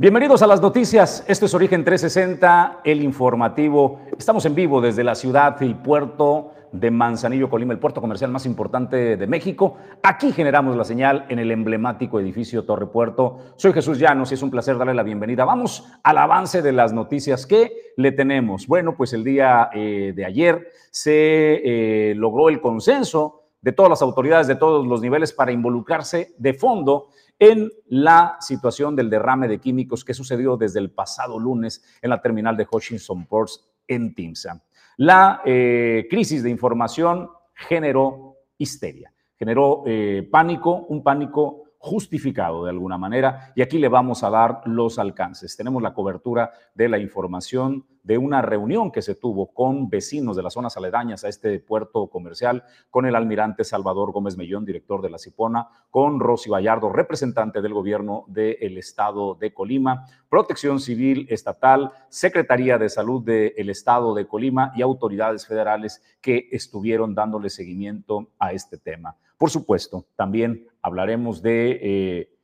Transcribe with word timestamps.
Bienvenidos 0.00 0.42
a 0.42 0.46
las 0.46 0.62
noticias. 0.62 1.24
Esto 1.26 1.46
es 1.46 1.54
Origen 1.54 1.84
360, 1.84 2.82
el 2.84 3.02
informativo. 3.02 4.00
Estamos 4.16 4.46
en 4.46 4.54
vivo 4.54 4.80
desde 4.80 5.02
la 5.02 5.16
ciudad 5.16 5.60
y 5.60 5.74
puerto 5.74 6.52
de 6.70 6.92
Manzanillo, 6.92 7.50
Colima, 7.50 7.72
el 7.72 7.80
puerto 7.80 8.00
comercial 8.00 8.30
más 8.30 8.46
importante 8.46 9.16
de 9.16 9.26
México. 9.26 9.76
Aquí 10.04 10.30
generamos 10.30 10.76
la 10.76 10.84
señal 10.84 11.26
en 11.28 11.40
el 11.40 11.50
emblemático 11.50 12.20
edificio 12.20 12.64
Torre 12.64 12.86
Puerto. 12.86 13.38
Soy 13.56 13.72
Jesús 13.72 13.98
Llanos 13.98 14.30
y 14.30 14.34
es 14.34 14.42
un 14.44 14.52
placer 14.52 14.78
darle 14.78 14.94
la 14.94 15.02
bienvenida. 15.02 15.44
Vamos 15.44 15.84
al 16.04 16.18
avance 16.18 16.62
de 16.62 16.70
las 16.70 16.92
noticias 16.92 17.44
que 17.44 17.72
le 17.96 18.12
tenemos. 18.12 18.68
Bueno, 18.68 18.96
pues 18.96 19.12
el 19.14 19.24
día 19.24 19.68
eh, 19.74 20.12
de 20.14 20.24
ayer 20.24 20.68
se 20.92 22.10
eh, 22.10 22.14
logró 22.14 22.50
el 22.50 22.60
consenso 22.60 23.48
de 23.62 23.72
todas 23.72 23.90
las 23.90 24.02
autoridades 24.02 24.46
de 24.46 24.54
todos 24.54 24.86
los 24.86 25.00
niveles 25.00 25.32
para 25.32 25.50
involucrarse 25.50 26.36
de 26.38 26.54
fondo 26.54 27.08
en 27.38 27.70
la 27.86 28.36
situación 28.40 28.96
del 28.96 29.10
derrame 29.10 29.48
de 29.48 29.60
químicos 29.60 30.04
que 30.04 30.14
sucedió 30.14 30.56
desde 30.56 30.80
el 30.80 30.90
pasado 30.90 31.38
lunes 31.38 31.84
en 32.02 32.10
la 32.10 32.20
terminal 32.20 32.56
de 32.56 32.66
Hutchinson 32.70 33.26
Ports 33.26 33.68
en 33.86 34.14
Timsa. 34.14 34.62
La 34.96 35.42
eh, 35.44 36.06
crisis 36.10 36.42
de 36.42 36.50
información 36.50 37.30
generó 37.54 38.36
histeria, 38.56 39.12
generó 39.36 39.84
eh, 39.86 40.28
pánico, 40.30 40.86
un 40.88 41.02
pánico 41.02 41.67
justificado 41.78 42.64
de 42.64 42.70
alguna 42.70 42.98
manera 42.98 43.52
y 43.54 43.62
aquí 43.62 43.78
le 43.78 43.88
vamos 43.88 44.24
a 44.24 44.30
dar 44.30 44.62
los 44.66 44.98
alcances. 44.98 45.56
Tenemos 45.56 45.82
la 45.82 45.94
cobertura 45.94 46.52
de 46.74 46.88
la 46.88 46.98
información 46.98 47.86
de 48.02 48.18
una 48.18 48.42
reunión 48.42 48.90
que 48.90 49.02
se 49.02 49.14
tuvo 49.14 49.52
con 49.52 49.88
vecinos 49.90 50.34
de 50.34 50.42
las 50.42 50.54
zonas 50.54 50.76
aledañas 50.76 51.24
a 51.24 51.28
este 51.28 51.60
puerto 51.60 52.08
comercial, 52.08 52.64
con 52.90 53.04
el 53.04 53.14
almirante 53.14 53.64
Salvador 53.64 54.12
Gómez 54.12 54.36
Mellón, 54.36 54.64
director 54.64 55.02
de 55.02 55.10
la 55.10 55.18
Cipona, 55.18 55.68
con 55.90 56.18
Rosy 56.18 56.48
Vallardo, 56.48 56.90
representante 56.90 57.60
del 57.60 57.74
gobierno 57.74 58.24
del 58.28 58.78
estado 58.78 59.34
de 59.34 59.52
Colima, 59.52 60.06
Protección 60.30 60.80
Civil 60.80 61.26
Estatal, 61.28 61.92
Secretaría 62.08 62.78
de 62.78 62.88
Salud 62.88 63.22
del 63.22 63.68
estado 63.68 64.14
de 64.14 64.26
Colima 64.26 64.72
y 64.74 64.82
autoridades 64.82 65.46
federales 65.46 66.02
que 66.20 66.48
estuvieron 66.50 67.14
dándole 67.14 67.50
seguimiento 67.50 68.30
a 68.38 68.52
este 68.52 68.78
tema. 68.78 69.16
Por 69.38 69.50
supuesto, 69.50 70.06
también 70.16 70.66
hablaremos 70.82 71.40
de 71.40 71.78
eh, 71.80 72.38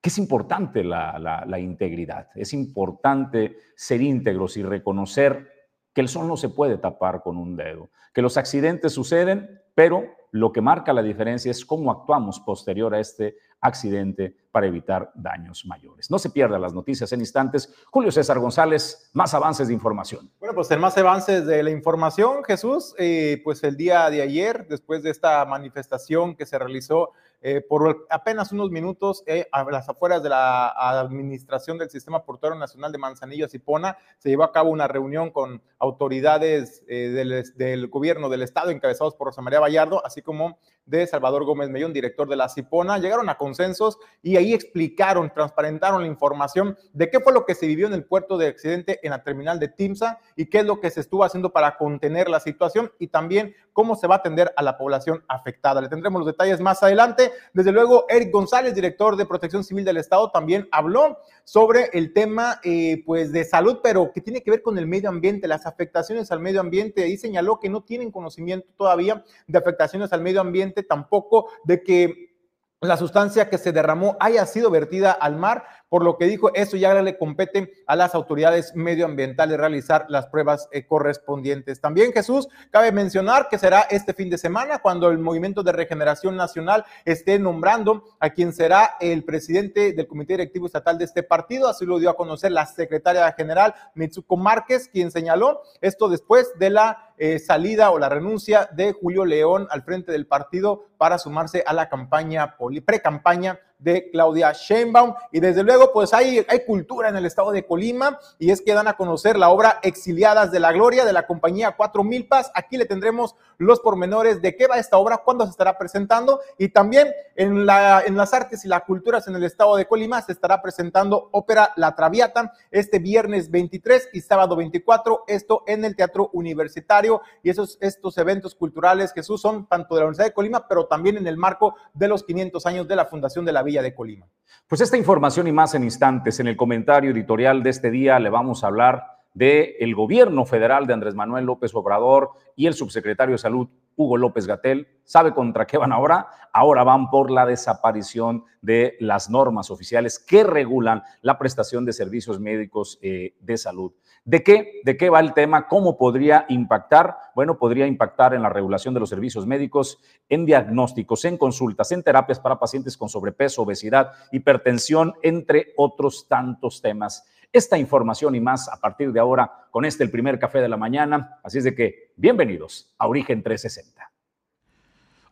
que 0.00 0.08
es 0.08 0.18
importante 0.18 0.82
la, 0.82 1.58
integridad, 1.58 2.28
es 2.34 2.52
importante 2.54 3.58
ser 3.74 4.00
íntegros 4.00 4.56
y 4.56 4.62
reconocer 4.62 5.50
que 5.92 6.00
el 6.00 6.08
sol 6.08 6.28
no 6.28 6.36
se 6.36 6.48
puede 6.48 6.78
tapar 6.78 7.22
con 7.22 7.36
un 7.36 7.56
dedo, 7.56 7.90
que 8.14 8.22
los 8.22 8.36
accidentes 8.36 8.92
suceden, 8.92 9.60
pero 9.74 10.04
lo 10.36 10.52
que 10.52 10.60
marca 10.60 10.92
la 10.92 11.02
diferencia 11.02 11.50
es 11.50 11.64
cómo 11.64 11.90
actuamos 11.90 12.40
posterior 12.40 12.94
a 12.94 13.00
este 13.00 13.36
accidente 13.60 14.36
para 14.52 14.66
evitar 14.66 15.10
daños 15.14 15.64
mayores. 15.66 16.10
No 16.10 16.18
se 16.18 16.30
pierdan 16.30 16.60
las 16.60 16.72
noticias 16.72 17.10
en 17.12 17.20
instantes. 17.20 17.72
Julio 17.90 18.12
César 18.12 18.38
González, 18.38 19.10
más 19.12 19.34
avances 19.34 19.68
de 19.68 19.74
información. 19.74 20.30
Bueno, 20.38 20.54
pues 20.54 20.70
en 20.70 20.80
más 20.80 20.96
avances 20.98 21.46
de 21.46 21.62
la 21.62 21.70
información, 21.70 22.44
Jesús, 22.44 22.94
eh, 22.98 23.40
pues 23.44 23.64
el 23.64 23.76
día 23.76 24.08
de 24.10 24.22
ayer, 24.22 24.66
después 24.68 25.02
de 25.02 25.10
esta 25.10 25.44
manifestación 25.46 26.36
que 26.36 26.46
se 26.46 26.58
realizó 26.58 27.12
eh, 27.48 27.60
por 27.60 28.08
apenas 28.10 28.50
unos 28.50 28.72
minutos 28.72 29.22
eh, 29.24 29.46
a 29.52 29.62
las 29.70 29.88
afueras 29.88 30.20
de 30.20 30.30
la 30.30 30.66
administración 30.98 31.78
del 31.78 31.88
Sistema 31.88 32.24
Portuario 32.24 32.58
Nacional 32.58 32.90
de 32.90 32.98
Manzanillo 32.98 33.48
Cipona, 33.48 33.96
se 34.18 34.30
llevó 34.30 34.42
a 34.42 34.50
cabo 34.50 34.70
una 34.70 34.88
reunión 34.88 35.30
con 35.30 35.62
autoridades 35.78 36.84
del, 36.86 37.44
del, 37.54 37.86
gobierno 37.86 38.28
del 38.28 38.42
estado 38.42 38.70
encabezados 38.70 39.14
por 39.14 39.28
Rosa 39.28 39.42
María 39.42 39.60
Vallardo, 39.60 40.04
así 40.04 40.22
como 40.22 40.58
de 40.86 41.06
Salvador 41.06 41.44
Gómez 41.44 41.68
Mellón, 41.68 41.92
director 41.92 42.28
de 42.28 42.36
la 42.36 42.48
Cipona. 42.48 42.98
Llegaron 42.98 43.28
a 43.28 43.36
consensos 43.36 43.98
y 44.22 44.36
ahí 44.36 44.54
explicaron, 44.54 45.32
transparentaron 45.34 46.02
la 46.02 46.06
información 46.06 46.78
de 46.92 47.10
qué 47.10 47.20
fue 47.20 47.32
lo 47.32 47.44
que 47.44 47.54
se 47.54 47.66
vivió 47.66 47.86
en 47.86 47.92
el 47.92 48.04
puerto 48.04 48.38
de 48.38 48.46
accidente 48.46 49.00
en 49.02 49.10
la 49.10 49.22
terminal 49.22 49.58
de 49.58 49.68
Timsa 49.68 50.18
y 50.36 50.46
qué 50.46 50.60
es 50.60 50.64
lo 50.64 50.80
que 50.80 50.90
se 50.90 51.00
estuvo 51.00 51.24
haciendo 51.24 51.52
para 51.52 51.76
contener 51.76 52.28
la 52.28 52.40
situación 52.40 52.92
y 52.98 53.08
también 53.08 53.54
cómo 53.72 53.94
se 53.94 54.06
va 54.06 54.14
a 54.14 54.18
atender 54.18 54.52
a 54.56 54.62
la 54.62 54.78
población 54.78 55.22
afectada. 55.28 55.80
Le 55.80 55.88
tendremos 55.88 56.20
los 56.20 56.26
detalles 56.26 56.60
más 56.60 56.82
adelante. 56.82 57.32
Desde 57.52 57.72
luego, 57.72 58.06
Eric 58.08 58.32
González, 58.32 58.74
director 58.74 59.16
de 59.16 59.26
Protección 59.26 59.64
Civil 59.64 59.84
del 59.84 59.98
Estado, 59.98 60.30
también 60.30 60.68
habló 60.72 61.18
sobre 61.46 61.90
el 61.92 62.12
tema 62.12 62.60
eh, 62.64 63.04
pues 63.06 63.30
de 63.30 63.44
salud, 63.44 63.78
pero 63.80 64.10
que 64.12 64.20
tiene 64.20 64.42
que 64.42 64.50
ver 64.50 64.62
con 64.62 64.78
el 64.78 64.86
medio 64.88 65.08
ambiente, 65.08 65.46
las 65.46 65.64
afectaciones 65.64 66.32
al 66.32 66.40
medio 66.40 66.60
ambiente. 66.60 67.04
Ahí 67.04 67.16
señaló 67.16 67.60
que 67.60 67.68
no 67.68 67.84
tienen 67.84 68.10
conocimiento 68.10 68.66
todavía 68.76 69.24
de 69.46 69.56
afectaciones 69.56 70.12
al 70.12 70.22
medio 70.22 70.40
ambiente, 70.40 70.82
tampoco 70.82 71.48
de 71.62 71.84
que 71.84 72.34
la 72.80 72.96
sustancia 72.96 73.48
que 73.48 73.58
se 73.58 73.70
derramó 73.70 74.16
haya 74.18 74.44
sido 74.44 74.70
vertida 74.72 75.12
al 75.12 75.36
mar, 75.36 75.64
por 75.88 76.04
lo 76.04 76.16
que 76.16 76.26
dijo, 76.26 76.52
eso 76.54 76.76
ya 76.76 76.94
le 77.00 77.16
compete 77.16 77.72
a 77.86 77.96
las 77.96 78.14
autoridades 78.14 78.74
medioambientales 78.74 79.58
realizar 79.58 80.06
las 80.08 80.26
pruebas 80.26 80.68
eh, 80.72 80.84
correspondientes. 80.84 81.80
También, 81.80 82.12
Jesús, 82.12 82.48
cabe 82.70 82.90
mencionar 82.92 83.48
que 83.48 83.58
será 83.58 83.82
este 83.82 84.12
fin 84.12 84.28
de 84.28 84.38
semana 84.38 84.78
cuando 84.78 85.08
el 85.08 85.18
Movimiento 85.18 85.62
de 85.62 85.72
Regeneración 85.72 86.36
Nacional 86.36 86.84
esté 87.04 87.38
nombrando 87.38 88.04
a 88.18 88.30
quien 88.30 88.52
será 88.52 88.96
el 89.00 89.24
presidente 89.24 89.92
del 89.92 90.06
Comité 90.06 90.34
Directivo 90.34 90.66
Estatal 90.66 90.98
de 90.98 91.04
este 91.04 91.22
partido. 91.22 91.68
Así 91.68 91.86
lo 91.86 91.98
dio 91.98 92.10
a 92.10 92.16
conocer 92.16 92.52
la 92.52 92.66
secretaria 92.66 93.30
general 93.32 93.74
Mitsuko 93.94 94.36
Márquez, 94.36 94.88
quien 94.88 95.10
señaló 95.10 95.62
esto 95.80 96.08
después 96.08 96.52
de 96.58 96.70
la 96.70 97.14
eh, 97.18 97.38
salida 97.38 97.90
o 97.90 97.98
la 97.98 98.08
renuncia 98.08 98.68
de 98.72 98.92
Julio 98.92 99.24
León 99.24 99.68
al 99.70 99.82
frente 99.82 100.12
del 100.12 100.26
partido 100.26 100.86
para 100.98 101.18
sumarse 101.18 101.62
a 101.66 101.72
la 101.72 101.88
campaña, 101.88 102.56
pre-campaña 102.84 103.58
de 103.78 104.10
Claudia 104.10 104.52
Sheinbaum. 104.52 105.14
Y 105.32 105.40
desde 105.40 105.62
luego, 105.62 105.92
pues 105.92 106.14
hay, 106.14 106.44
hay 106.48 106.64
cultura 106.64 107.08
en 107.08 107.16
el 107.16 107.26
estado 107.26 107.52
de 107.52 107.66
Colima 107.66 108.18
y 108.38 108.50
es 108.50 108.60
que 108.60 108.74
dan 108.74 108.88
a 108.88 108.96
conocer 108.96 109.38
la 109.38 109.50
obra 109.50 109.80
Exiliadas 109.82 110.50
de 110.50 110.60
la 110.60 110.72
Gloria 110.72 111.04
de 111.04 111.12
la 111.12 111.26
compañía 111.26 111.74
Cuatro 111.76 112.04
Milpas. 112.04 112.50
Aquí 112.54 112.76
le 112.76 112.86
tendremos 112.86 113.34
los 113.58 113.80
pormenores 113.80 114.42
de 114.42 114.56
qué 114.56 114.66
va 114.66 114.78
esta 114.78 114.96
obra, 114.98 115.18
cuándo 115.18 115.44
se 115.44 115.50
estará 115.50 115.78
presentando 115.78 116.40
y 116.58 116.68
también 116.68 117.12
en, 117.34 117.66
la, 117.66 118.02
en 118.06 118.16
las 118.16 118.32
artes 118.34 118.64
y 118.64 118.68
las 118.68 118.82
culturas 118.82 119.28
en 119.28 119.36
el 119.36 119.44
estado 119.44 119.76
de 119.76 119.86
Colima 119.86 120.20
se 120.22 120.32
estará 120.32 120.60
presentando 120.60 121.28
ópera 121.32 121.72
La 121.76 121.94
Traviata 121.94 122.52
este 122.70 122.98
viernes 122.98 123.50
23 123.50 124.10
y 124.12 124.20
sábado 124.20 124.56
24, 124.56 125.24
esto 125.26 125.62
en 125.66 125.84
el 125.84 125.96
Teatro 125.96 126.30
Universitario 126.32 127.22
y 127.42 127.50
esos, 127.50 127.78
estos 127.80 128.18
eventos 128.18 128.54
culturales, 128.54 129.12
Jesús, 129.12 129.40
son 129.40 129.66
tanto 129.66 129.94
de 129.94 130.00
la 130.00 130.06
Universidad 130.06 130.26
de 130.26 130.34
Colima, 130.34 130.68
pero 130.68 130.86
también 130.86 131.16
en 131.16 131.26
el 131.26 131.36
marco 131.36 131.74
de 131.94 132.08
los 132.08 132.22
500 132.24 132.64
años 132.66 132.88
de 132.88 132.96
la 132.96 133.06
Fundación 133.06 133.44
de 133.44 133.52
la 133.52 133.62
Villa 133.66 133.82
de 133.82 133.94
Colima. 133.94 134.26
Pues 134.66 134.80
esta 134.80 134.96
información 134.96 135.46
y 135.46 135.52
más 135.52 135.74
en 135.74 135.84
instantes, 135.84 136.40
en 136.40 136.48
el 136.48 136.56
comentario 136.56 137.10
editorial 137.10 137.62
de 137.62 137.70
este 137.70 137.90
día 137.90 138.18
le 138.18 138.30
vamos 138.30 138.64
a 138.64 138.68
hablar 138.68 139.04
del 139.34 139.74
el 139.78 139.94
gobierno 139.94 140.46
federal 140.46 140.86
de 140.86 140.94
Andrés 140.94 141.14
Manuel 141.14 141.44
López 141.44 141.74
Obrador 141.74 142.30
y 142.56 142.66
el 142.66 142.74
subsecretario 142.74 143.34
de 143.34 143.38
Salud, 143.38 143.68
Hugo 143.94 144.16
López 144.16 144.46
Gatel. 144.46 144.88
¿Sabe 145.04 145.34
contra 145.34 145.66
qué 145.66 145.76
van 145.76 145.92
ahora? 145.92 146.26
Ahora 146.52 146.84
van 146.84 147.10
por 147.10 147.30
la 147.30 147.44
desaparición 147.44 148.44
de 148.62 148.96
las 148.98 149.28
normas 149.28 149.70
oficiales 149.70 150.18
que 150.18 150.42
regulan 150.42 151.02
la 151.20 151.38
prestación 151.38 151.84
de 151.84 151.92
servicios 151.92 152.40
médicos 152.40 152.98
eh, 153.02 153.34
de 153.40 153.58
salud. 153.58 153.92
¿De 154.26 154.42
qué? 154.42 154.80
¿De 154.82 154.96
qué 154.96 155.08
va 155.08 155.20
el 155.20 155.34
tema? 155.34 155.68
¿Cómo 155.68 155.96
podría 155.96 156.46
impactar? 156.48 157.16
Bueno, 157.36 157.58
podría 157.58 157.86
impactar 157.86 158.34
en 158.34 158.42
la 158.42 158.48
regulación 158.48 158.92
de 158.92 158.98
los 158.98 159.08
servicios 159.08 159.46
médicos, 159.46 160.00
en 160.28 160.44
diagnósticos, 160.44 161.24
en 161.26 161.38
consultas, 161.38 161.92
en 161.92 162.02
terapias 162.02 162.40
para 162.40 162.58
pacientes 162.58 162.96
con 162.96 163.08
sobrepeso, 163.08 163.62
obesidad, 163.62 164.10
hipertensión, 164.32 165.14
entre 165.22 165.72
otros 165.76 166.26
tantos 166.26 166.82
temas. 166.82 167.24
Esta 167.52 167.78
información 167.78 168.34
y 168.34 168.40
más 168.40 168.68
a 168.68 168.80
partir 168.80 169.12
de 169.12 169.20
ahora 169.20 169.68
con 169.70 169.84
este 169.84 170.02
el 170.02 170.10
primer 170.10 170.40
café 170.40 170.58
de 170.58 170.68
la 170.68 170.76
mañana. 170.76 171.38
Así 171.44 171.58
es 171.58 171.64
de 171.64 171.76
que 171.76 172.10
bienvenidos 172.16 172.92
a 172.98 173.06
Origen 173.06 173.44
360. 173.44 174.10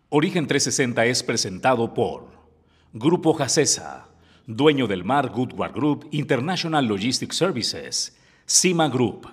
Origen 0.09 0.47
360 0.47 1.05
es 1.07 1.25
presentado 1.25 1.95
por 1.95 2.29
Grupo 2.93 3.35
Jacesa, 3.35 4.07
dueño 4.47 4.87
del 4.87 5.03
mar 5.03 5.31
Goodward 5.31 5.73
Group 5.73 6.07
International 6.13 6.87
Logistics 6.87 7.37
Services 7.37 8.21
CIMA 8.47 8.91
Group, 8.91 9.27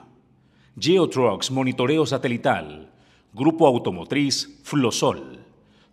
Geotrucks 0.77 1.51
Monitoreo 1.51 2.05
Satelital, 2.05 2.89
Grupo 3.33 3.67
Automotriz 3.67 4.61
Flosol, 4.63 5.45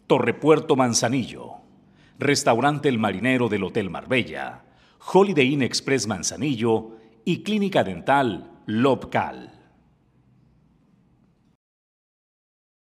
Torrepuerto 0.07 0.77
Manzanillo, 0.77 1.55
Restaurante 2.21 2.89
El 2.89 3.01
Marinero 3.01 3.49
del 3.49 3.65
Hotel 3.65 3.91
Marbella, 3.91 4.63
Holiday 5.13 5.53
Inn 5.53 5.63
Express 5.63 6.07
Manzanillo 6.07 6.93
y 7.25 7.43
Clínica 7.43 7.83
Dental 7.83 8.53
Lobcal. 8.67 9.53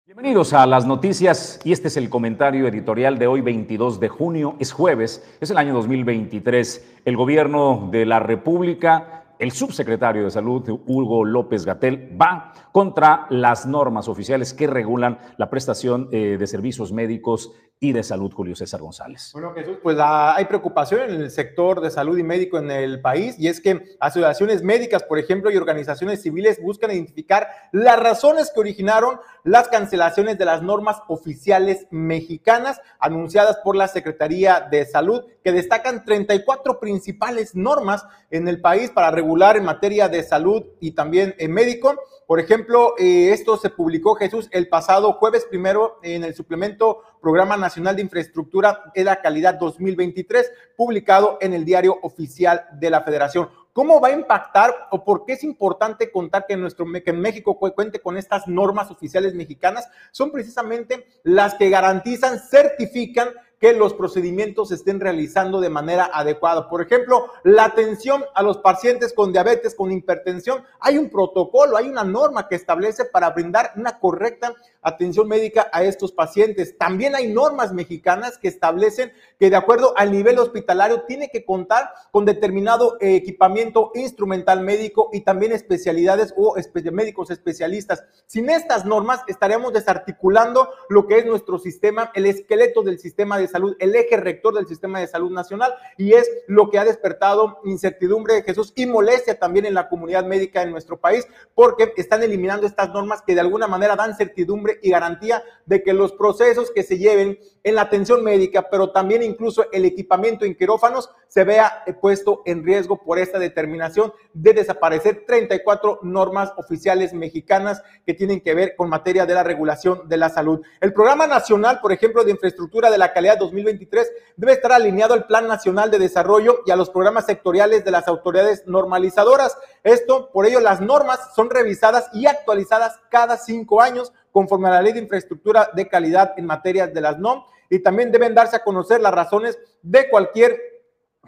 Bienvenidos 0.06 0.54
a 0.54 0.66
las 0.66 0.86
noticias 0.86 1.60
y 1.62 1.72
este 1.72 1.88
es 1.88 1.98
el 1.98 2.08
comentario 2.08 2.66
editorial 2.66 3.18
de 3.18 3.26
hoy 3.26 3.42
22 3.42 4.00
de 4.00 4.08
junio, 4.08 4.56
es 4.58 4.72
jueves, 4.72 5.36
es 5.42 5.50
el 5.50 5.58
año 5.58 5.74
2023. 5.74 7.00
El 7.04 7.18
gobierno 7.18 7.90
de 7.92 8.06
la 8.06 8.18
República 8.18 9.21
el 9.42 9.50
subsecretario 9.50 10.22
de 10.22 10.30
Salud, 10.30 10.62
Hugo 10.86 11.24
López 11.24 11.64
Gatel, 11.64 12.16
va 12.18 12.52
contra 12.70 13.26
las 13.28 13.66
normas 13.66 14.06
oficiales 14.06 14.54
que 14.54 14.68
regulan 14.68 15.18
la 15.36 15.50
prestación 15.50 16.08
eh, 16.12 16.36
de 16.38 16.46
servicios 16.46 16.92
médicos 16.92 17.50
y 17.80 17.92
de 17.92 18.04
salud, 18.04 18.32
Julio 18.32 18.54
César 18.54 18.80
González. 18.80 19.30
Bueno, 19.32 19.52
Jesús, 19.52 19.78
pues 19.82 19.96
ah, 19.98 20.36
hay 20.36 20.44
preocupación 20.44 21.00
en 21.10 21.20
el 21.22 21.30
sector 21.32 21.80
de 21.80 21.90
salud 21.90 22.16
y 22.16 22.22
médico 22.22 22.56
en 22.56 22.70
el 22.70 23.00
país 23.00 23.34
y 23.36 23.48
es 23.48 23.60
que 23.60 23.96
asociaciones 23.98 24.62
médicas, 24.62 25.02
por 25.02 25.18
ejemplo, 25.18 25.50
y 25.50 25.56
organizaciones 25.56 26.22
civiles 26.22 26.62
buscan 26.62 26.92
identificar 26.92 27.48
las 27.72 27.98
razones 27.98 28.52
que 28.54 28.60
originaron 28.60 29.18
las 29.42 29.66
cancelaciones 29.66 30.38
de 30.38 30.44
las 30.44 30.62
normas 30.62 31.02
oficiales 31.08 31.88
mexicanas 31.90 32.80
anunciadas 33.00 33.56
por 33.64 33.74
la 33.74 33.88
Secretaría 33.88 34.68
de 34.70 34.86
Salud, 34.86 35.24
que 35.42 35.50
destacan 35.50 36.04
34 36.04 36.78
principales 36.78 37.56
normas 37.56 38.06
en 38.30 38.46
el 38.46 38.60
país 38.60 38.90
para 38.90 39.10
regular 39.10 39.31
en 39.32 39.64
materia 39.64 40.08
de 40.08 40.22
salud 40.22 40.62
y 40.78 40.92
también 40.92 41.34
en 41.38 41.52
médico. 41.52 41.94
Por 42.26 42.38
ejemplo, 42.38 42.94
eh, 42.98 43.30
esto 43.32 43.56
se 43.56 43.70
publicó, 43.70 44.14
Jesús, 44.14 44.48
el 44.52 44.68
pasado 44.68 45.14
jueves 45.14 45.46
primero 45.46 45.98
en 46.02 46.22
el 46.22 46.34
suplemento 46.34 47.02
Programa 47.20 47.56
Nacional 47.56 47.96
de 47.96 48.02
Infraestructura 48.02 48.92
de 48.94 49.04
la 49.04 49.20
Calidad 49.20 49.54
2023, 49.54 50.50
publicado 50.76 51.38
en 51.40 51.54
el 51.54 51.64
diario 51.64 51.98
oficial 52.02 52.66
de 52.74 52.90
la 52.90 53.02
Federación. 53.02 53.48
¿Cómo 53.72 54.00
va 54.00 54.08
a 54.08 54.12
impactar 54.12 54.88
o 54.90 55.02
por 55.02 55.24
qué 55.24 55.32
es 55.32 55.44
importante 55.44 56.12
contar 56.12 56.44
que, 56.46 56.56
nuestro, 56.56 56.84
que 57.02 57.12
México 57.12 57.58
cuente 57.58 58.00
con 58.00 58.18
estas 58.18 58.46
normas 58.46 58.90
oficiales 58.90 59.34
mexicanas? 59.34 59.88
Son 60.10 60.30
precisamente 60.30 61.06
las 61.22 61.54
que 61.54 61.70
garantizan, 61.70 62.38
certifican 62.38 63.30
que 63.62 63.72
los 63.72 63.94
procedimientos 63.94 64.70
se 64.70 64.74
estén 64.74 64.98
realizando 64.98 65.60
de 65.60 65.70
manera 65.70 66.10
adecuada. 66.12 66.68
Por 66.68 66.82
ejemplo, 66.82 67.30
la 67.44 67.66
atención 67.66 68.24
a 68.34 68.42
los 68.42 68.58
pacientes 68.58 69.12
con 69.12 69.32
diabetes, 69.32 69.76
con 69.76 69.92
hipertensión, 69.92 70.64
hay 70.80 70.98
un 70.98 71.08
protocolo, 71.08 71.76
hay 71.76 71.88
una 71.88 72.02
norma 72.02 72.48
que 72.48 72.56
establece 72.56 73.04
para 73.04 73.30
brindar 73.30 73.70
una 73.76 74.00
correcta 74.00 74.52
atención 74.82 75.28
médica 75.28 75.68
a 75.72 75.84
estos 75.84 76.10
pacientes. 76.10 76.76
También 76.76 77.14
hay 77.14 77.32
normas 77.32 77.72
mexicanas 77.72 78.36
que 78.36 78.48
establecen 78.48 79.12
que 79.38 79.48
de 79.48 79.54
acuerdo 79.54 79.94
al 79.96 80.10
nivel 80.10 80.40
hospitalario 80.40 81.02
tiene 81.02 81.28
que 81.28 81.44
contar 81.44 81.92
con 82.10 82.24
determinado 82.24 82.96
equipamiento 83.00 83.92
instrumental 83.94 84.62
médico 84.62 85.08
y 85.12 85.20
también 85.20 85.52
especialidades 85.52 86.34
o 86.36 86.56
médicos 86.90 87.30
especialistas. 87.30 88.02
Sin 88.26 88.50
estas 88.50 88.84
normas 88.84 89.20
estaríamos 89.28 89.72
desarticulando 89.72 90.68
lo 90.88 91.06
que 91.06 91.18
es 91.18 91.26
nuestro 91.26 91.60
sistema, 91.60 92.10
el 92.16 92.26
esqueleto 92.26 92.82
del 92.82 92.98
sistema 92.98 93.38
de 93.38 93.51
salud, 93.52 93.76
el 93.78 93.94
eje 93.94 94.16
rector 94.16 94.54
del 94.54 94.66
sistema 94.66 94.98
de 94.98 95.06
salud 95.06 95.30
nacional 95.30 95.72
y 95.96 96.14
es 96.14 96.28
lo 96.48 96.70
que 96.70 96.78
ha 96.78 96.84
despertado 96.84 97.60
incertidumbre 97.64 98.34
de 98.34 98.42
Jesús 98.42 98.72
y 98.74 98.86
molestia 98.86 99.38
también 99.38 99.66
en 99.66 99.74
la 99.74 99.88
comunidad 99.88 100.24
médica 100.24 100.62
en 100.62 100.72
nuestro 100.72 100.98
país 100.98 101.26
porque 101.54 101.92
están 101.96 102.22
eliminando 102.22 102.66
estas 102.66 102.90
normas 102.90 103.22
que 103.22 103.34
de 103.34 103.40
alguna 103.40 103.68
manera 103.68 103.94
dan 103.94 104.16
certidumbre 104.16 104.80
y 104.82 104.90
garantía 104.90 105.44
de 105.66 105.82
que 105.82 105.92
los 105.92 106.12
procesos 106.12 106.70
que 106.70 106.82
se 106.82 106.98
lleven 106.98 107.38
en 107.64 107.74
la 107.74 107.82
atención 107.82 108.24
médica, 108.24 108.68
pero 108.70 108.90
también 108.90 109.22
incluso 109.22 109.70
el 109.70 109.84
equipamiento 109.84 110.44
en 110.44 110.56
quirófanos, 110.56 111.10
se 111.32 111.44
vea 111.44 111.82
puesto 112.02 112.42
en 112.44 112.62
riesgo 112.62 112.98
por 112.98 113.18
esta 113.18 113.38
determinación 113.38 114.12
de 114.34 114.52
desaparecer 114.52 115.24
34 115.26 116.00
normas 116.02 116.52
oficiales 116.58 117.14
mexicanas 117.14 117.82
que 118.04 118.12
tienen 118.12 118.42
que 118.42 118.52
ver 118.52 118.76
con 118.76 118.90
materia 118.90 119.24
de 119.24 119.32
la 119.32 119.42
regulación 119.42 120.10
de 120.10 120.18
la 120.18 120.28
salud. 120.28 120.60
El 120.78 120.92
Programa 120.92 121.26
Nacional, 121.26 121.80
por 121.80 121.90
ejemplo, 121.90 122.22
de 122.22 122.32
Infraestructura 122.32 122.90
de 122.90 122.98
la 122.98 123.14
Calidad 123.14 123.38
2023 123.38 124.12
debe 124.36 124.52
estar 124.52 124.72
alineado 124.72 125.14
al 125.14 125.26
Plan 125.26 125.48
Nacional 125.48 125.90
de 125.90 125.98
Desarrollo 125.98 126.64
y 126.66 126.70
a 126.70 126.76
los 126.76 126.90
programas 126.90 127.24
sectoriales 127.24 127.82
de 127.82 127.92
las 127.92 128.08
autoridades 128.08 128.66
normalizadoras. 128.66 129.56
Esto, 129.84 130.28
por 130.34 130.44
ello, 130.44 130.60
las 130.60 130.82
normas 130.82 131.34
son 131.34 131.48
revisadas 131.48 132.10
y 132.12 132.26
actualizadas 132.26 133.00
cada 133.08 133.38
cinco 133.38 133.80
años 133.80 134.12
conforme 134.32 134.68
a 134.68 134.72
la 134.72 134.82
Ley 134.82 134.92
de 134.92 135.00
Infraestructura 135.00 135.70
de 135.72 135.88
Calidad 135.88 136.34
en 136.36 136.44
materia 136.44 136.86
de 136.88 137.00
las 137.00 137.18
NOM 137.18 137.44
y 137.70 137.78
también 137.78 138.12
deben 138.12 138.34
darse 138.34 138.56
a 138.56 138.62
conocer 138.62 139.00
las 139.00 139.14
razones 139.14 139.58
de 139.80 140.10
cualquier 140.10 140.71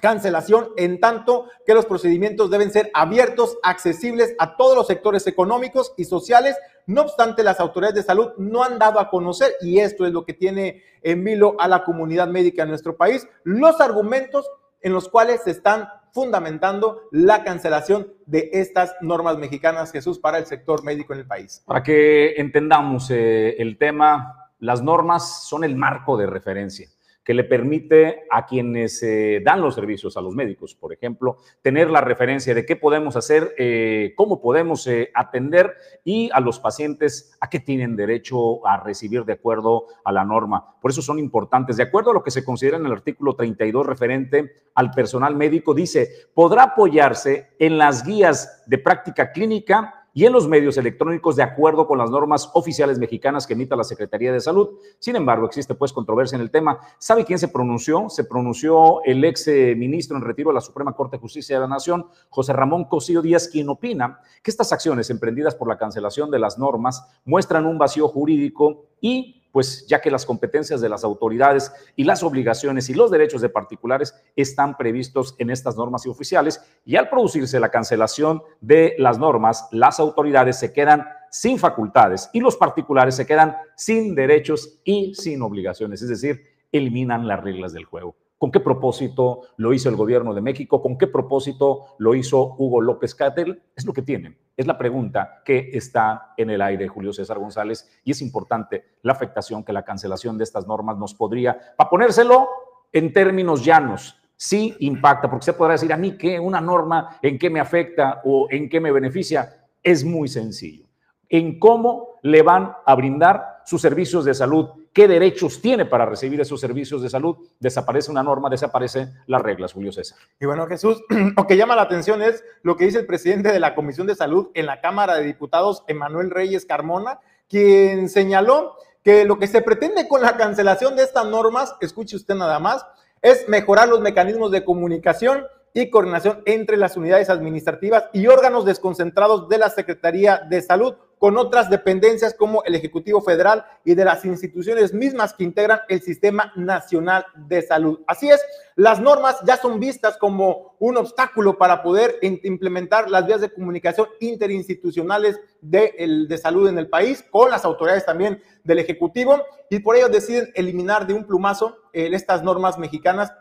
cancelación, 0.00 0.68
en 0.76 1.00
tanto 1.00 1.48
que 1.66 1.74
los 1.74 1.86
procedimientos 1.86 2.50
deben 2.50 2.70
ser 2.70 2.90
abiertos, 2.94 3.56
accesibles 3.62 4.34
a 4.38 4.56
todos 4.56 4.76
los 4.76 4.86
sectores 4.86 5.26
económicos 5.26 5.94
y 5.96 6.04
sociales. 6.04 6.56
No 6.86 7.02
obstante, 7.02 7.42
las 7.42 7.60
autoridades 7.60 7.94
de 7.94 8.02
salud 8.02 8.32
no 8.36 8.62
han 8.62 8.78
dado 8.78 9.00
a 9.00 9.08
conocer, 9.08 9.54
y 9.62 9.78
esto 9.78 10.06
es 10.06 10.12
lo 10.12 10.24
que 10.24 10.34
tiene 10.34 10.82
en 11.02 11.24
vilo 11.24 11.56
a 11.58 11.68
la 11.68 11.84
comunidad 11.84 12.28
médica 12.28 12.64
en 12.64 12.70
nuestro 12.70 12.96
país, 12.96 13.26
los 13.44 13.80
argumentos 13.80 14.46
en 14.82 14.92
los 14.92 15.08
cuales 15.08 15.42
se 15.42 15.52
están 15.52 15.88
fundamentando 16.12 17.02
la 17.10 17.42
cancelación 17.42 18.12
de 18.26 18.50
estas 18.52 18.94
normas 19.00 19.38
mexicanas, 19.38 19.90
Jesús, 19.90 20.18
para 20.18 20.38
el 20.38 20.46
sector 20.46 20.84
médico 20.84 21.12
en 21.12 21.20
el 21.20 21.26
país. 21.26 21.62
Para 21.66 21.82
que 21.82 22.34
entendamos 22.36 23.10
eh, 23.10 23.56
el 23.58 23.78
tema, 23.78 24.50
las 24.58 24.82
normas 24.82 25.44
son 25.44 25.64
el 25.64 25.76
marco 25.76 26.16
de 26.16 26.26
referencia 26.26 26.88
que 27.24 27.34
le 27.34 27.44
permite 27.44 28.24
a 28.30 28.44
quienes 28.44 29.02
eh, 29.02 29.40
dan 29.42 29.62
los 29.62 29.74
servicios 29.74 30.16
a 30.16 30.20
los 30.20 30.34
médicos, 30.34 30.74
por 30.74 30.92
ejemplo, 30.92 31.38
tener 31.62 31.90
la 31.90 32.02
referencia 32.02 32.54
de 32.54 32.66
qué 32.66 32.76
podemos 32.76 33.16
hacer, 33.16 33.54
eh, 33.58 34.12
cómo 34.14 34.42
podemos 34.42 34.86
eh, 34.86 35.10
atender 35.14 35.74
y 36.04 36.30
a 36.32 36.40
los 36.40 36.60
pacientes 36.60 37.36
a 37.40 37.48
qué 37.48 37.60
tienen 37.60 37.96
derecho 37.96 38.66
a 38.66 38.76
recibir 38.76 39.24
de 39.24 39.32
acuerdo 39.32 39.86
a 40.04 40.12
la 40.12 40.24
norma. 40.24 40.76
Por 40.80 40.90
eso 40.90 41.00
son 41.00 41.18
importantes. 41.18 41.78
De 41.78 41.84
acuerdo 41.84 42.10
a 42.10 42.14
lo 42.14 42.22
que 42.22 42.30
se 42.30 42.44
considera 42.44 42.76
en 42.76 42.84
el 42.84 42.92
artículo 42.92 43.34
32 43.34 43.86
referente 43.86 44.68
al 44.74 44.90
personal 44.90 45.34
médico, 45.34 45.72
dice, 45.72 46.08
podrá 46.34 46.64
apoyarse 46.64 47.54
en 47.58 47.78
las 47.78 48.04
guías 48.04 48.64
de 48.66 48.78
práctica 48.78 49.32
clínica 49.32 50.03
y 50.14 50.24
en 50.24 50.32
los 50.32 50.48
medios 50.48 50.78
electrónicos 50.78 51.34
de 51.36 51.42
acuerdo 51.42 51.86
con 51.86 51.98
las 51.98 52.08
normas 52.08 52.48
oficiales 52.54 52.98
mexicanas 52.98 53.46
que 53.46 53.54
emita 53.54 53.74
la 53.74 53.82
Secretaría 53.84 54.32
de 54.32 54.40
Salud. 54.40 54.78
Sin 55.00 55.16
embargo, 55.16 55.46
existe 55.46 55.74
pues 55.74 55.92
controversia 55.92 56.36
en 56.36 56.42
el 56.42 56.52
tema. 56.52 56.78
¿Sabe 56.98 57.24
quién 57.24 57.38
se 57.38 57.48
pronunció? 57.48 58.08
Se 58.08 58.24
pronunció 58.24 59.02
el 59.04 59.24
ex 59.24 59.48
eh, 59.48 59.74
ministro 59.76 60.16
en 60.16 60.22
retiro 60.22 60.50
de 60.50 60.54
la 60.54 60.60
Suprema 60.60 60.92
Corte 60.92 61.16
de 61.16 61.20
Justicia 61.20 61.56
de 61.56 61.60
la 61.60 61.68
Nación, 61.68 62.06
José 62.30 62.52
Ramón 62.52 62.84
Cosío 62.84 63.20
Díaz, 63.20 63.48
quien 63.48 63.68
opina 63.68 64.20
que 64.42 64.50
estas 64.50 64.72
acciones 64.72 65.10
emprendidas 65.10 65.56
por 65.56 65.68
la 65.68 65.76
cancelación 65.76 66.30
de 66.30 66.38
las 66.38 66.58
normas 66.58 67.04
muestran 67.24 67.66
un 67.66 67.76
vacío 67.76 68.06
jurídico 68.08 68.86
y 69.00 69.43
pues 69.54 69.86
ya 69.86 70.00
que 70.00 70.10
las 70.10 70.26
competencias 70.26 70.80
de 70.80 70.88
las 70.88 71.04
autoridades 71.04 71.72
y 71.94 72.02
las 72.02 72.24
obligaciones 72.24 72.90
y 72.90 72.94
los 72.94 73.12
derechos 73.12 73.40
de 73.40 73.48
particulares 73.48 74.12
están 74.34 74.76
previstos 74.76 75.36
en 75.38 75.48
estas 75.48 75.76
normas 75.76 76.04
y 76.04 76.08
oficiales, 76.08 76.60
y 76.84 76.96
al 76.96 77.08
producirse 77.08 77.60
la 77.60 77.68
cancelación 77.68 78.42
de 78.60 78.96
las 78.98 79.16
normas, 79.16 79.68
las 79.70 80.00
autoridades 80.00 80.58
se 80.58 80.72
quedan 80.72 81.06
sin 81.30 81.60
facultades 81.60 82.28
y 82.32 82.40
los 82.40 82.56
particulares 82.56 83.14
se 83.14 83.26
quedan 83.26 83.54
sin 83.76 84.16
derechos 84.16 84.80
y 84.82 85.14
sin 85.14 85.40
obligaciones, 85.40 86.02
es 86.02 86.08
decir, 86.08 86.42
eliminan 86.72 87.28
las 87.28 87.40
reglas 87.44 87.72
del 87.72 87.84
juego. 87.84 88.16
¿Con 88.38 88.50
qué 88.50 88.58
propósito 88.58 89.42
lo 89.56 89.72
hizo 89.72 89.88
el 89.88 89.94
gobierno 89.94 90.34
de 90.34 90.40
México? 90.40 90.82
¿Con 90.82 90.98
qué 90.98 91.06
propósito 91.06 91.94
lo 91.98 92.16
hizo 92.16 92.56
Hugo 92.58 92.80
López 92.80 93.14
Catel? 93.14 93.62
Es 93.76 93.86
lo 93.86 93.92
que 93.92 94.02
tienen. 94.02 94.36
Es 94.56 94.66
la 94.66 94.78
pregunta 94.78 95.42
que 95.44 95.70
está 95.72 96.32
en 96.36 96.50
el 96.50 96.62
aire, 96.62 96.86
Julio 96.86 97.12
César 97.12 97.38
González, 97.38 97.90
y 98.04 98.12
es 98.12 98.22
importante 98.22 98.84
la 99.02 99.12
afectación 99.12 99.64
que 99.64 99.72
la 99.72 99.84
cancelación 99.84 100.38
de 100.38 100.44
estas 100.44 100.66
normas 100.66 100.96
nos 100.96 101.14
podría, 101.14 101.58
para 101.76 101.90
ponérselo 101.90 102.48
en 102.92 103.12
términos 103.12 103.64
llanos, 103.64 104.20
sí 104.36 104.76
impacta, 104.80 105.28
porque 105.28 105.46
se 105.46 105.52
podrá 105.54 105.72
decir 105.72 105.92
a 105.92 105.96
mí 105.96 106.16
que 106.16 106.38
una 106.38 106.60
norma 106.60 107.18
en 107.20 107.38
qué 107.38 107.50
me 107.50 107.60
afecta 107.60 108.20
o 108.24 108.46
en 108.50 108.68
qué 108.68 108.80
me 108.80 108.92
beneficia. 108.92 109.66
Es 109.82 110.04
muy 110.04 110.28
sencillo. 110.28 110.86
En 111.28 111.58
cómo 111.58 112.18
le 112.22 112.42
van 112.42 112.72
a 112.86 112.94
brindar 112.94 113.53
sus 113.66 113.80
servicios 113.80 114.24
de 114.24 114.34
salud 114.34 114.68
qué 114.92 115.08
derechos 115.08 115.60
tiene 115.60 115.84
para 115.84 116.06
recibir 116.06 116.40
esos 116.40 116.60
servicios 116.60 117.02
de 117.02 117.10
salud. 117.10 117.36
Desaparece 117.58 118.10
una 118.10 118.22
norma, 118.22 118.48
desaparecen 118.48 119.12
las 119.26 119.42
reglas, 119.42 119.72
Julio 119.72 119.92
César. 119.92 120.18
Y 120.40 120.46
bueno, 120.46 120.66
Jesús, 120.66 121.02
lo 121.36 121.46
que 121.46 121.56
llama 121.56 121.76
la 121.76 121.82
atención 121.82 122.22
es 122.22 122.44
lo 122.62 122.76
que 122.76 122.84
dice 122.84 123.00
el 123.00 123.06
presidente 123.06 123.52
de 123.52 123.60
la 123.60 123.74
Comisión 123.74 124.06
de 124.06 124.14
Salud 124.14 124.48
en 124.54 124.66
la 124.66 124.80
Cámara 124.80 125.16
de 125.16 125.24
Diputados, 125.24 125.84
Emanuel 125.88 126.30
Reyes 126.30 126.64
Carmona, 126.64 127.20
quien 127.48 128.08
señaló 128.08 128.76
que 129.02 129.24
lo 129.24 129.38
que 129.38 129.46
se 129.46 129.60
pretende 129.60 130.08
con 130.08 130.22
la 130.22 130.36
cancelación 130.36 130.96
de 130.96 131.02
estas 131.02 131.26
normas, 131.26 131.74
escuche 131.80 132.16
usted 132.16 132.34
nada 132.34 132.58
más, 132.58 132.86
es 133.20 133.48
mejorar 133.48 133.88
los 133.88 134.00
mecanismos 134.00 134.50
de 134.50 134.64
comunicación 134.64 135.44
y 135.74 135.90
coordinación 135.90 136.42
entre 136.46 136.76
las 136.76 136.96
unidades 136.96 137.28
administrativas 137.28 138.04
y 138.12 138.28
órganos 138.28 138.64
desconcentrados 138.64 139.48
de 139.48 139.58
la 139.58 139.70
Secretaría 139.70 140.38
de 140.48 140.62
Salud 140.62 140.94
con 141.24 141.38
otras 141.38 141.70
dependencias 141.70 142.34
como 142.34 142.62
el 142.64 142.74
Ejecutivo 142.74 143.22
Federal 143.22 143.64
y 143.82 143.94
de 143.94 144.04
las 144.04 144.26
instituciones 144.26 144.92
mismas 144.92 145.32
que 145.32 145.42
integran 145.42 145.80
el 145.88 146.02
Sistema 146.02 146.52
Nacional 146.54 147.24
de 147.34 147.62
Salud. 147.62 148.00
Así 148.06 148.28
es, 148.28 148.44
las 148.76 149.00
normas 149.00 149.38
ya 149.46 149.56
son 149.56 149.80
vistas 149.80 150.18
como 150.18 150.76
un 150.80 150.98
obstáculo 150.98 151.56
para 151.56 151.82
poder 151.82 152.18
implementar 152.20 153.08
las 153.08 153.26
vías 153.26 153.40
de 153.40 153.50
comunicación 153.50 154.06
interinstitucionales 154.20 155.40
de, 155.62 156.26
de 156.28 156.36
salud 156.36 156.68
en 156.68 156.76
el 156.76 156.90
país, 156.90 157.24
con 157.30 157.50
las 157.50 157.64
autoridades 157.64 158.04
también 158.04 158.42
del 158.62 158.80
Ejecutivo, 158.80 159.40
y 159.70 159.78
por 159.78 159.96
ello 159.96 160.10
deciden 160.10 160.52
eliminar 160.54 161.06
de 161.06 161.14
un 161.14 161.24
plumazo 161.24 161.78
eh, 161.94 162.10
estas 162.12 162.42
normas 162.42 162.76
mexicanas 162.76 163.32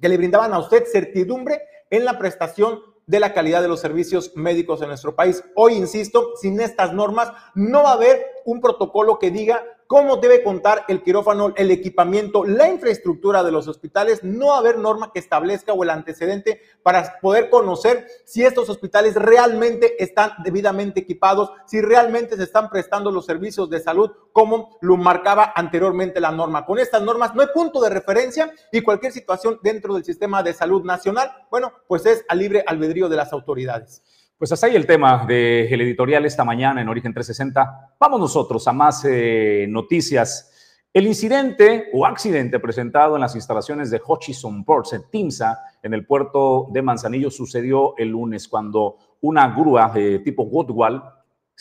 que 0.00 0.08
le 0.08 0.16
brindaban 0.16 0.52
a 0.52 0.58
usted 0.58 0.82
certidumbre 0.90 1.62
en 1.88 2.04
la 2.04 2.18
prestación 2.18 2.80
de 3.06 3.20
la 3.20 3.32
calidad 3.32 3.62
de 3.62 3.68
los 3.68 3.80
servicios 3.80 4.32
médicos 4.34 4.82
en 4.82 4.88
nuestro 4.88 5.14
país. 5.14 5.44
Hoy, 5.54 5.74
insisto, 5.74 6.32
sin 6.40 6.60
estas 6.60 6.92
normas 6.92 7.32
no 7.54 7.84
va 7.84 7.90
a 7.90 7.94
haber 7.94 8.24
un 8.44 8.60
protocolo 8.60 9.18
que 9.18 9.30
diga 9.30 9.64
cómo 9.86 10.16
debe 10.16 10.42
contar 10.42 10.84
el 10.88 11.02
quirófano, 11.02 11.52
el 11.56 11.70
equipamiento, 11.70 12.44
la 12.44 12.68
infraestructura 12.68 13.42
de 13.42 13.52
los 13.52 13.68
hospitales. 13.68 14.22
No 14.22 14.54
haber 14.54 14.78
norma 14.78 15.12
que 15.12 15.18
establezca 15.18 15.72
o 15.72 15.82
el 15.82 15.90
antecedente 15.90 16.60
para 16.82 17.18
poder 17.20 17.50
conocer 17.50 18.06
si 18.24 18.44
estos 18.44 18.68
hospitales 18.68 19.14
realmente 19.14 20.02
están 20.02 20.32
debidamente 20.44 21.00
equipados, 21.00 21.50
si 21.66 21.80
realmente 21.80 22.36
se 22.36 22.42
están 22.42 22.70
prestando 22.70 23.10
los 23.10 23.26
servicios 23.26 23.70
de 23.70 23.80
salud 23.80 24.10
como 24.32 24.76
lo 24.80 24.96
marcaba 24.96 25.52
anteriormente 25.54 26.20
la 26.20 26.30
norma. 26.30 26.66
Con 26.66 26.78
estas 26.78 27.02
normas 27.02 27.34
no 27.34 27.42
hay 27.42 27.48
punto 27.54 27.80
de 27.80 27.90
referencia 27.90 28.52
y 28.72 28.82
cualquier 28.82 29.12
situación 29.12 29.58
dentro 29.62 29.94
del 29.94 30.04
sistema 30.04 30.42
de 30.42 30.52
salud 30.52 30.84
nacional, 30.84 31.32
bueno, 31.50 31.72
pues 31.86 32.06
es 32.06 32.24
a 32.28 32.34
libre 32.34 32.64
albedrío 32.66 33.08
de 33.08 33.16
las 33.16 33.32
autoridades. 33.32 34.02
Pues 34.38 34.52
hasta 34.52 34.66
ahí 34.66 34.76
el 34.76 34.84
tema 34.86 35.24
del 35.24 35.80
editorial 35.80 36.26
esta 36.26 36.44
mañana 36.44 36.82
en 36.82 36.90
Origen 36.90 37.14
360. 37.14 37.96
Vamos 37.98 38.20
nosotros 38.20 38.68
a 38.68 38.72
más 38.74 39.02
eh, 39.08 39.64
noticias. 39.66 40.82
El 40.92 41.06
incidente 41.06 41.88
o 41.94 42.04
accidente 42.04 42.60
presentado 42.60 43.14
en 43.14 43.22
las 43.22 43.34
instalaciones 43.34 43.90
de 43.90 43.98
Hutchison 44.06 44.62
Ports 44.62 44.92
en 44.92 45.08
Timsa, 45.10 45.62
en 45.82 45.94
el 45.94 46.04
puerto 46.04 46.66
de 46.70 46.82
Manzanillo, 46.82 47.30
sucedió 47.30 47.96
el 47.96 48.10
lunes 48.10 48.46
cuando 48.46 48.98
una 49.22 49.48
grúa 49.56 49.90
de 49.94 50.18
tipo 50.18 50.42
Woodwall 50.42 51.02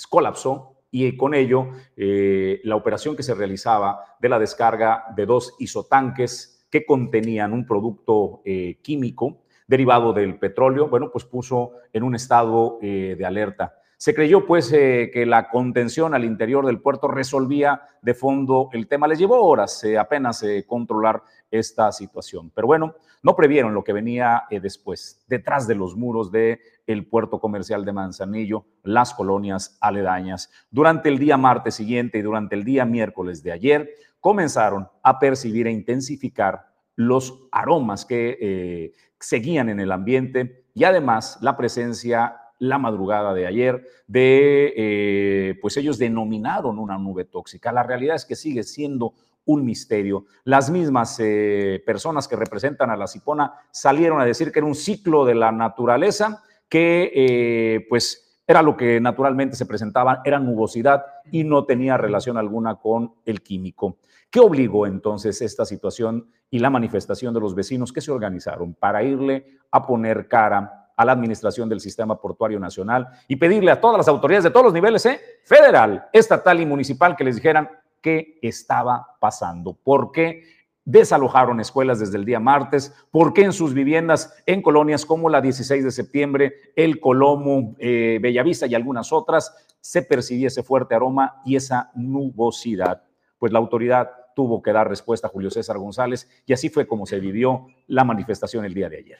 colapsó 0.10 0.82
y 0.92 1.16
con 1.16 1.34
ello 1.34 1.70
eh, 1.96 2.60
la 2.66 2.76
operación 2.76 3.16
que 3.16 3.24
se 3.24 3.36
realizaba 3.36 4.18
de 4.20 4.28
la 4.28 4.38
descarga 4.38 5.06
de 5.16 5.26
dos 5.26 5.56
isotanques 5.60 6.68
que 6.70 6.86
contenían 6.86 7.54
un 7.54 7.66
producto 7.66 8.42
eh, 8.44 8.80
químico 8.82 9.45
derivado 9.68 10.14
del 10.14 10.38
petróleo, 10.38 10.88
bueno, 10.88 11.10
pues 11.12 11.26
puso 11.26 11.74
en 11.94 12.04
un 12.04 12.16
estado 12.16 12.78
eh, 12.82 13.16
de 13.18 13.26
alerta. 13.26 13.76
Se 13.98 14.14
creyó 14.14 14.46
pues 14.46 14.72
eh, 14.74 15.10
que 15.14 15.26
la 15.26 15.50
contención 15.50 16.14
al 16.14 16.26
interior 16.26 16.66
del 16.66 16.82
puerto 16.82 17.08
resolvía 17.08 17.82
de 18.02 18.14
fondo 18.14 18.70
el 18.74 18.88
tema. 18.88 19.08
Les 19.08 19.18
llevó 19.18 19.42
horas 19.42 19.84
eh, 19.84 19.98
apenas 19.98 20.44
controlar 20.68 21.24
esta 21.50 21.92
situación. 21.92 22.52
Pero 22.54 22.68
bueno, 22.68 22.96
no 23.24 23.36
previeron 23.36 23.74
lo 23.74 23.84
que 23.84 23.94
venía 23.94 24.44
después, 24.50 25.24
detrás 25.28 25.66
de 25.68 25.76
los 25.76 25.96
muros 25.96 26.32
del 26.32 26.60
el 26.86 27.08
puerto 27.08 27.40
comercial 27.40 27.86
de 27.86 27.94
Manzanillo, 27.94 28.66
las 28.84 29.14
colonias 29.14 29.78
aledañas. 29.80 30.52
Durante 30.70 31.10
el 31.10 31.18
día 31.18 31.38
martes 31.38 31.76
siguiente 31.76 32.20
y 32.20 32.22
durante 32.22 32.56
el 32.56 32.64
día 32.64 32.86
miércoles 32.86 33.42
de 33.42 33.54
ayer, 33.54 33.96
comenzaron 34.20 34.88
a 35.02 35.18
percibir 35.18 35.68
e 35.68 35.72
intensificar 35.72 36.75
los 36.96 37.48
aromas 37.52 38.06
que 38.06 38.94
seguían 39.20 39.70
en 39.70 39.80
el 39.80 39.92
ambiente 39.92 40.66
y 40.74 40.84
además 40.84 41.38
la 41.42 41.58
presencia 41.58 42.38
la 42.60 42.78
madrugada 42.78 43.34
de 43.34 43.48
ayer 43.48 43.86
de, 44.08 44.74
eh, 44.76 45.60
pues 45.62 45.78
ellos 45.78 45.98
denominaron 45.98 46.80
una 46.80 46.98
nube 46.98 47.26
tóxica. 47.26 47.72
La 47.72 47.84
realidad 47.84 48.16
es 48.16 48.26
que 48.26 48.36
sigue 48.36 48.64
siendo 48.64 49.14
un 49.46 49.66
misterio. 49.66 50.26
Las 50.44 50.70
mismas 50.70 51.20
eh, 51.20 51.84
personas 51.86 52.28
que 52.28 52.36
representan 52.36 52.90
a 52.90 52.98
la 52.98 53.08
Cipona 53.08 53.54
salieron 53.72 54.20
a 54.20 54.26
decir 54.26 54.52
que 54.52 54.60
era 54.60 54.68
un 54.68 54.76
ciclo 54.76 55.26
de 55.26 55.36
la 55.36 55.52
naturaleza, 55.52 56.44
que 56.68 57.12
eh, 57.14 57.86
pues 57.90 58.42
era 58.48 58.62
lo 58.62 58.78
que 58.78 59.00
naturalmente 59.00 59.56
se 59.56 59.66
presentaba, 59.66 60.22
era 60.24 60.40
nubosidad 60.40 61.04
y 61.32 61.44
no 61.44 61.66
tenía 61.66 61.98
relación 61.98 62.38
alguna 62.38 62.76
con 62.76 63.16
el 63.26 63.42
químico. 63.42 63.98
¿Qué 64.36 64.42
obligó 64.42 64.86
entonces 64.86 65.42
esta 65.42 65.64
situación 65.64 66.30
y 66.50 66.60
la 66.60 66.70
manifestación 66.70 67.34
de 67.34 67.40
los 67.40 67.56
vecinos 67.56 67.94
que 67.94 68.02
se 68.02 68.12
organizaron 68.12 68.74
para 68.74 69.02
irle 69.02 69.48
a 69.72 69.88
poner 69.88 70.28
cara 70.28 70.90
a 70.98 71.06
la 71.06 71.14
administración 71.14 71.70
del 71.70 71.80
sistema 71.80 72.20
portuario 72.20 72.60
nacional 72.60 73.08
y 73.30 73.38
pedirle 73.38 73.72
a 73.72 73.80
todas 73.80 73.96
las 73.96 74.10
autoridades 74.10 74.44
de 74.44 74.52
todos 74.52 74.66
los 74.66 74.74
niveles, 74.74 75.06
¿eh? 75.06 75.22
federal, 75.46 76.10
estatal 76.12 76.60
y 76.60 76.66
municipal, 76.66 77.16
que 77.16 77.24
les 77.24 77.38
dijeran 77.38 77.70
qué 78.02 78.38
estaba 78.42 79.08
pasando, 79.22 79.72
por 79.74 80.12
qué 80.12 80.44
desalojaron 80.84 81.62
escuelas 81.62 82.02
desde 82.02 82.18
el 82.18 82.26
día 82.26 82.42
martes, 82.42 82.94
por 83.12 83.32
qué 83.32 83.44
en 83.44 83.54
sus 83.54 83.74
viviendas 83.74 84.36
en 84.46 84.62
colonias 84.62 85.06
como 85.06 85.30
la 85.30 85.40
16 85.40 85.82
de 85.82 85.92
septiembre, 85.92 86.56
el 86.76 87.00
Colomo, 87.00 87.74
eh, 87.80 88.20
Bellavista 88.22 88.68
y 88.68 88.76
algunas 88.76 89.14
otras, 89.14 89.56
se 89.80 90.02
percibía 90.02 90.48
ese 90.48 90.62
fuerte 90.62 90.94
aroma 90.94 91.42
y 91.46 91.56
esa 91.56 91.90
nubosidad. 91.96 93.02
Pues 93.38 93.54
la 93.54 93.60
autoridad 93.60 94.25
tuvo 94.36 94.62
que 94.62 94.72
dar 94.72 94.88
respuesta 94.88 95.30
Julio 95.30 95.50
César 95.50 95.80
González 95.80 96.30
y 96.46 96.54
así 96.54 96.70
fue 96.70 96.86
como 96.86 97.08
se 97.08 97.20
vivió 97.20 97.68
la 97.88 98.04
manifestación 98.04 98.66
el 98.66 98.76
día 98.76 98.90
de 98.90 98.98
ayer. 98.98 99.20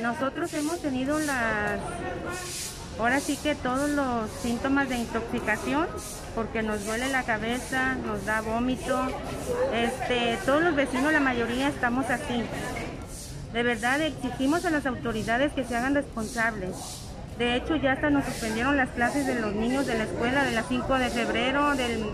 Nosotros 0.00 0.52
hemos 0.54 0.80
tenido 0.80 1.18
las, 1.18 1.80
ahora 2.98 3.18
sí 3.18 3.36
que 3.42 3.54
todos 3.54 3.90
los 3.90 4.30
síntomas 4.30 4.88
de 4.88 4.98
intoxicación, 4.98 5.86
porque 6.34 6.62
nos 6.62 6.84
duele 6.86 7.08
la 7.08 7.24
cabeza, 7.24 7.94
nos 7.94 8.24
da 8.24 8.40
vómito, 8.42 9.06
este, 9.72 10.38
todos 10.44 10.62
los 10.62 10.76
vecinos, 10.76 11.12
la 11.12 11.20
mayoría 11.20 11.68
estamos 11.68 12.08
así. 12.10 12.44
De 13.52 13.62
verdad 13.62 14.00
exigimos 14.02 14.66
a 14.66 14.70
las 14.70 14.86
autoridades 14.86 15.52
que 15.54 15.64
se 15.64 15.74
hagan 15.76 15.94
responsables. 15.94 16.76
De 17.38 17.56
hecho, 17.56 17.76
ya 17.76 17.92
hasta 17.92 18.10
nos 18.10 18.24
suspendieron 18.24 18.76
las 18.76 18.90
clases 18.90 19.26
de 19.26 19.40
los 19.40 19.54
niños 19.54 19.86
de 19.86 19.96
la 19.96 20.04
escuela 20.04 20.44
de 20.44 20.52
las 20.52 20.66
5 20.68 20.94
de 20.98 21.10
febrero, 21.10 21.74
del 21.74 22.04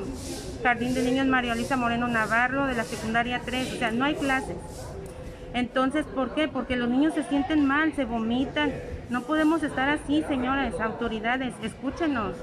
Jardín 0.62 0.94
de 0.94 1.02
Niños 1.02 1.26
María 1.26 1.54
Luisa 1.54 1.76
Moreno 1.76 2.06
Navarro, 2.06 2.66
de 2.66 2.74
la 2.74 2.84
secundaria 2.84 3.40
3, 3.44 3.74
o 3.74 3.76
sea, 3.76 3.90
no 3.90 4.04
hay 4.04 4.14
clases. 4.14 4.56
Entonces, 5.54 6.06
¿por 6.06 6.34
qué? 6.34 6.48
Porque 6.48 6.76
los 6.76 6.88
niños 6.88 7.14
se 7.14 7.24
sienten 7.24 7.66
mal, 7.66 7.92
se 7.94 8.04
vomitan. 8.04 8.72
No 9.10 9.22
podemos 9.22 9.62
estar 9.62 9.88
así, 9.88 10.24
señores, 10.28 10.80
autoridades, 10.80 11.52
escúchenos. 11.62 12.36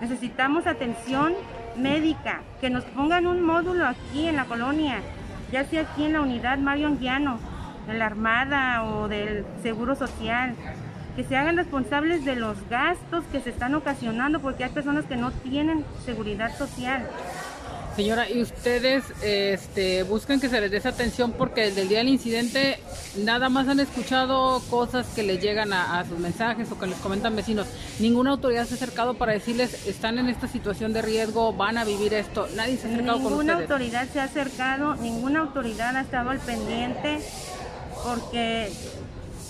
Necesitamos 0.00 0.66
atención 0.66 1.32
médica, 1.76 2.42
que 2.60 2.70
nos 2.70 2.84
pongan 2.84 3.26
un 3.26 3.42
módulo 3.42 3.86
aquí 3.86 4.28
en 4.28 4.36
la 4.36 4.44
colonia, 4.44 5.00
ya 5.50 5.64
sea 5.64 5.82
aquí 5.82 6.04
en 6.04 6.12
la 6.12 6.20
unidad 6.20 6.58
Mario 6.58 6.88
Anguiano, 6.88 7.38
de 7.86 7.94
la 7.94 8.06
Armada 8.06 8.84
o 8.84 9.08
del 9.08 9.44
Seguro 9.62 9.94
Social, 9.94 10.54
que 11.16 11.24
se 11.24 11.36
hagan 11.36 11.56
responsables 11.56 12.24
de 12.24 12.36
los 12.36 12.56
gastos 12.68 13.24
que 13.32 13.40
se 13.40 13.50
están 13.50 13.74
ocasionando, 13.74 14.40
porque 14.40 14.64
hay 14.64 14.70
personas 14.70 15.04
que 15.06 15.16
no 15.16 15.30
tienen 15.30 15.84
seguridad 16.04 16.56
social. 16.56 17.08
Señora, 17.96 18.28
¿y 18.28 18.42
ustedes 18.42 19.04
este, 19.22 20.02
buscan 20.02 20.40
que 20.40 20.48
se 20.48 20.60
les 20.60 20.70
dé 20.70 20.78
esa 20.78 20.88
atención 20.88 21.32
porque 21.32 21.62
desde 21.62 21.82
el 21.82 21.88
día 21.88 21.98
del 21.98 22.08
incidente 22.08 22.80
nada 23.18 23.48
más 23.48 23.68
han 23.68 23.78
escuchado 23.78 24.60
cosas 24.68 25.06
que 25.14 25.22
les 25.22 25.40
llegan 25.40 25.72
a, 25.72 26.04
sus 26.04 26.18
mensajes 26.18 26.70
o 26.72 26.78
que 26.78 26.88
les 26.88 26.98
comentan 26.98 27.36
vecinos? 27.36 27.68
Ninguna 28.00 28.32
autoridad 28.32 28.66
se 28.66 28.74
ha 28.74 28.76
acercado 28.76 29.14
para 29.14 29.32
decirles 29.32 29.86
están 29.86 30.18
en 30.18 30.28
esta 30.28 30.48
situación 30.48 30.92
de 30.92 31.02
riesgo, 31.02 31.52
van 31.52 31.78
a 31.78 31.84
vivir 31.84 32.14
esto. 32.14 32.48
Nadie 32.56 32.78
se 32.78 32.88
ha 32.88 32.90
acercado 32.90 33.18
con 33.18 33.32
ustedes. 33.32 33.46
Ninguna 33.46 33.62
autoridad 33.62 34.08
se 34.12 34.20
ha 34.20 34.24
acercado, 34.24 34.96
ninguna 34.96 35.40
autoridad 35.40 35.96
ha 35.96 36.00
estado 36.00 36.30
al 36.30 36.40
pendiente 36.40 37.20
porque 38.04 38.72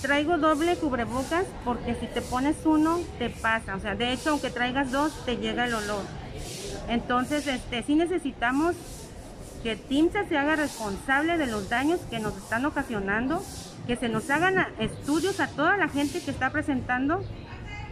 traigo 0.03 0.37
doble 0.37 0.77
cubrebocas 0.77 1.47
porque 1.65 1.95
si 1.95 2.07
te 2.09 2.21
pones 2.21 2.57
uno 2.67 3.01
te 3.19 3.31
pasa. 3.31 3.75
O 3.75 3.81
sea, 3.81 3.95
de 3.95 4.13
hecho, 4.13 4.31
aunque 4.31 4.51
traigas 4.51 4.93
dos, 4.93 5.13
te 5.25 5.39
llega 5.39 5.65
el 5.65 5.73
olor. 5.73 6.24
Entonces, 6.89 7.47
este, 7.47 7.83
sí 7.83 7.95
necesitamos 7.95 8.75
que 9.63 9.77
TIMSA 9.77 10.29
se 10.29 10.37
haga 10.37 10.57
responsable 10.57 11.39
de 11.39 11.47
los 11.47 11.71
daños 11.71 12.01
que 12.11 12.19
nos 12.19 12.37
están 12.37 12.67
ocasionando, 12.67 13.43
que 13.87 13.97
se 13.97 14.09
nos 14.09 14.29
hagan 14.29 14.67
estudios 14.79 15.41
a 15.41 15.49
toda 15.49 15.77
la 15.77 15.89
gente 15.89 16.21
que 16.21 16.31
está 16.31 16.51
presentando, 16.51 17.25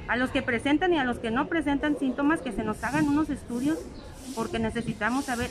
a 0.09 0.17
los 0.17 0.31
que 0.31 0.43
presentan 0.43 0.93
y 0.93 0.99
a 0.99 1.05
los 1.05 1.19
que 1.19 1.31
no 1.31 1.49
presentan 1.49 1.99
síntomas, 1.99 2.41
que 2.41 2.53
se 2.53 2.63
nos 2.63 2.85
hagan 2.85 3.09
unos 3.09 3.31
estudios, 3.31 3.79
porque 4.35 4.59
necesitamos 4.59 5.25
saber 5.25 5.49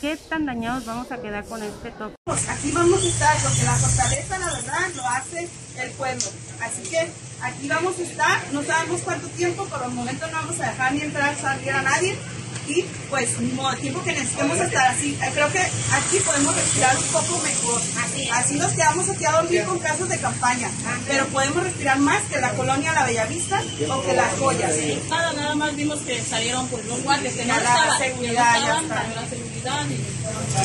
qué 0.00 0.16
tan 0.16 0.46
dañados 0.46 0.86
vamos 0.86 1.10
a 1.10 1.20
quedar 1.20 1.44
con 1.44 1.60
este 1.62 1.90
toque. 1.90 2.14
Aquí 2.26 2.70
vamos 2.70 3.02
a 3.02 3.08
estar, 3.08 3.36
porque 3.42 3.64
la 3.64 3.72
fortaleza, 3.72 4.38
la 4.38 4.52
verdad, 4.52 4.88
lo 4.94 5.08
hace 5.08 5.48
el 5.78 5.90
pueblo. 5.92 6.24
Así 6.62 6.88
que 6.88 7.10
aquí 7.42 7.68
vamos 7.68 7.98
a 7.98 8.02
estar, 8.02 8.52
no 8.52 8.62
sabemos 8.62 9.00
cuánto 9.00 9.26
tiempo, 9.28 9.64
por 9.64 9.82
el 9.82 9.90
momento 9.90 10.26
no 10.28 10.32
vamos 10.34 10.60
a 10.60 10.70
dejar 10.70 10.92
ni 10.92 11.00
entrar, 11.00 11.34
salir 11.34 11.72
a 11.72 11.82
nadie 11.82 12.16
y 12.66 12.82
pues 13.10 13.38
mismo 13.38 13.72
tiempo 13.76 14.02
que 14.02 14.12
necesitemos 14.12 14.58
estar 14.58 14.88
así. 14.88 15.16
Eh, 15.22 15.30
creo 15.34 15.50
que 15.52 15.60
aquí 15.60 16.18
podemos 16.24 16.54
respirar 16.54 16.96
un 16.96 17.04
poco 17.04 17.42
mejor. 17.42 17.80
Así, 18.04 18.28
así 18.32 18.54
nos 18.56 18.72
quedamos 18.72 19.08
aquí 19.08 19.24
a 19.24 19.32
dormir 19.32 19.64
con 19.64 19.78
casos 19.78 20.08
de 20.08 20.18
campaña, 20.18 20.70
pero 21.06 21.26
podemos 21.28 21.62
respirar 21.62 21.98
más 21.98 22.22
que 22.24 22.40
la 22.40 22.50
colonia 22.52 22.92
La 22.92 23.04
Bellavista 23.04 23.62
o 23.90 24.02
que 24.02 24.12
las 24.14 24.38
joyas. 24.38 24.74
Nada, 25.08 25.32
nada 25.32 25.54
más 25.54 25.76
vimos 25.76 26.00
que 26.00 26.22
salieron 26.22 26.66
pues 26.68 26.84
los 26.86 27.02
guardias 27.02 27.34
que 27.34 27.44
no 27.44 27.54
la 27.60 27.98
seguridad, 27.98 28.54
ya 28.60 28.82
la 28.82 29.28
seguridad 29.28 29.54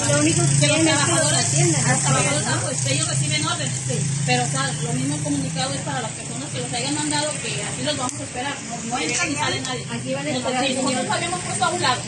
lo 0.10 0.20
único 0.20 0.42
que 0.60 0.68
los 0.68 0.82
trabajadores, 0.82 1.60
los 1.60 2.00
trabajadores 2.00 2.48
pues 2.64 2.86
ellos 2.88 3.08
reciben 3.08 3.46
órdenes, 3.46 3.74
pero 4.26 4.44
o 4.44 4.48
sea, 4.48 4.72
lo 4.84 4.94
mismo 4.94 5.18
comunicado 5.24 5.74
es 5.74 5.82
para 5.82 6.02
las 6.02 6.12
personas 6.12 6.29
que 6.52 6.60
los 6.60 6.74
hayan 6.74 6.96
mandado 6.96 7.32
que 7.42 7.64
así 7.64 7.84
los 7.84 7.98
vamos 7.98 8.20
a 8.20 8.24
esperar, 8.24 8.56
no, 8.70 8.90
no 8.90 9.00
entra 9.00 9.26
ni 9.26 9.36
sale 9.36 9.62
nadie. 9.62 9.86
Aquí 9.92 10.14
van 10.14 10.28
a 10.28 10.30
esperar. 10.30 10.70
Nosotros 10.70 11.10
habíamos 11.10 11.40
puesto 11.42 11.66
a 11.66 11.70
un 11.70 11.82
lado 11.82 12.02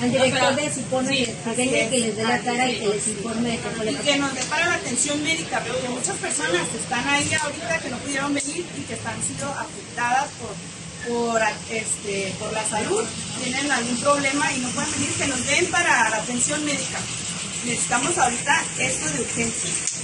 al 0.00 0.12
director 0.12 0.54
de 0.54 0.70
Cipona 0.70 1.10
que 1.10 1.34
venga 1.56 1.90
que 1.90 1.98
les 1.98 2.16
dé 2.16 2.22
la 2.22 2.38
cara 2.38 2.70
y 2.70 2.78
que 2.78 2.88
les 2.88 3.08
informe 3.08 3.50
de 3.50 3.92
Y 3.92 3.94
que 3.96 4.16
nos 4.16 4.34
depara 4.34 4.66
la 4.66 4.74
atención 4.74 5.22
médica, 5.22 5.62
porque 5.66 5.88
muchas 5.88 6.16
personas 6.16 6.62
están 6.74 7.08
ahí 7.08 7.28
ahorita 7.34 7.78
que 7.78 7.90
no 7.90 7.98
pudieron 7.98 8.34
venir 8.34 8.64
y 8.76 8.80
que 8.82 8.94
están 8.94 9.20
siendo 9.22 9.46
afectadas 9.46 10.28
por 10.40 10.54
por, 11.06 11.40
este, 11.70 12.34
por 12.38 12.52
la 12.52 12.64
salud, 12.68 13.04
tienen 13.42 13.70
algún 13.70 13.96
problema 13.98 14.52
y 14.52 14.58
no 14.60 14.68
pueden 14.70 14.90
venir, 14.92 15.10
que 15.12 15.26
nos 15.26 15.46
den 15.46 15.66
para 15.66 16.10
la 16.10 16.16
atención 16.16 16.62
médica. 16.64 16.98
Necesitamos 17.64 18.18
ahorita 18.18 18.64
esto 18.78 19.10
de 19.10 19.20
urgencia. 19.20 19.97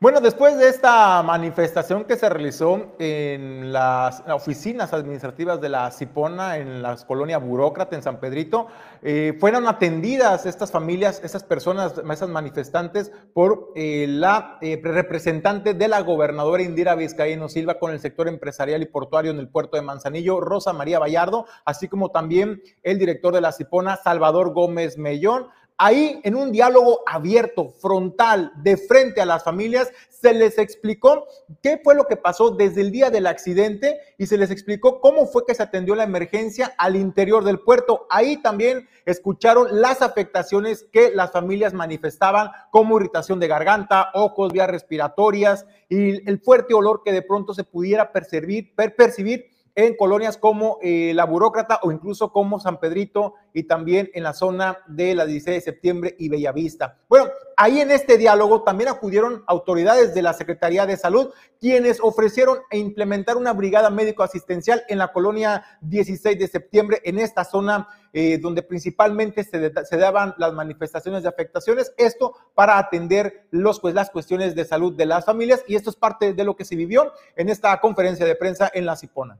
Bueno, 0.00 0.20
después 0.20 0.56
de 0.56 0.68
esta 0.68 1.20
manifestación 1.24 2.04
que 2.04 2.14
se 2.16 2.28
realizó 2.28 2.94
en 3.00 3.72
las 3.72 4.22
oficinas 4.28 4.92
administrativas 4.92 5.60
de 5.60 5.70
la 5.70 5.90
Cipona, 5.90 6.58
en 6.58 6.82
la 6.82 6.96
colonia 6.98 7.38
Burócrata, 7.38 7.96
en 7.96 8.04
San 8.04 8.20
Pedrito, 8.20 8.68
eh, 9.02 9.36
fueron 9.40 9.66
atendidas 9.66 10.46
estas 10.46 10.70
familias, 10.70 11.20
estas 11.24 11.42
personas, 11.42 11.94
esas 11.98 12.28
manifestantes, 12.28 13.10
por 13.34 13.72
eh, 13.74 14.06
la 14.08 14.58
eh, 14.60 14.80
representante 14.80 15.74
de 15.74 15.88
la 15.88 16.00
gobernadora 16.02 16.62
Indira 16.62 16.94
Vizcaíno 16.94 17.48
Silva 17.48 17.80
con 17.80 17.90
el 17.90 17.98
sector 17.98 18.28
empresarial 18.28 18.80
y 18.82 18.86
portuario 18.86 19.32
en 19.32 19.40
el 19.40 19.48
puerto 19.48 19.76
de 19.76 19.82
Manzanillo, 19.82 20.38
Rosa 20.40 20.72
María 20.72 21.00
Vallardo, 21.00 21.46
así 21.64 21.88
como 21.88 22.12
también 22.12 22.62
el 22.84 23.00
director 23.00 23.34
de 23.34 23.40
la 23.40 23.50
Cipona, 23.50 23.96
Salvador 23.96 24.52
Gómez 24.52 24.96
Mellón 24.96 25.48
ahí 25.78 26.20
en 26.24 26.34
un 26.34 26.50
diálogo 26.50 27.00
abierto, 27.06 27.70
frontal, 27.70 28.52
de 28.56 28.76
frente 28.76 29.20
a 29.20 29.26
las 29.26 29.44
familias, 29.44 29.90
se 30.10 30.34
les 30.34 30.58
explicó 30.58 31.26
qué 31.62 31.80
fue 31.82 31.94
lo 31.94 32.06
que 32.06 32.16
pasó 32.16 32.50
desde 32.50 32.80
el 32.80 32.90
día 32.90 33.10
del 33.10 33.28
accidente 33.28 34.00
y 34.18 34.26
se 34.26 34.36
les 34.36 34.50
explicó 34.50 35.00
cómo 35.00 35.26
fue 35.26 35.46
que 35.46 35.54
se 35.54 35.62
atendió 35.62 35.94
la 35.94 36.02
emergencia 36.02 36.74
al 36.76 36.96
interior 36.96 37.44
del 37.44 37.60
puerto. 37.60 38.06
Ahí 38.10 38.38
también 38.38 38.88
escucharon 39.06 39.80
las 39.80 40.02
afectaciones 40.02 40.84
que 40.92 41.12
las 41.14 41.30
familias 41.30 41.72
manifestaban, 41.72 42.50
como 42.72 42.98
irritación 42.98 43.38
de 43.38 43.46
garganta, 43.46 44.10
ojos, 44.14 44.52
vías 44.52 44.68
respiratorias 44.68 45.64
y 45.88 46.28
el 46.28 46.40
fuerte 46.40 46.74
olor 46.74 47.02
que 47.04 47.12
de 47.12 47.22
pronto 47.22 47.54
se 47.54 47.62
pudiera 47.62 48.10
percibir, 48.12 48.74
percibir 48.74 49.50
en 49.78 49.94
colonias 49.94 50.36
como 50.36 50.78
eh, 50.82 51.12
La 51.14 51.24
Burócrata 51.24 51.78
o 51.84 51.92
incluso 51.92 52.32
como 52.32 52.58
San 52.58 52.80
Pedrito 52.80 53.34
y 53.54 53.62
también 53.62 54.10
en 54.12 54.24
la 54.24 54.32
zona 54.32 54.78
de 54.88 55.14
la 55.14 55.24
16 55.24 55.54
de 55.54 55.60
septiembre 55.60 56.16
y 56.18 56.28
Bellavista. 56.28 56.98
Bueno, 57.08 57.28
ahí 57.56 57.80
en 57.80 57.92
este 57.92 58.18
diálogo 58.18 58.64
también 58.64 58.88
acudieron 58.88 59.44
autoridades 59.46 60.16
de 60.16 60.22
la 60.22 60.32
Secretaría 60.32 60.84
de 60.84 60.96
Salud, 60.96 61.32
quienes 61.60 62.00
ofrecieron 62.02 62.58
e 62.72 62.78
implementar 62.78 63.36
una 63.36 63.52
brigada 63.52 63.88
médico-asistencial 63.88 64.82
en 64.88 64.98
la 64.98 65.12
colonia 65.12 65.64
16 65.82 66.36
de 66.36 66.48
septiembre, 66.48 67.00
en 67.04 67.20
esta 67.20 67.44
zona 67.44 67.86
eh, 68.12 68.38
donde 68.38 68.64
principalmente 68.64 69.44
se, 69.44 69.96
daban 69.96 70.34
las 70.38 70.54
manifestaciones 70.54 71.22
de 71.22 71.28
afectaciones, 71.28 71.94
esto 71.98 72.34
para 72.52 72.78
atender 72.78 73.46
pues, 73.80 73.94
las 73.94 74.10
cuestiones 74.10 74.56
de 74.56 74.64
salud 74.64 74.96
de 74.96 75.06
las 75.06 75.24
familias 75.24 75.62
y 75.68 75.76
esto 75.76 75.90
es 75.90 75.94
parte 75.94 76.34
de 76.34 76.42
lo 76.42 76.56
que 76.56 76.64
se 76.64 76.74
vivió 76.74 77.12
en 77.36 77.48
esta 77.48 77.80
conferencia 77.80 78.26
de 78.26 78.34
prensa 78.34 78.68
en 78.74 78.84
La 78.84 78.96
Cipona 78.96 79.38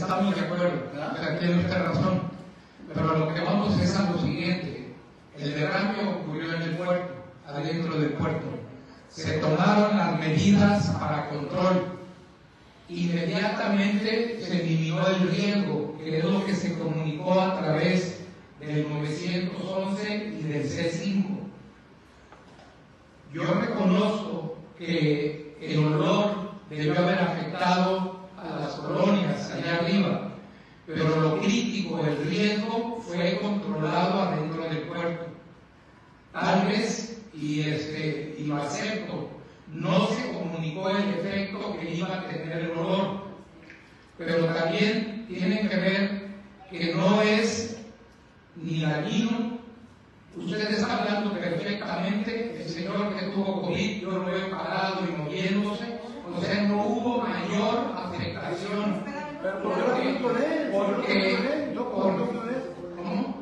estamos 0.00 0.34
de 0.34 0.40
acuerdo, 0.40 0.90
¿verdad? 0.92 1.38
tiene 1.38 1.60
usted 1.60 1.84
razón. 1.84 2.20
Pero 2.92 3.18
lo 3.18 3.34
que 3.34 3.40
vamos 3.40 3.80
es 3.80 3.96
a 3.96 4.10
lo 4.10 4.18
siguiente. 4.18 4.94
El 5.38 5.54
derrame 5.54 6.08
ocurrió 6.08 6.54
en 6.54 6.62
el 6.62 6.76
puerto, 6.76 7.14
adentro 7.46 7.98
del 7.98 8.10
puerto. 8.10 8.46
Se 9.08 9.38
tomaron 9.38 9.96
las 9.96 10.18
medidas 10.18 10.86
para 10.98 11.28
control. 11.28 11.98
Inmediatamente 12.88 14.40
se 14.40 14.62
eliminó 14.62 15.06
el 15.06 15.30
riesgo, 15.30 15.96
que 15.98 16.18
es 16.18 16.24
lo 16.24 16.44
que 16.44 16.54
se 16.54 16.78
comunicó 16.78 17.40
a 17.40 17.60
través 17.60 18.20
del 18.58 18.88
911 18.88 20.16
y 20.40 20.42
del 20.42 20.64
C5. 20.64 21.24
Yo 23.32 23.44
reconozco 23.54 24.56
que 24.76 25.56
el 25.60 25.84
olor 25.84 26.50
debió 26.68 26.98
haber 26.98 27.18
afectado 27.20 28.28
a 28.36 28.60
las 28.60 28.72
colonias 28.74 29.29
arriba, 29.70 30.32
pero 30.86 31.20
lo 31.20 31.40
crítico, 31.40 32.00
el 32.00 32.28
riesgo 32.28 33.00
fue 33.06 33.38
controlado 33.40 34.22
adentro 34.22 34.62
del 34.64 34.78
puerto. 34.82 35.26
Tal 36.32 36.66
vez, 36.66 37.22
y, 37.34 37.60
este, 37.60 38.36
y 38.38 38.44
lo 38.44 38.56
acepto, 38.56 39.30
no 39.72 40.08
se 40.08 40.32
comunicó 40.32 40.90
el 40.90 41.08
efecto 41.14 41.76
que 41.78 41.94
iba 41.94 42.08
a 42.08 42.26
tener 42.26 42.58
el 42.58 42.70
olor, 42.72 43.24
pero 44.18 44.46
también 44.46 45.26
tiene 45.28 45.68
que 45.68 45.76
ver 45.76 46.28
que 46.70 46.94
no 46.94 47.22
es 47.22 47.80
ni 48.56 48.80
dañino. 48.80 49.58
Usted 50.36 50.70
está 50.70 50.98
hablando 50.98 51.32
perfectamente, 51.32 52.62
el 52.62 52.68
señor 52.68 53.16
que 53.16 53.26
tuvo 53.26 53.62
COVID, 53.62 54.00
yo 54.00 54.10
lo 54.10 54.24
veo 54.26 54.50
parado 54.50 55.04
y 55.08 55.22
moviéndose, 55.22 55.98
o 56.32 56.40
sea, 56.40 56.62
no 56.62 56.84
hubo 56.84 57.22
mayor 57.22 57.92
afectación. 57.96 59.09
¿Pero 59.42 59.62
por 59.62 59.74
qué 59.74 59.80
lo 59.80 59.94
tengo 59.94 60.18
que 60.18 60.24
oler? 60.24 60.72
¿Por 60.72 61.06
qué 61.06 61.14
lo 61.14 61.20
tengo 61.22 61.42
que 61.42 61.74
Yo, 61.74 61.92
¿por 61.92 62.16
qué 62.16 62.34
lo. 62.34 62.40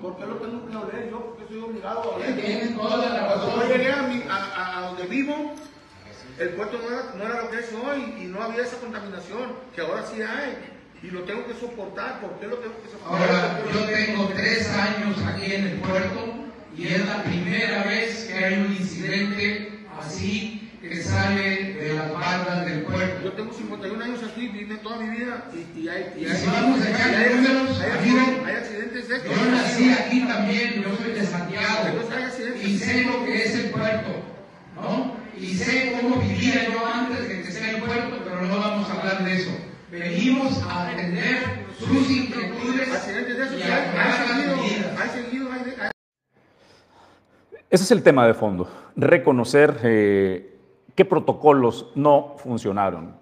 ¿Por 0.01 0.17
qué 0.17 0.27
lo 0.27 0.35
tengo 0.37 0.67
que 0.67 0.77
oler? 0.77 1.11
Yo, 1.11 1.27
porque 1.27 1.45
soy 1.49 1.59
obligado 1.59 2.03
a 2.03 2.17
oler. 2.17 2.37
Tienes 2.37 2.77
toda 2.77 2.97
la 2.97 3.27
razón. 3.27 3.51
Cuando 3.51 3.69
yo 3.69 3.77
llegué 3.77 3.93
a, 3.93 4.03
mi, 4.03 4.23
a, 4.29 4.79
a, 4.79 4.87
donde 4.89 5.07
vivo, 5.07 5.55
el 6.39 6.49
puerto 6.51 6.79
no 6.79 6.89
era, 6.89 7.15
no 7.17 7.25
era 7.25 7.43
lo 7.43 7.51
que 7.51 7.59
es 7.59 7.73
hoy 7.73 8.15
y 8.23 8.25
no 8.27 8.43
había 8.43 8.63
esa 8.63 8.79
contaminación, 8.79 9.55
que 9.75 9.81
ahora 9.81 10.05
sí 10.07 10.23
hay 10.23 10.57
y 11.03 11.11
lo 11.11 11.23
tengo 11.23 11.47
que 11.47 11.55
soportar. 11.55 12.21
¿Por 12.21 12.39
qué 12.39 12.47
lo 12.47 12.57
tengo 12.59 12.75
que 12.83 12.91
soportar? 12.91 13.29
Ahora, 13.29 13.61
yo 13.73 13.85
tengo 13.87 14.29
tres 14.29 14.69
años 14.71 15.17
aquí 15.27 15.53
en 15.53 15.67
el 15.67 15.81
puerto 15.81 16.35
y 16.77 16.87
es 16.87 17.07
la 17.07 17.25
primera 17.25 17.83
vez 17.85 18.25
que 18.27 18.35
hay 18.35 18.55
un 18.55 18.73
incidente 18.73 19.81
así 19.99 20.68
que 20.81 21.03
sale 21.03 21.75
de 21.75 21.95
las 21.95 22.13
bardas 22.13 22.65
del 22.67 22.83
puerto. 22.83 23.25
Yo 23.25 23.33
tengo 23.33 23.53
51 23.53 24.05
años 24.05 24.21
aquí, 24.23 24.49
vine 24.49 24.77
toda 24.77 24.97
mi 24.99 25.17
vida 25.17 25.45
y, 25.53 25.81
y 25.81 25.89
hay, 25.89 26.15
y 26.17 26.25
hay, 26.27 26.47
vamos 26.47 26.81
a 26.81 26.91
echar 26.91 27.15
hay, 27.15 27.35
números, 27.35 27.81
hay, 27.81 28.47
hay, 28.47 28.57
accidentes 28.57 29.09
de 29.09 29.17
Yo 29.25 29.51
nací 29.51 29.91
aquí 29.91 30.21
también, 30.27 30.83
yo 30.83 30.97
soy 30.97 31.13
de 31.13 31.27
Santiago 31.27 31.89
y 32.63 32.79
sé 32.79 33.05
lo 33.05 33.25
que 33.25 33.45
es 33.45 33.55
el 33.57 33.71
puerto, 33.71 34.11
¿no? 34.77 35.17
Y 35.37 35.55
sé 35.55 35.99
cómo 36.01 36.17
vivía 36.17 36.69
yo 36.71 36.87
antes 36.87 37.29
de 37.29 37.43
que 37.43 37.53
sea 37.53 37.71
el 37.71 37.83
puerto, 37.83 38.19
pero 38.25 38.43
no 38.43 38.59
vamos 38.59 38.89
a 38.91 38.93
hablar 38.95 39.25
de 39.25 39.37
eso. 39.37 39.51
Venimos 39.91 40.63
a 40.63 40.89
atender 40.89 41.39
sus 41.79 42.11
inquietudes 42.11 42.93
accidentes 42.93 43.37
de 43.37 43.45
eso. 43.45 43.59
y 43.59 43.63
a 43.63 43.91
tomar 43.91 44.29
las 44.29 44.57
medidas. 44.57 45.01
Hay 45.01 45.23
seguido, 45.23 45.53
hay, 45.53 45.75
hay... 45.81 45.91
Ese 47.71 47.85
es 47.85 47.91
el 47.91 48.03
tema 48.03 48.27
de 48.27 48.35
fondo, 48.35 48.69
reconocer 48.97 49.79
eh, 49.85 50.58
qué 50.99 51.05
protocolos 51.05 51.93
no 51.95 52.35
funcionaron. 52.39 53.15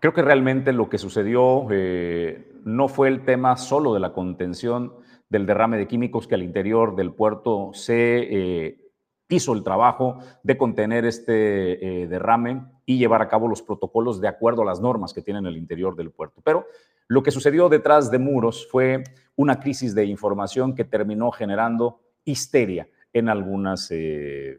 Creo 0.00 0.12
que 0.12 0.22
realmente 0.22 0.72
lo 0.72 0.88
que 0.88 0.98
sucedió 0.98 1.64
eh, 1.70 2.52
no 2.64 2.88
fue 2.88 3.06
el 3.06 3.24
tema 3.24 3.56
solo 3.56 3.94
de 3.94 4.00
la 4.00 4.12
contención 4.12 4.92
del 5.28 5.46
derrame 5.46 5.78
de 5.78 5.86
químicos 5.86 6.26
que 6.26 6.34
al 6.34 6.42
interior 6.42 6.96
del 6.96 7.12
puerto 7.12 7.70
se 7.74 7.94
eh, 8.28 8.90
hizo 9.28 9.52
el 9.52 9.62
trabajo 9.62 10.18
de 10.42 10.58
contener 10.58 11.04
este 11.04 12.02
eh, 12.02 12.08
derrame 12.08 12.64
y 12.84 12.98
llevar 12.98 13.22
a 13.22 13.28
cabo 13.28 13.46
los 13.46 13.62
protocolos 13.62 14.20
de 14.20 14.26
acuerdo 14.26 14.62
a 14.62 14.66
las 14.66 14.80
normas 14.80 15.14
que 15.14 15.22
tienen 15.22 15.46
el 15.46 15.56
interior 15.56 15.94
del 15.94 16.10
puerto. 16.10 16.40
Pero 16.42 16.66
lo 17.06 17.22
que 17.22 17.30
sucedió 17.30 17.68
detrás 17.68 18.10
de 18.10 18.18
muros 18.18 18.66
fue 18.68 19.04
una 19.36 19.60
crisis 19.60 19.94
de 19.94 20.06
información 20.06 20.74
que 20.74 20.82
terminó 20.82 21.30
generando 21.30 22.00
histeria 22.24 22.88
en 23.12 23.28
algunas 23.28 23.92
eh, 23.92 24.58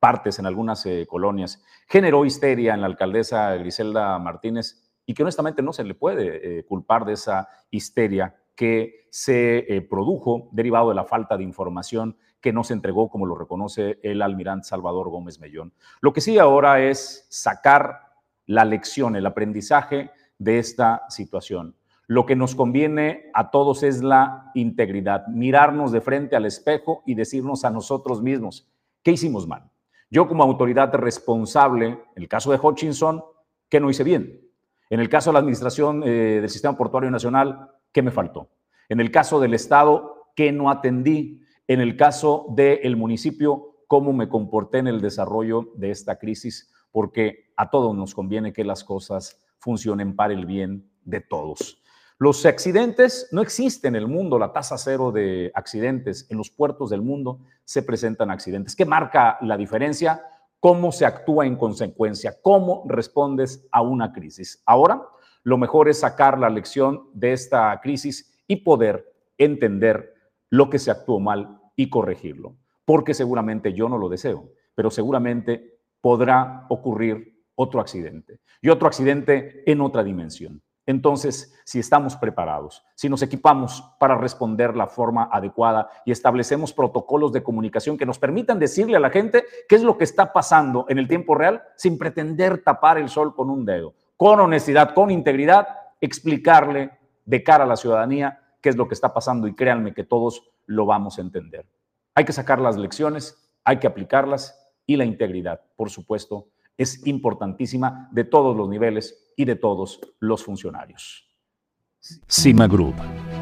partes, 0.00 0.38
en 0.38 0.46
algunas 0.46 0.84
eh, 0.86 1.06
colonias. 1.08 1.62
Generó 1.86 2.24
histeria 2.24 2.74
en 2.74 2.80
la 2.80 2.86
alcaldesa 2.86 3.54
Griselda 3.54 4.18
Martínez 4.18 4.82
y 5.06 5.14
que 5.14 5.22
honestamente 5.22 5.62
no 5.62 5.72
se 5.72 5.84
le 5.84 5.94
puede 5.94 6.58
eh, 6.58 6.64
culpar 6.64 7.04
de 7.04 7.12
esa 7.12 7.48
histeria 7.70 8.34
que 8.56 9.06
se 9.10 9.58
eh, 9.58 9.82
produjo 9.82 10.48
derivado 10.52 10.88
de 10.88 10.94
la 10.94 11.04
falta 11.04 11.36
de 11.36 11.44
información 11.44 12.16
que 12.40 12.52
no 12.52 12.64
se 12.64 12.72
entregó, 12.72 13.10
como 13.10 13.26
lo 13.26 13.34
reconoce 13.34 13.98
el 14.02 14.22
almirante 14.22 14.68
Salvador 14.68 15.10
Gómez 15.10 15.38
Mellón. 15.40 15.72
Lo 16.00 16.12
que 16.12 16.20
sí 16.20 16.38
ahora 16.38 16.80
es 16.80 17.26
sacar 17.28 18.00
la 18.46 18.64
lección, 18.64 19.14
el 19.14 19.26
aprendizaje 19.26 20.10
de 20.38 20.58
esta 20.58 21.04
situación. 21.08 21.76
Lo 22.06 22.26
que 22.26 22.34
nos 22.34 22.54
conviene 22.54 23.30
a 23.34 23.50
todos 23.50 23.82
es 23.82 24.02
la 24.02 24.50
integridad, 24.54 25.26
mirarnos 25.28 25.92
de 25.92 26.00
frente 26.00 26.34
al 26.34 26.46
espejo 26.46 27.02
y 27.06 27.14
decirnos 27.14 27.64
a 27.64 27.70
nosotros 27.70 28.22
mismos, 28.22 28.68
¿qué 29.02 29.12
hicimos 29.12 29.46
mal? 29.46 29.70
Yo 30.10 30.26
como 30.26 30.42
autoridad 30.42 30.92
responsable, 30.94 31.86
en 31.86 32.22
el 32.22 32.28
caso 32.28 32.50
de 32.50 32.58
Hutchinson, 32.58 33.22
¿qué 33.68 33.78
no 33.78 33.90
hice 33.90 34.02
bien? 34.02 34.40
En 34.90 34.98
el 34.98 35.08
caso 35.08 35.30
de 35.30 35.34
la 35.34 35.38
administración 35.38 36.02
eh, 36.02 36.40
del 36.40 36.50
Sistema 36.50 36.76
Portuario 36.76 37.12
Nacional, 37.12 37.70
¿qué 37.92 38.02
me 38.02 38.10
faltó? 38.10 38.50
En 38.88 38.98
el 38.98 39.12
caso 39.12 39.38
del 39.38 39.54
Estado, 39.54 40.32
¿qué 40.34 40.50
no 40.50 40.68
atendí? 40.68 41.40
En 41.68 41.80
el 41.80 41.96
caso 41.96 42.46
del 42.50 42.96
municipio, 42.96 43.76
¿cómo 43.86 44.12
me 44.12 44.28
comporté 44.28 44.78
en 44.78 44.88
el 44.88 45.00
desarrollo 45.00 45.70
de 45.76 45.92
esta 45.92 46.18
crisis? 46.18 46.72
Porque 46.90 47.52
a 47.56 47.70
todos 47.70 47.94
nos 47.94 48.12
conviene 48.12 48.52
que 48.52 48.64
las 48.64 48.82
cosas 48.82 49.40
funcionen 49.60 50.16
para 50.16 50.34
el 50.34 50.44
bien 50.44 50.90
de 51.04 51.20
todos. 51.20 51.79
Los 52.22 52.44
accidentes 52.44 53.28
no 53.32 53.40
existen 53.40 53.96
en 53.96 54.02
el 54.02 54.06
mundo, 54.06 54.38
la 54.38 54.52
tasa 54.52 54.76
cero 54.76 55.10
de 55.10 55.50
accidentes. 55.54 56.26
En 56.28 56.36
los 56.36 56.50
puertos 56.50 56.90
del 56.90 57.00
mundo 57.00 57.40
se 57.64 57.82
presentan 57.82 58.30
accidentes. 58.30 58.76
¿Qué 58.76 58.84
marca 58.84 59.38
la 59.40 59.56
diferencia? 59.56 60.22
Cómo 60.60 60.92
se 60.92 61.06
actúa 61.06 61.46
en 61.46 61.56
consecuencia, 61.56 62.36
cómo 62.42 62.84
respondes 62.86 63.66
a 63.72 63.80
una 63.80 64.12
crisis. 64.12 64.62
Ahora, 64.66 65.00
lo 65.44 65.56
mejor 65.56 65.88
es 65.88 66.00
sacar 66.00 66.38
la 66.38 66.50
lección 66.50 67.08
de 67.14 67.32
esta 67.32 67.80
crisis 67.82 68.38
y 68.46 68.56
poder 68.56 69.10
entender 69.38 70.12
lo 70.50 70.68
que 70.68 70.78
se 70.78 70.90
actuó 70.90 71.20
mal 71.20 71.58
y 71.74 71.88
corregirlo. 71.88 72.54
Porque 72.84 73.14
seguramente 73.14 73.72
yo 73.72 73.88
no 73.88 73.96
lo 73.96 74.10
deseo, 74.10 74.52
pero 74.74 74.90
seguramente 74.90 75.78
podrá 76.02 76.66
ocurrir 76.68 77.46
otro 77.54 77.80
accidente 77.80 78.40
y 78.60 78.68
otro 78.68 78.88
accidente 78.88 79.62
en 79.64 79.80
otra 79.80 80.04
dimensión. 80.04 80.60
Entonces, 80.90 81.54
si 81.64 81.78
estamos 81.78 82.16
preparados, 82.16 82.84
si 82.96 83.08
nos 83.08 83.22
equipamos 83.22 83.84
para 84.00 84.16
responder 84.16 84.76
la 84.76 84.88
forma 84.88 85.28
adecuada 85.30 85.88
y 86.04 86.10
establecemos 86.10 86.72
protocolos 86.72 87.32
de 87.32 87.44
comunicación 87.44 87.96
que 87.96 88.04
nos 88.04 88.18
permitan 88.18 88.58
decirle 88.58 88.96
a 88.96 89.00
la 89.00 89.10
gente 89.10 89.44
qué 89.68 89.76
es 89.76 89.84
lo 89.84 89.96
que 89.96 90.02
está 90.02 90.32
pasando 90.32 90.86
en 90.88 90.98
el 90.98 91.06
tiempo 91.06 91.36
real 91.36 91.62
sin 91.76 91.96
pretender 91.96 92.64
tapar 92.64 92.98
el 92.98 93.08
sol 93.08 93.36
con 93.36 93.50
un 93.50 93.64
dedo, 93.64 93.94
con 94.16 94.40
honestidad, 94.40 94.92
con 94.92 95.12
integridad, 95.12 95.68
explicarle 96.00 96.90
de 97.24 97.44
cara 97.44 97.62
a 97.62 97.68
la 97.68 97.76
ciudadanía 97.76 98.40
qué 98.60 98.70
es 98.70 98.76
lo 98.76 98.88
que 98.88 98.94
está 98.94 99.14
pasando 99.14 99.46
y 99.46 99.54
créanme 99.54 99.94
que 99.94 100.02
todos 100.02 100.50
lo 100.66 100.86
vamos 100.86 101.18
a 101.18 101.20
entender. 101.20 101.66
Hay 102.16 102.24
que 102.24 102.32
sacar 102.32 102.60
las 102.60 102.76
lecciones, 102.76 103.48
hay 103.62 103.78
que 103.78 103.86
aplicarlas 103.86 104.60
y 104.86 104.96
la 104.96 105.04
integridad, 105.04 105.60
por 105.76 105.88
supuesto, 105.88 106.48
es 106.80 107.06
importantísima 107.06 108.08
de 108.10 108.24
todos 108.24 108.56
los 108.56 108.66
niveles 108.66 109.14
y 109.36 109.44
de 109.44 109.54
todos 109.54 110.00
los 110.18 110.42
funcionarios. 110.42 111.26
Cima 112.26 112.66
Group, 112.66 112.94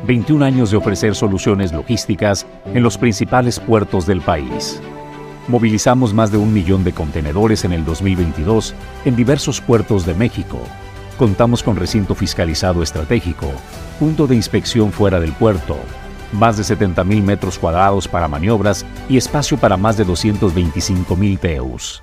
21 0.08 0.44
años 0.44 0.72
de 0.72 0.76
ofrecer 0.76 1.14
soluciones 1.14 1.72
logísticas 1.72 2.48
en 2.64 2.82
los 2.82 2.98
principales 2.98 3.60
puertos 3.60 4.06
del 4.06 4.22
país. 4.22 4.82
Movilizamos 5.46 6.12
más 6.12 6.32
de 6.32 6.38
un 6.38 6.52
millón 6.52 6.82
de 6.82 6.92
contenedores 6.92 7.64
en 7.64 7.72
el 7.72 7.84
2022 7.84 8.74
en 9.04 9.14
diversos 9.14 9.60
puertos 9.60 10.04
de 10.04 10.14
México. 10.14 10.58
Contamos 11.16 11.62
con 11.62 11.76
recinto 11.76 12.16
fiscalizado 12.16 12.82
estratégico, 12.82 13.46
punto 14.00 14.26
de 14.26 14.34
inspección 14.34 14.90
fuera 14.90 15.20
del 15.20 15.32
puerto, 15.32 15.76
más 16.32 16.56
de 16.56 16.64
70.000 16.64 17.22
metros 17.22 17.56
cuadrados 17.56 18.08
para 18.08 18.26
maniobras 18.26 18.84
y 19.08 19.16
espacio 19.16 19.56
para 19.58 19.76
más 19.76 19.96
de 19.96 20.04
225.000 20.04 21.38
TEUs 21.38 22.02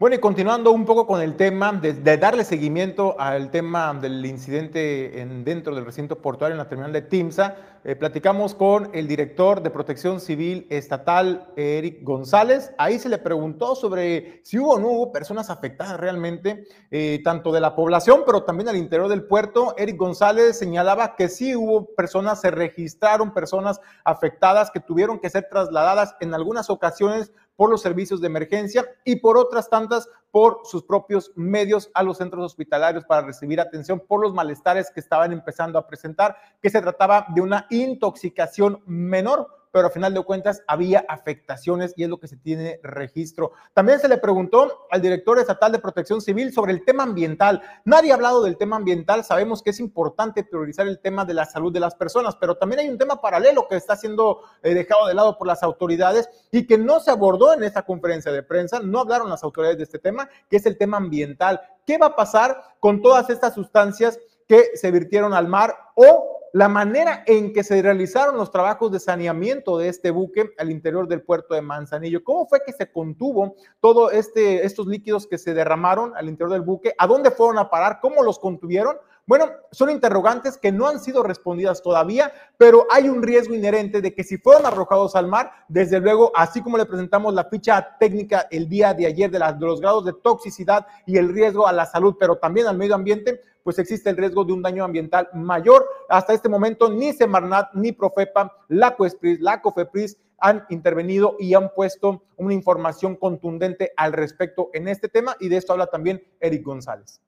Bueno, 0.00 0.16
y 0.16 0.18
continuando 0.18 0.70
un 0.70 0.86
poco 0.86 1.06
con 1.06 1.20
el 1.20 1.36
tema 1.36 1.74
de, 1.74 1.92
darle 2.16 2.42
seguimiento 2.44 3.20
al 3.20 3.50
tema 3.50 3.92
del 3.92 4.24
incidente 4.24 5.20
en, 5.20 5.44
dentro 5.44 5.74
del 5.74 5.84
recinto 5.84 6.22
portuario 6.22 6.54
en 6.54 6.58
la 6.58 6.70
terminal 6.70 6.90
de 6.90 7.02
Timsa, 7.02 7.54
eh, 7.84 7.96
platicamos 7.96 8.54
con 8.54 8.88
el 8.94 9.06
director 9.06 9.62
de 9.62 9.68
Protección 9.68 10.18
Civil 10.18 10.66
Estatal, 10.70 11.52
Eric 11.54 12.02
González. 12.02 12.72
Ahí 12.78 12.98
se 12.98 13.10
le 13.10 13.18
preguntó 13.18 13.74
sobre 13.74 14.40
si 14.42 14.58
hubo 14.58 14.72
o 14.72 14.78
no 14.78 14.88
hubo 14.88 15.12
personas 15.12 15.50
afectadas 15.50 16.00
realmente, 16.00 16.64
eh, 16.90 17.20
tanto 17.22 17.52
de 17.52 17.60
la 17.60 17.74
población, 17.74 18.22
pero 18.24 18.44
también 18.44 18.70
al 18.70 18.76
interior 18.78 19.10
del 19.10 19.24
puerto. 19.24 19.74
Eric 19.76 19.98
González 19.98 20.58
señalaba 20.58 21.14
que 21.14 21.28
sí 21.28 21.54
hubo 21.54 21.94
personas, 21.94 22.40
se 22.40 22.50
registraron 22.50 23.34
personas 23.34 23.82
afectadas 24.04 24.70
que 24.70 24.80
tuvieron 24.80 25.18
que 25.18 25.28
ser 25.28 25.46
trasladadas 25.50 26.14
en 26.20 26.32
algunas 26.32 26.70
ocasiones 26.70 27.32
por 27.60 27.68
los 27.68 27.82
servicios 27.82 28.22
de 28.22 28.26
emergencia 28.26 28.86
y 29.04 29.16
por 29.16 29.36
otras 29.36 29.68
tantas 29.68 30.08
por 30.30 30.62
sus 30.64 30.82
propios 30.82 31.30
medios 31.36 31.90
a 31.92 32.02
los 32.02 32.16
centros 32.16 32.42
hospitalarios 32.42 33.04
para 33.04 33.20
recibir 33.20 33.60
atención 33.60 34.00
por 34.00 34.22
los 34.22 34.32
malestares 34.32 34.90
que 34.90 35.00
estaban 35.00 35.30
empezando 35.30 35.78
a 35.78 35.86
presentar, 35.86 36.38
que 36.62 36.70
se 36.70 36.80
trataba 36.80 37.26
de 37.34 37.42
una 37.42 37.66
intoxicación 37.68 38.82
menor 38.86 39.59
pero 39.72 39.86
al 39.86 39.92
final 39.92 40.14
de 40.14 40.22
cuentas 40.22 40.62
había 40.66 41.04
afectaciones 41.08 41.94
y 41.96 42.04
es 42.04 42.08
lo 42.08 42.18
que 42.18 42.28
se 42.28 42.36
tiene 42.36 42.80
registro. 42.82 43.52
También 43.72 44.00
se 44.00 44.08
le 44.08 44.18
preguntó 44.18 44.86
al 44.90 45.00
director 45.00 45.38
estatal 45.38 45.72
de 45.72 45.78
protección 45.78 46.20
civil 46.20 46.52
sobre 46.52 46.72
el 46.72 46.84
tema 46.84 47.04
ambiental. 47.04 47.62
Nadie 47.84 48.12
ha 48.12 48.14
hablado 48.14 48.42
del 48.42 48.56
tema 48.56 48.76
ambiental, 48.76 49.24
sabemos 49.24 49.62
que 49.62 49.70
es 49.70 49.80
importante 49.80 50.44
priorizar 50.44 50.86
el 50.86 51.00
tema 51.00 51.24
de 51.24 51.34
la 51.34 51.44
salud 51.44 51.72
de 51.72 51.80
las 51.80 51.94
personas, 51.94 52.36
pero 52.36 52.56
también 52.56 52.80
hay 52.80 52.88
un 52.88 52.98
tema 52.98 53.20
paralelo 53.20 53.66
que 53.68 53.76
está 53.76 53.96
siendo 53.96 54.40
eh, 54.62 54.74
dejado 54.74 55.06
de 55.06 55.14
lado 55.14 55.38
por 55.38 55.46
las 55.46 55.62
autoridades 55.62 56.28
y 56.50 56.66
que 56.66 56.78
no 56.78 57.00
se 57.00 57.10
abordó 57.10 57.52
en 57.52 57.62
esta 57.62 57.82
conferencia 57.82 58.32
de 58.32 58.42
prensa, 58.42 58.80
no 58.80 59.00
hablaron 59.00 59.30
las 59.30 59.44
autoridades 59.44 59.78
de 59.78 59.84
este 59.84 59.98
tema, 59.98 60.28
que 60.48 60.56
es 60.56 60.66
el 60.66 60.76
tema 60.76 60.96
ambiental. 60.96 61.60
¿Qué 61.86 61.98
va 61.98 62.06
a 62.06 62.16
pasar 62.16 62.60
con 62.80 63.02
todas 63.02 63.30
estas 63.30 63.54
sustancias 63.54 64.18
que 64.46 64.76
se 64.76 64.90
virtieron 64.90 65.32
al 65.32 65.46
mar 65.46 65.76
o 65.94 66.39
la 66.52 66.68
manera 66.68 67.22
en 67.26 67.52
que 67.52 67.62
se 67.62 67.80
realizaron 67.80 68.36
los 68.36 68.50
trabajos 68.50 68.90
de 68.90 69.00
saneamiento 69.00 69.78
de 69.78 69.88
este 69.88 70.10
buque 70.10 70.50
al 70.58 70.70
interior 70.70 71.06
del 71.06 71.22
puerto 71.22 71.54
de 71.54 71.62
Manzanillo. 71.62 72.24
¿Cómo 72.24 72.46
fue 72.46 72.60
que 72.64 72.72
se 72.72 72.90
contuvo 72.90 73.54
todos 73.80 74.12
este, 74.12 74.64
estos 74.66 74.86
líquidos 74.86 75.26
que 75.26 75.38
se 75.38 75.54
derramaron 75.54 76.12
al 76.16 76.28
interior 76.28 76.52
del 76.52 76.62
buque? 76.62 76.94
¿A 76.98 77.06
dónde 77.06 77.30
fueron 77.30 77.58
a 77.58 77.70
parar? 77.70 77.98
¿Cómo 78.00 78.22
los 78.22 78.38
contuvieron? 78.38 78.96
Bueno, 79.26 79.46
son 79.70 79.90
interrogantes 79.90 80.58
que 80.58 80.72
no 80.72 80.88
han 80.88 80.98
sido 80.98 81.22
respondidas 81.22 81.82
todavía, 81.82 82.32
pero 82.56 82.88
hay 82.90 83.08
un 83.08 83.22
riesgo 83.22 83.54
inherente 83.54 84.00
de 84.00 84.12
que 84.12 84.24
si 84.24 84.38
fueron 84.38 84.66
arrojados 84.66 85.14
al 85.14 85.28
mar, 85.28 85.52
desde 85.68 86.00
luego, 86.00 86.32
así 86.34 86.60
como 86.60 86.76
le 86.76 86.84
presentamos 86.84 87.32
la 87.32 87.44
ficha 87.44 87.96
técnica 88.00 88.48
el 88.50 88.68
día 88.68 88.92
de 88.92 89.06
ayer 89.06 89.30
de, 89.30 89.38
de 89.38 89.66
los 89.66 89.80
grados 89.80 90.04
de 90.04 90.14
toxicidad 90.14 90.84
y 91.06 91.16
el 91.16 91.32
riesgo 91.32 91.68
a 91.68 91.72
la 91.72 91.86
salud, 91.86 92.16
pero 92.18 92.38
también 92.38 92.66
al 92.66 92.76
medio 92.76 92.96
ambiente, 92.96 93.40
pues 93.70 93.78
existe 93.78 94.10
el 94.10 94.16
riesgo 94.16 94.44
de 94.44 94.52
un 94.52 94.62
daño 94.62 94.82
ambiental 94.82 95.28
mayor. 95.32 95.86
Hasta 96.08 96.32
este 96.32 96.48
momento 96.48 96.90
ni 96.90 97.12
Semarnat, 97.12 97.72
ni 97.74 97.92
Profepa, 97.92 98.52
la 98.66 98.96
Cuespris, 98.96 99.38
la 99.38 99.62
Cofepris 99.62 100.16
han 100.38 100.64
intervenido 100.70 101.36
y 101.38 101.54
han 101.54 101.72
puesto 101.72 102.24
una 102.36 102.52
información 102.52 103.14
contundente 103.14 103.92
al 103.96 104.12
respecto 104.12 104.70
en 104.72 104.88
este 104.88 105.06
tema 105.06 105.36
y 105.38 105.48
de 105.48 105.58
esto 105.58 105.72
habla 105.72 105.86
también 105.86 106.20
Eric 106.40 106.64
González. 106.64 107.20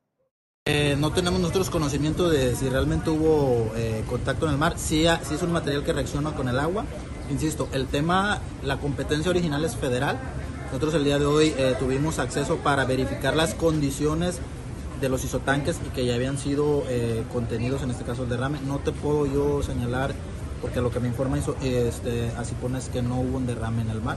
Eh, 0.64 0.96
no 0.98 1.12
tenemos 1.12 1.38
nosotros 1.38 1.70
conocimiento 1.70 2.28
de 2.28 2.56
si 2.56 2.68
realmente 2.68 3.10
hubo 3.10 3.70
eh, 3.76 4.02
contacto 4.08 4.46
en 4.46 4.52
el 4.54 4.58
mar, 4.58 4.76
si, 4.80 5.06
si, 5.22 5.34
es 5.34 5.42
un 5.44 5.52
material 5.52 5.84
que 5.84 5.92
reacciona 5.92 6.34
con 6.34 6.48
el 6.48 6.58
agua. 6.58 6.86
Insisto, 7.30 7.68
el 7.72 7.86
tema, 7.86 8.40
la 8.64 8.78
competencia 8.78 9.30
original 9.30 9.64
es 9.64 9.76
federal. 9.76 10.18
Nosotros 10.66 10.94
el 10.94 11.04
día 11.04 11.20
de 11.20 11.26
hoy 11.26 11.54
eh, 11.56 11.76
tuvimos 11.78 12.18
acceso 12.18 12.56
para 12.56 12.84
verificar 12.84 13.36
las 13.36 13.54
condiciones 13.54 14.40
de 15.02 15.08
los 15.08 15.24
isotanques 15.24 15.78
y 15.84 15.90
que 15.90 16.06
ya 16.06 16.14
habían 16.14 16.38
sido 16.38 16.84
eh, 16.88 17.24
contenidos, 17.30 17.82
en 17.82 17.90
este 17.90 18.04
caso 18.04 18.22
el 18.22 18.30
derrame. 18.30 18.60
No 18.66 18.78
te 18.78 18.92
puedo 18.92 19.26
yo 19.26 19.62
señalar 19.62 20.14
porque 20.62 20.80
lo 20.80 20.90
que 20.90 21.00
me 21.00 21.08
informa 21.08 21.38
este, 21.38 22.30
así 22.38 22.54
pones 22.54 22.88
que 22.88 23.02
no 23.02 23.20
hubo 23.20 23.36
un 23.36 23.46
derrame 23.46 23.82
en 23.82 23.90
el 23.90 24.00
mar. 24.00 24.16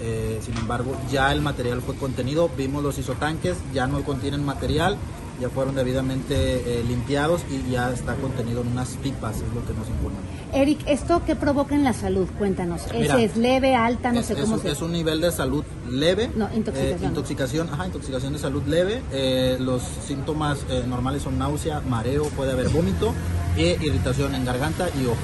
Eh, 0.00 0.38
sin 0.42 0.56
embargo, 0.56 0.96
ya 1.10 1.32
el 1.32 1.40
material 1.40 1.82
fue 1.82 1.96
contenido, 1.96 2.50
vimos 2.56 2.82
los 2.82 2.98
isotanques, 2.98 3.56
ya 3.72 3.86
no 3.86 4.02
contienen 4.02 4.44
material, 4.44 4.96
ya 5.40 5.48
fueron 5.48 5.74
debidamente 5.74 6.34
eh, 6.80 6.84
limpiados 6.84 7.42
y 7.50 7.70
ya 7.70 7.92
está 7.92 8.14
contenido 8.16 8.60
en 8.60 8.68
unas 8.68 8.90
pipas, 8.96 9.36
es 9.36 9.54
lo 9.54 9.64
que 9.66 9.72
nos 9.72 9.88
informa. 9.88 10.18
Eric, 10.52 10.80
¿esto 10.86 11.22
qué 11.26 11.36
provoca 11.36 11.74
en 11.74 11.84
la 11.84 11.92
salud? 11.92 12.28
Cuéntanos. 12.38 12.82
¿Es, 12.92 13.10
es 13.12 13.36
leve, 13.36 13.74
alta, 13.76 14.12
no 14.12 14.20
es, 14.20 14.26
sé 14.26 14.34
es 14.34 14.40
cómo 14.40 14.54
un, 14.54 14.62
se 14.62 14.70
es 14.70 14.82
un 14.82 14.92
nivel 14.92 15.20
de 15.20 15.30
salud 15.30 15.64
leve. 15.88 16.30
No, 16.34 16.48
intoxicación. 16.54 17.02
eh, 17.02 17.06
intoxicación, 17.06 17.68
ajá, 17.72 17.86
intoxicación 17.86 18.32
de 18.32 18.38
salud 18.38 18.62
leve. 18.66 19.02
Eh, 19.12 19.56
los 19.60 19.82
síntomas 19.82 20.58
eh, 20.68 20.84
normales 20.86 21.22
son 21.22 21.38
náusea, 21.38 21.80
mareo, 21.80 22.24
puede 22.30 22.52
haber 22.52 22.68
vómito 22.68 23.14
e 23.56 23.78
irritación 23.80 24.34
en 24.34 24.44
garganta 24.44 24.88
y 25.00 25.06
ojos. 25.06 25.18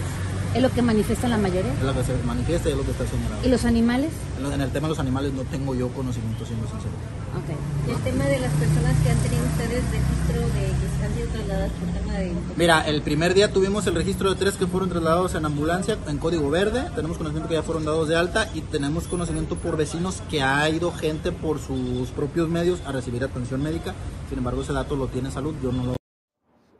¿Es 0.54 0.62
lo 0.62 0.70
que 0.70 0.80
manifiesta 0.80 1.28
la 1.28 1.36
mayoría? 1.36 1.72
Es 1.72 1.82
lo 1.82 1.92
que 1.92 2.04
se 2.04 2.12
manifiesta 2.24 2.68
y 2.68 2.72
es 2.72 2.78
lo 2.78 2.84
que 2.84 2.92
está 2.92 3.06
señalado. 3.06 3.44
¿Y 3.44 3.48
los 3.50 3.64
animales? 3.64 4.10
En 4.38 4.60
el 4.60 4.70
tema 4.70 4.86
de 4.86 4.90
los 4.90 4.98
animales 4.98 5.32
no 5.34 5.42
tengo 5.42 5.74
yo 5.74 5.88
conocimiento, 5.88 6.46
siendo 6.46 6.66
sincero. 6.66 6.94
El 7.36 7.96
tema 7.98 8.24
de 8.24 8.38
las 8.38 8.52
personas 8.54 8.94
que 9.02 9.10
han 9.10 9.18
tenido 9.18 9.44
ustedes 9.44 9.84
registro 9.90 10.40
de 10.40 10.66
que 10.98 11.04
han 11.04 11.14
sido 11.14 11.28
trasladadas 11.28 11.70
por 11.72 11.88
tema 11.88 12.12
de... 12.14 12.32
Mira, 12.56 12.80
el 12.88 13.02
primer 13.02 13.34
día 13.34 13.52
tuvimos 13.52 13.86
el 13.86 13.94
registro 13.94 14.30
de 14.30 14.36
tres 14.36 14.54
que 14.54 14.66
fueron 14.66 14.88
trasladados 14.88 15.34
en 15.34 15.44
ambulancia 15.44 15.98
en 16.08 16.18
código 16.18 16.50
verde. 16.50 16.84
Tenemos 16.94 17.18
conocimiento 17.18 17.48
que 17.48 17.54
ya 17.54 17.62
fueron 17.62 17.84
dados 17.84 18.08
de 18.08 18.16
alta 18.16 18.48
y 18.54 18.62
tenemos 18.62 19.06
conocimiento 19.06 19.56
por 19.56 19.76
vecinos 19.76 20.22
que 20.30 20.42
ha 20.42 20.68
ido 20.70 20.92
gente 20.92 21.30
por 21.30 21.60
sus 21.60 22.08
propios 22.10 22.48
medios 22.48 22.80
a 22.86 22.92
recibir 22.92 23.22
atención 23.22 23.62
médica. 23.62 23.94
Sin 24.28 24.38
embargo, 24.38 24.62
ese 24.62 24.72
dato 24.72 24.96
lo 24.96 25.08
tiene 25.08 25.30
salud, 25.30 25.54
yo 25.62 25.72
no 25.72 25.84
lo. 25.84 26.05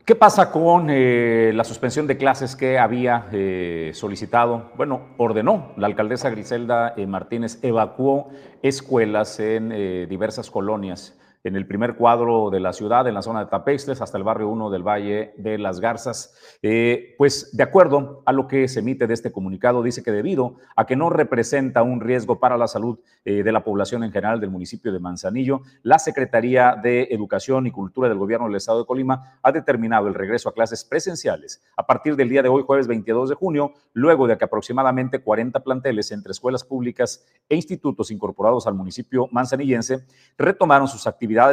¿Qué 0.07 0.15
pasa 0.15 0.51
con 0.51 0.87
eh, 0.89 1.51
la 1.53 1.65
suspensión 1.65 2.07
de 2.07 2.15
clases 2.15 2.55
que 2.55 2.79
había 2.79 3.27
eh, 3.33 3.91
solicitado? 3.93 4.71
Bueno, 4.77 5.01
ordenó 5.17 5.73
la 5.75 5.87
alcaldesa 5.87 6.29
Griselda 6.29 6.93
eh, 6.95 7.05
Martínez, 7.05 7.59
evacuó 7.61 8.29
escuelas 8.61 9.37
en 9.41 9.73
eh, 9.73 10.07
diversas 10.09 10.49
colonias, 10.49 11.16
en 11.47 11.55
el 11.55 11.65
primer 11.65 11.95
cuadro 11.95 12.49
de 12.49 12.59
la 12.59 12.73
ciudad, 12.73 13.07
en 13.07 13.13
la 13.13 13.21
zona 13.21 13.39
de 13.39 13.49
Tapexles, 13.49 14.01
hasta 14.01 14.17
el 14.17 14.23
barrio 14.23 14.49
1 14.49 14.69
del 14.69 14.83
Valle 14.83 15.33
de 15.37 15.57
las 15.57 15.79
Garzas. 15.79 16.35
Eh, 16.61 17.15
pues 17.17 17.55
de 17.55 17.63
acuerdo 17.63 18.21
a 18.25 18.33
lo 18.33 18.47
que 18.47 18.67
se 18.67 18.81
emite 18.81 19.07
de 19.07 19.13
este 19.13 19.31
comunicado, 19.31 19.81
dice 19.81 20.03
que 20.03 20.11
debido 20.11 20.55
a 20.75 20.85
que 20.85 20.97
no 20.97 21.09
representa 21.09 21.83
un 21.83 22.01
riesgo 22.01 22.39
para 22.39 22.57
la 22.57 22.67
salud 22.67 22.99
eh, 23.23 23.43
de 23.43 23.51
la 23.51 23.63
población 23.63 24.03
en 24.03 24.11
general 24.11 24.41
del 24.41 24.49
municipio 24.49 24.91
de 24.91 24.99
Manzanillo, 24.99 25.61
la 25.83 25.99
Secretaría 25.99 26.75
de 26.81 27.07
Educación 27.11 27.65
y 27.65 27.71
Cultura 27.71 28.09
del 28.09 28.17
Gobierno 28.17 28.47
del 28.47 28.57
Estado 28.57 28.79
de 28.79 28.85
Colima 28.85 29.39
ha 29.41 29.51
determinado 29.51 30.07
el 30.07 30.13
regreso 30.13 30.49
a 30.49 30.53
clases 30.53 30.83
presenciales 30.83 31.63
a 31.77 31.87
partir 31.87 32.15
del 32.17 32.27
día 32.27 32.43
de 32.43 32.49
hoy, 32.49 32.63
jueves 32.65 32.87
22 32.87 33.29
de 33.29 33.35
junio, 33.35 33.73
luego 33.93 34.27
de 34.27 34.37
que 34.37 34.45
aproximadamente 34.45 35.19
40 35.19 35.61
planteles 35.61 36.11
entre 36.11 36.31
escuelas 36.31 36.63
públicas 36.63 37.25
e 37.47 37.55
institutos 37.55 38.11
incorporados 38.11 38.67
al 38.67 38.73
municipio 38.73 39.29
manzanillense 39.31 40.05
retomaron 40.37 40.87
sus 40.87 41.07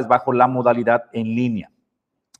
bajo 0.08 0.32
la 0.32 0.46
modalidad 0.46 1.04
en 1.12 1.34
línea 1.34 1.70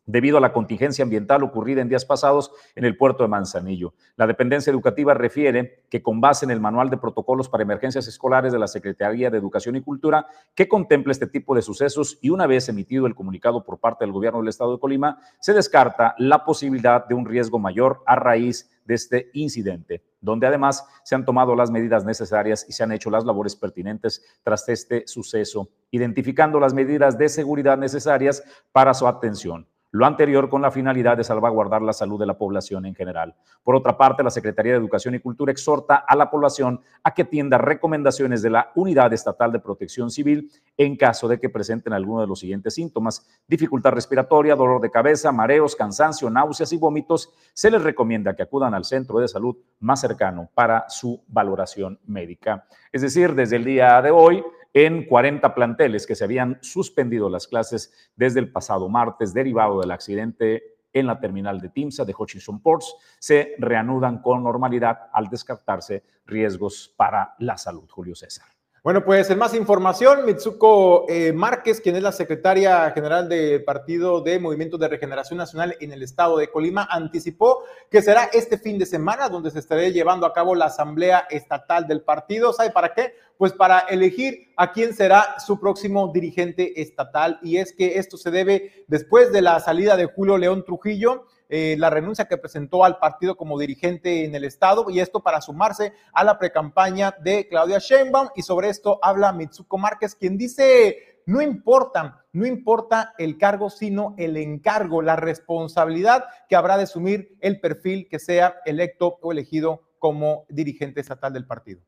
debido 0.06 0.38
a 0.38 0.40
la 0.40 0.52
contingencia 0.52 1.02
ambiental 1.02 1.42
ocurrida 1.42 1.80
en 1.80 1.88
días 1.88 2.04
pasados 2.04 2.52
en 2.74 2.84
el 2.84 2.96
puerto 2.96 3.22
de 3.22 3.28
Manzanillo. 3.28 3.94
La 4.16 4.26
dependencia 4.26 4.70
educativa 4.70 5.14
refiere 5.14 5.84
que 5.88 6.02
con 6.02 6.20
base 6.20 6.44
en 6.44 6.50
el 6.50 6.60
manual 6.60 6.90
de 6.90 6.98
protocolos 6.98 7.48
para 7.48 7.62
emergencias 7.62 8.06
escolares 8.06 8.52
de 8.52 8.58
la 8.58 8.68
Secretaría 8.68 9.30
de 9.30 9.38
Educación 9.38 9.76
y 9.76 9.82
Cultura, 9.82 10.26
que 10.54 10.68
contempla 10.68 11.12
este 11.12 11.26
tipo 11.26 11.54
de 11.54 11.62
sucesos 11.62 12.18
y 12.20 12.30
una 12.30 12.46
vez 12.46 12.68
emitido 12.68 13.06
el 13.06 13.14
comunicado 13.14 13.64
por 13.64 13.78
parte 13.78 14.04
del 14.04 14.12
gobierno 14.12 14.40
del 14.40 14.48
estado 14.48 14.72
de 14.72 14.80
Colima, 14.80 15.18
se 15.40 15.52
descarta 15.52 16.14
la 16.18 16.44
posibilidad 16.44 17.06
de 17.06 17.14
un 17.14 17.26
riesgo 17.26 17.58
mayor 17.58 18.02
a 18.06 18.16
raíz 18.16 18.70
de 18.84 18.94
este 18.94 19.30
incidente, 19.32 20.02
donde 20.20 20.46
además 20.46 20.86
se 21.04 21.14
han 21.14 21.24
tomado 21.24 21.56
las 21.56 21.70
medidas 21.70 22.04
necesarias 22.04 22.66
y 22.68 22.72
se 22.72 22.82
han 22.82 22.92
hecho 22.92 23.10
las 23.10 23.24
labores 23.24 23.56
pertinentes 23.56 24.22
tras 24.42 24.68
este 24.68 25.06
suceso, 25.06 25.70
identificando 25.90 26.60
las 26.60 26.74
medidas 26.74 27.16
de 27.16 27.28
seguridad 27.28 27.78
necesarias 27.78 28.42
para 28.72 28.92
su 28.92 29.06
atención. 29.06 29.66
Lo 29.94 30.06
anterior 30.06 30.48
con 30.48 30.60
la 30.60 30.72
finalidad 30.72 31.16
de 31.16 31.22
salvaguardar 31.22 31.80
la 31.80 31.92
salud 31.92 32.18
de 32.18 32.26
la 32.26 32.36
población 32.36 32.84
en 32.84 32.96
general. 32.96 33.32
Por 33.62 33.76
otra 33.76 33.96
parte, 33.96 34.24
la 34.24 34.30
Secretaría 34.30 34.72
de 34.72 34.78
Educación 34.78 35.14
y 35.14 35.20
Cultura 35.20 35.52
exhorta 35.52 35.94
a 35.94 36.16
la 36.16 36.32
población 36.32 36.80
a 37.04 37.14
que 37.14 37.22
atienda 37.22 37.58
recomendaciones 37.58 38.42
de 38.42 38.50
la 38.50 38.72
Unidad 38.74 39.12
Estatal 39.12 39.52
de 39.52 39.60
Protección 39.60 40.10
Civil 40.10 40.50
en 40.76 40.96
caso 40.96 41.28
de 41.28 41.38
que 41.38 41.48
presenten 41.48 41.92
alguno 41.92 42.22
de 42.22 42.26
los 42.26 42.40
siguientes 42.40 42.74
síntomas: 42.74 43.24
dificultad 43.46 43.92
respiratoria, 43.92 44.56
dolor 44.56 44.80
de 44.80 44.90
cabeza, 44.90 45.30
mareos, 45.30 45.76
cansancio, 45.76 46.28
náuseas 46.28 46.72
y 46.72 46.76
vómitos. 46.76 47.32
Se 47.52 47.70
les 47.70 47.80
recomienda 47.80 48.34
que 48.34 48.42
acudan 48.42 48.74
al 48.74 48.84
centro 48.84 49.20
de 49.20 49.28
salud 49.28 49.56
más 49.78 50.00
cercano 50.00 50.50
para 50.54 50.86
su 50.88 51.22
valoración 51.28 52.00
médica. 52.04 52.66
Es 52.90 53.02
decir, 53.02 53.32
desde 53.36 53.54
el 53.54 53.64
día 53.64 54.02
de 54.02 54.10
hoy, 54.10 54.42
en 54.74 55.06
40 55.06 55.54
planteles 55.54 56.06
que 56.06 56.16
se 56.16 56.24
habían 56.24 56.58
suspendido 56.60 57.30
las 57.30 57.46
clases 57.46 57.92
desde 58.16 58.40
el 58.40 58.50
pasado 58.50 58.88
martes 58.88 59.32
derivado 59.32 59.80
del 59.80 59.92
accidente 59.92 60.74
en 60.92 61.06
la 61.06 61.18
terminal 61.18 61.60
de 61.60 61.68
Timsa 61.68 62.04
de 62.04 62.14
Hutchinson 62.16 62.60
Ports, 62.60 62.94
se 63.18 63.54
reanudan 63.58 64.20
con 64.20 64.42
normalidad 64.42 65.08
al 65.12 65.28
descartarse 65.28 66.04
riesgos 66.26 66.92
para 66.96 67.34
la 67.38 67.56
salud. 67.56 67.88
Julio 67.88 68.14
César. 68.14 68.53
Bueno, 68.84 69.02
pues 69.02 69.30
en 69.30 69.38
más 69.38 69.54
información, 69.54 70.26
Mitsuko 70.26 71.06
eh, 71.08 71.32
Márquez, 71.32 71.80
quien 71.80 71.96
es 71.96 72.02
la 72.02 72.12
secretaria 72.12 72.90
general 72.90 73.30
del 73.30 73.64
Partido 73.64 74.20
de 74.20 74.38
Movimiento 74.38 74.76
de 74.76 74.88
Regeneración 74.88 75.38
Nacional 75.38 75.74
en 75.80 75.90
el 75.90 76.02
estado 76.02 76.36
de 76.36 76.50
Colima, 76.50 76.86
anticipó 76.90 77.62
que 77.90 78.02
será 78.02 78.24
este 78.24 78.58
fin 78.58 78.78
de 78.78 78.84
semana 78.84 79.30
donde 79.30 79.50
se 79.50 79.60
estará 79.60 79.88
llevando 79.88 80.26
a 80.26 80.34
cabo 80.34 80.54
la 80.54 80.66
asamblea 80.66 81.26
estatal 81.30 81.86
del 81.86 82.02
partido. 82.02 82.52
¿Sabe 82.52 82.72
para 82.72 82.92
qué? 82.92 83.14
Pues 83.38 83.54
para 83.54 83.78
elegir 83.78 84.52
a 84.58 84.70
quién 84.70 84.92
será 84.92 85.36
su 85.40 85.58
próximo 85.58 86.12
dirigente 86.12 86.82
estatal. 86.82 87.38
Y 87.42 87.56
es 87.56 87.72
que 87.72 87.98
esto 87.98 88.18
se 88.18 88.30
debe 88.30 88.84
después 88.86 89.32
de 89.32 89.40
la 89.40 89.60
salida 89.60 89.96
de 89.96 90.04
Julio 90.04 90.36
León 90.36 90.62
Trujillo, 90.62 91.24
eh, 91.48 91.76
la 91.78 91.90
renuncia 91.90 92.26
que 92.26 92.38
presentó 92.38 92.84
al 92.84 92.98
partido 92.98 93.36
como 93.36 93.58
dirigente 93.58 94.24
en 94.24 94.34
el 94.34 94.44
estado 94.44 94.88
y 94.88 95.00
esto 95.00 95.22
para 95.22 95.40
sumarse 95.40 95.92
a 96.12 96.24
la 96.24 96.38
precampaña 96.38 97.14
de 97.20 97.48
Claudia 97.48 97.78
Sheinbaum 97.78 98.28
y 98.34 98.42
sobre 98.42 98.68
esto 98.68 98.98
habla 99.02 99.32
Mitsuko 99.32 99.78
Márquez 99.78 100.14
quien 100.14 100.38
dice 100.38 101.14
no 101.26 101.40
importa, 101.40 102.24
no 102.32 102.44
importa 102.44 103.14
el 103.16 103.38
cargo, 103.38 103.70
sino 103.70 104.14
el 104.18 104.36
encargo, 104.36 105.00
la 105.00 105.16
responsabilidad 105.16 106.24
que 106.48 106.56
habrá 106.56 106.76
de 106.76 106.82
asumir 106.82 107.36
el 107.40 107.60
perfil 107.60 108.08
que 108.10 108.18
sea 108.18 108.56
electo 108.66 109.18
o 109.22 109.32
elegido 109.32 109.82
como 109.98 110.44
dirigente 110.50 111.00
estatal 111.00 111.32
del 111.32 111.46
partido. 111.46 111.80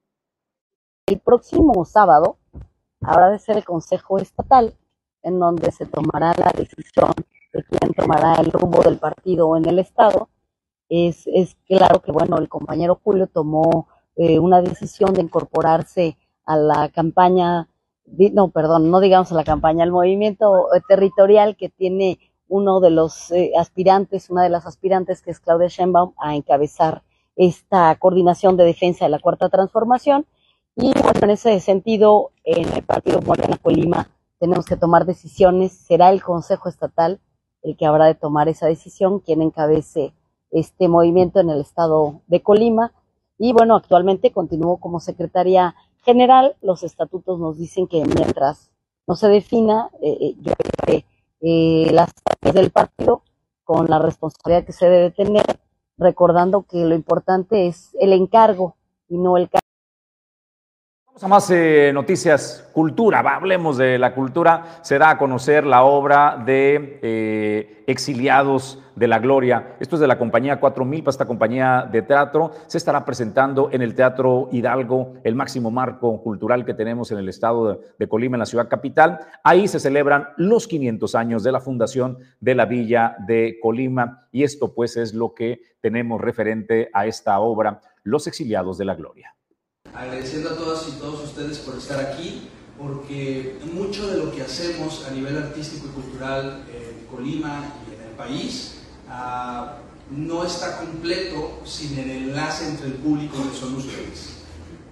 El 1.06 1.20
próximo 1.20 1.84
sábado 1.84 2.38
habrá 3.02 3.30
de 3.30 3.38
ser 3.38 3.58
el 3.58 3.64
Consejo 3.64 4.18
Estatal 4.18 4.74
en 5.22 5.38
donde 5.38 5.70
se 5.70 5.86
tomará 5.86 6.32
la 6.38 6.52
decisión 6.56 7.12
de 7.56 7.64
quién 7.64 7.92
tomará 7.94 8.34
el 8.34 8.52
rumbo 8.52 8.82
del 8.82 8.98
partido 8.98 9.56
en 9.56 9.68
el 9.68 9.78
Estado. 9.78 10.28
Es, 10.88 11.26
es 11.26 11.56
claro 11.66 12.00
que, 12.00 12.12
bueno, 12.12 12.38
el 12.38 12.48
compañero 12.48 13.00
Julio 13.02 13.26
tomó 13.26 13.88
eh, 14.16 14.38
una 14.38 14.62
decisión 14.62 15.14
de 15.14 15.22
incorporarse 15.22 16.16
a 16.44 16.56
la 16.56 16.88
campaña, 16.90 17.68
no, 18.06 18.48
perdón, 18.48 18.90
no 18.90 19.00
digamos 19.00 19.32
a 19.32 19.34
la 19.34 19.44
campaña, 19.44 19.84
al 19.84 19.90
movimiento 19.90 20.68
territorial 20.88 21.56
que 21.56 21.68
tiene 21.68 22.18
uno 22.48 22.80
de 22.80 22.90
los 22.90 23.30
eh, 23.32 23.52
aspirantes, 23.58 24.30
una 24.30 24.44
de 24.44 24.50
las 24.50 24.66
aspirantes 24.66 25.22
que 25.22 25.32
es 25.32 25.40
Claudia 25.40 25.68
Sheinbaum, 25.68 26.12
a 26.18 26.36
encabezar 26.36 27.02
esta 27.34 27.94
coordinación 27.96 28.56
de 28.56 28.64
defensa 28.64 29.04
de 29.04 29.10
la 29.10 29.18
Cuarta 29.18 29.48
Transformación. 29.48 30.26
Y 30.76 30.92
bueno, 30.92 31.20
en 31.22 31.30
ese 31.30 31.58
sentido, 31.60 32.30
en 32.44 32.72
el 32.72 32.82
partido 32.84 33.20
Morena 33.22 33.58
Colima 33.60 34.08
tenemos 34.38 34.66
que 34.66 34.76
tomar 34.76 35.06
decisiones. 35.06 35.72
Será 35.72 36.10
el 36.10 36.22
Consejo 36.22 36.68
Estatal 36.68 37.20
el 37.66 37.76
que 37.76 37.84
habrá 37.84 38.06
de 38.06 38.14
tomar 38.14 38.48
esa 38.48 38.66
decisión, 38.66 39.18
quien 39.18 39.42
encabece 39.42 40.14
este 40.52 40.88
movimiento 40.88 41.40
en 41.40 41.50
el 41.50 41.60
estado 41.60 42.22
de 42.28 42.40
Colima. 42.40 42.92
Y 43.38 43.52
bueno, 43.52 43.74
actualmente 43.74 44.30
continúo 44.30 44.76
como 44.76 45.00
secretaria 45.00 45.74
general. 46.04 46.54
Los 46.62 46.84
estatutos 46.84 47.40
nos 47.40 47.58
dicen 47.58 47.88
que 47.88 48.04
mientras 48.04 48.70
no 49.08 49.16
se 49.16 49.28
defina, 49.28 49.90
eh, 50.00 50.36
yo 50.40 50.52
llevaré 50.52 51.04
eh, 51.40 51.90
las 51.92 52.12
del 52.40 52.70
partido 52.70 53.22
con 53.64 53.86
la 53.86 53.98
responsabilidad 53.98 54.64
que 54.64 54.72
se 54.72 54.88
debe 54.88 55.10
tener, 55.10 55.44
recordando 55.98 56.62
que 56.62 56.84
lo 56.84 56.94
importante 56.94 57.66
es 57.66 57.96
el 57.98 58.12
encargo 58.12 58.76
y 59.08 59.18
no 59.18 59.36
el 59.36 59.50
cargo. 59.50 59.65
A 61.22 61.28
más 61.28 61.50
eh, 61.50 61.92
noticias, 61.94 62.68
cultura, 62.74 63.20
hablemos 63.20 63.78
de 63.78 63.98
la 63.98 64.14
cultura. 64.14 64.80
Se 64.82 64.98
da 64.98 65.10
a 65.10 65.18
conocer 65.18 65.64
la 65.64 65.82
obra 65.82 66.42
de 66.44 66.98
eh, 67.00 67.84
Exiliados 67.86 68.82
de 68.94 69.08
la 69.08 69.18
Gloria. 69.18 69.76
Esto 69.80 69.96
es 69.96 70.00
de 70.00 70.08
la 70.08 70.18
compañía 70.18 70.60
4000, 70.60 71.02
para 71.02 71.10
esta 71.10 71.24
compañía 71.24 71.88
de 71.90 72.02
teatro. 72.02 72.50
Se 72.66 72.76
estará 72.76 73.06
presentando 73.06 73.70
en 73.72 73.80
el 73.80 73.94
Teatro 73.94 74.50
Hidalgo, 74.52 75.14
el 75.24 75.34
máximo 75.34 75.70
marco 75.70 76.22
cultural 76.22 76.66
que 76.66 76.74
tenemos 76.74 77.10
en 77.12 77.18
el 77.18 77.30
estado 77.30 77.68
de, 77.68 77.78
de 77.98 78.08
Colima, 78.08 78.36
en 78.36 78.40
la 78.40 78.46
ciudad 78.46 78.68
capital. 78.68 79.20
Ahí 79.42 79.68
se 79.68 79.80
celebran 79.80 80.28
los 80.36 80.68
500 80.68 81.14
años 81.14 81.42
de 81.42 81.52
la 81.52 81.60
fundación 81.60 82.18
de 82.40 82.54
la 82.54 82.66
Villa 82.66 83.16
de 83.26 83.58
Colima 83.62 84.28
y 84.32 84.42
esto 84.42 84.74
pues 84.74 84.98
es 84.98 85.14
lo 85.14 85.32
que 85.32 85.62
tenemos 85.80 86.20
referente 86.20 86.90
a 86.92 87.06
esta 87.06 87.38
obra, 87.40 87.80
Los 88.02 88.26
Exiliados 88.26 88.76
de 88.76 88.84
la 88.84 88.94
Gloria 88.94 89.36
agradeciendo 89.94 90.50
a 90.50 90.56
todas 90.56 90.88
y 90.88 90.92
todos 90.92 91.24
ustedes 91.24 91.58
por 91.58 91.76
estar 91.76 92.00
aquí, 92.00 92.48
porque 92.78 93.58
mucho 93.72 94.06
de 94.08 94.18
lo 94.18 94.32
que 94.32 94.42
hacemos 94.42 95.06
a 95.08 95.10
nivel 95.12 95.36
artístico 95.38 95.86
y 95.86 96.02
cultural 96.02 96.64
en 96.68 97.06
Colima 97.06 97.64
y 97.88 97.94
en 97.94 98.08
el 98.08 98.16
país 98.16 98.82
ah, 99.08 99.76
no 100.10 100.44
está 100.44 100.78
completo 100.78 101.60
sin 101.64 101.98
el 101.98 102.10
enlace 102.10 102.68
entre 102.68 102.86
el 102.88 102.94
público 102.94 103.36
que 103.50 103.56
son 103.56 103.74
ustedes. 103.76 104.32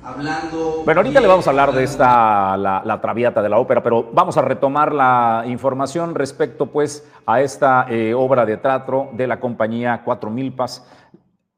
Hablando. 0.03 0.83
Bueno, 0.85 1.01
ahorita 1.01 1.19
le 1.19 1.27
vamos 1.27 1.47
a 1.47 1.51
hablar 1.51 1.73
de 1.73 1.83
esta, 1.83 2.59
la, 2.59 2.83
la, 2.85 3.01
traviata 3.01 3.41
de 3.41 3.49
la 3.49 3.59
ópera, 3.59 3.83
pero 3.83 4.11
vamos 4.13 4.37
a 4.37 4.43
retomar 4.43 4.93
la 4.93 5.45
información 5.47 6.15
respecto, 6.15 6.67
pues, 6.67 7.11
a 7.25 7.41
esta 7.41 7.87
eh, 7.89 8.13
obra 8.13 8.45
de 8.45 8.59
teatro 8.59 9.09
de 9.15 9.27
la 9.27 9.41
compañía 9.41 10.03
Cuatro 10.05 10.29
Milpas, 10.29 10.87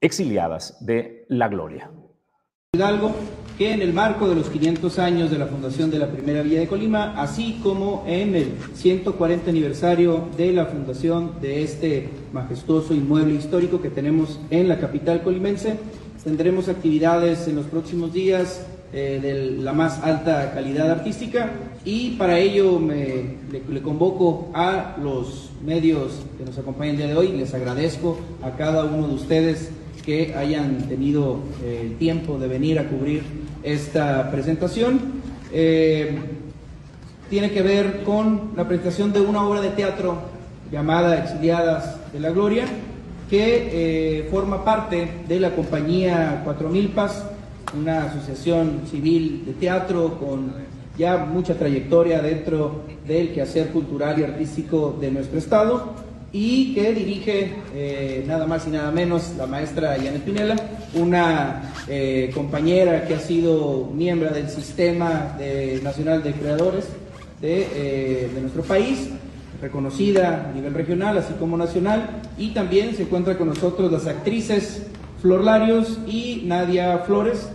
exiliadas 0.01 0.77
de 0.85 1.27
la 1.29 1.49
gloria. 1.49 1.90
Hidalgo, 2.77 3.12
que 3.57 3.73
en 3.73 3.81
el 3.81 3.95
marco 3.95 4.29
de 4.29 4.35
los 4.35 4.51
500 4.51 4.99
años 4.99 5.31
de 5.31 5.39
la 5.39 5.47
fundación 5.47 5.91
de 5.91 5.99
la 5.99 6.09
primera 6.09 6.43
Villa 6.43 6.61
de 6.61 6.67
Colima, 6.67 7.15
así 7.17 7.59
como 7.62 8.05
en 8.07 8.35
el 8.35 8.53
140 8.75 9.51
aniversario 9.51 10.29
de 10.37 10.53
la 10.53 10.67
fundación 10.67 11.41
de 11.41 11.62
este 11.62 12.11
majestuoso 12.35 12.93
inmueble 12.93 13.35
histórico 13.35 13.81
que 13.81 13.89
tenemos 13.89 14.39
en 14.51 14.69
la 14.69 14.79
capital 14.79 15.23
colimense, 15.23 15.79
tendremos 16.23 16.69
actividades 16.69 17.49
en 17.49 17.57
los 17.57 17.65
próximos 17.67 18.12
días 18.12 18.67
eh, 18.93 19.21
de 19.23 19.62
la 19.62 19.73
más 19.73 20.03
alta 20.03 20.53
calidad 20.53 20.91
artística 20.91 21.51
y 21.85 22.11
para 22.11 22.39
ello 22.39 22.79
me, 22.79 23.37
le, 23.51 23.62
le 23.71 23.81
convoco 23.81 24.51
a 24.53 24.97
los 25.03 25.51
medios 25.65 26.12
que 26.37 26.45
nos 26.45 26.59
acompañan 26.59 26.97
el 26.97 26.99
día 26.99 27.07
de 27.09 27.17
hoy, 27.17 27.29
les 27.29 27.55
agradezco 27.55 28.19
a 28.43 28.51
cada 28.51 28.85
uno 28.85 29.09
de 29.09 29.15
ustedes 29.15 29.71
que 30.07 30.37
hayan 30.37 30.88
tenido 30.88 31.40
eh, 31.64 31.81
el 31.83 31.97
tiempo 31.97 32.38
de 32.38 32.47
venir 32.47 32.79
a 32.79 32.88
cubrir 32.88 33.23
esta 33.64 34.31
presentación. 34.31 35.01
Eh, 35.53 36.16
tiene 37.29 37.51
que 37.51 37.61
ver 37.61 38.05
con 38.05 38.53
la 38.57 38.69
presentación 38.69 39.12
de 39.12 39.21
una 39.21 39.45
obra 39.45 39.61
de 39.61 39.71
teatro 39.71 40.16
llamada 40.71 41.19
Exiliadas 41.19 42.12
de 42.12 42.21
la 42.21 42.31
Gloria, 42.31 42.66
que 43.29 44.21
eh, 44.21 44.29
forma 44.31 44.64
parte 44.64 45.09
de 45.27 45.40
la 45.40 45.51
compañía 45.51 46.42
Cuatro 46.45 46.69
Milpas, 46.69 47.25
una 47.77 48.05
asociación 48.05 48.83
civil 48.88 49.42
de 49.45 49.55
teatro 49.55 50.21
con 50.21 50.53
ya 50.97 51.16
mucha 51.16 51.55
trayectoria 51.55 52.23
dentro 52.23 52.83
del 53.09 53.33
quehacer 53.33 53.71
cultural 53.71 54.21
y 54.21 54.23
artístico 54.23 54.97
de 55.01 55.11
nuestro 55.11 55.38
estado 55.38 56.06
y 56.37 56.75
que 56.75 56.92
dirige 56.92 57.51
eh, 57.75 58.22
nada 58.27 58.46
más 58.46 58.66
y 58.66 58.70
nada 58.70 58.90
menos 58.90 59.33
la 59.38 59.46
maestra 59.46 59.96
Janet 59.96 60.20
Pinela, 60.20 60.55
una 60.92 61.72
eh, 61.88 62.31
compañera 62.35 63.07
que 63.07 63.14
ha 63.14 63.20
sido 63.20 63.90
miembro 63.94 64.29
del 64.29 64.51
Sistema 64.51 65.38
Nacional 65.83 66.22
de 66.22 66.33
Creadores 66.33 66.88
de, 67.40 67.66
eh, 67.75 68.31
de, 68.35 68.40
nuestro 68.42 68.62
país, 68.64 69.09
reconocida 69.62 70.51
a 70.51 70.53
nivel 70.53 70.75
regional 70.75 71.16
así 71.16 71.33
como 71.38 71.57
nacional, 71.57 72.20
y 72.37 72.51
también 72.51 72.94
se 72.94 73.05
encuentra 73.05 73.38
con 73.38 73.49
nosotros 73.49 73.90
las 73.90 74.07
actrices 74.07 74.83
Flor 75.22 75.42
Larios 75.42 75.99
y 76.07 76.42
Nadia 76.44 76.99
Flores, 76.99 77.49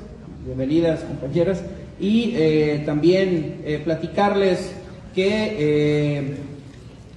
bienvenidas 0.43 1.01
compañeras, 1.01 1.61
y 1.99 2.83
también 2.83 3.61
platicarles 3.83 4.71
que 5.13 6.35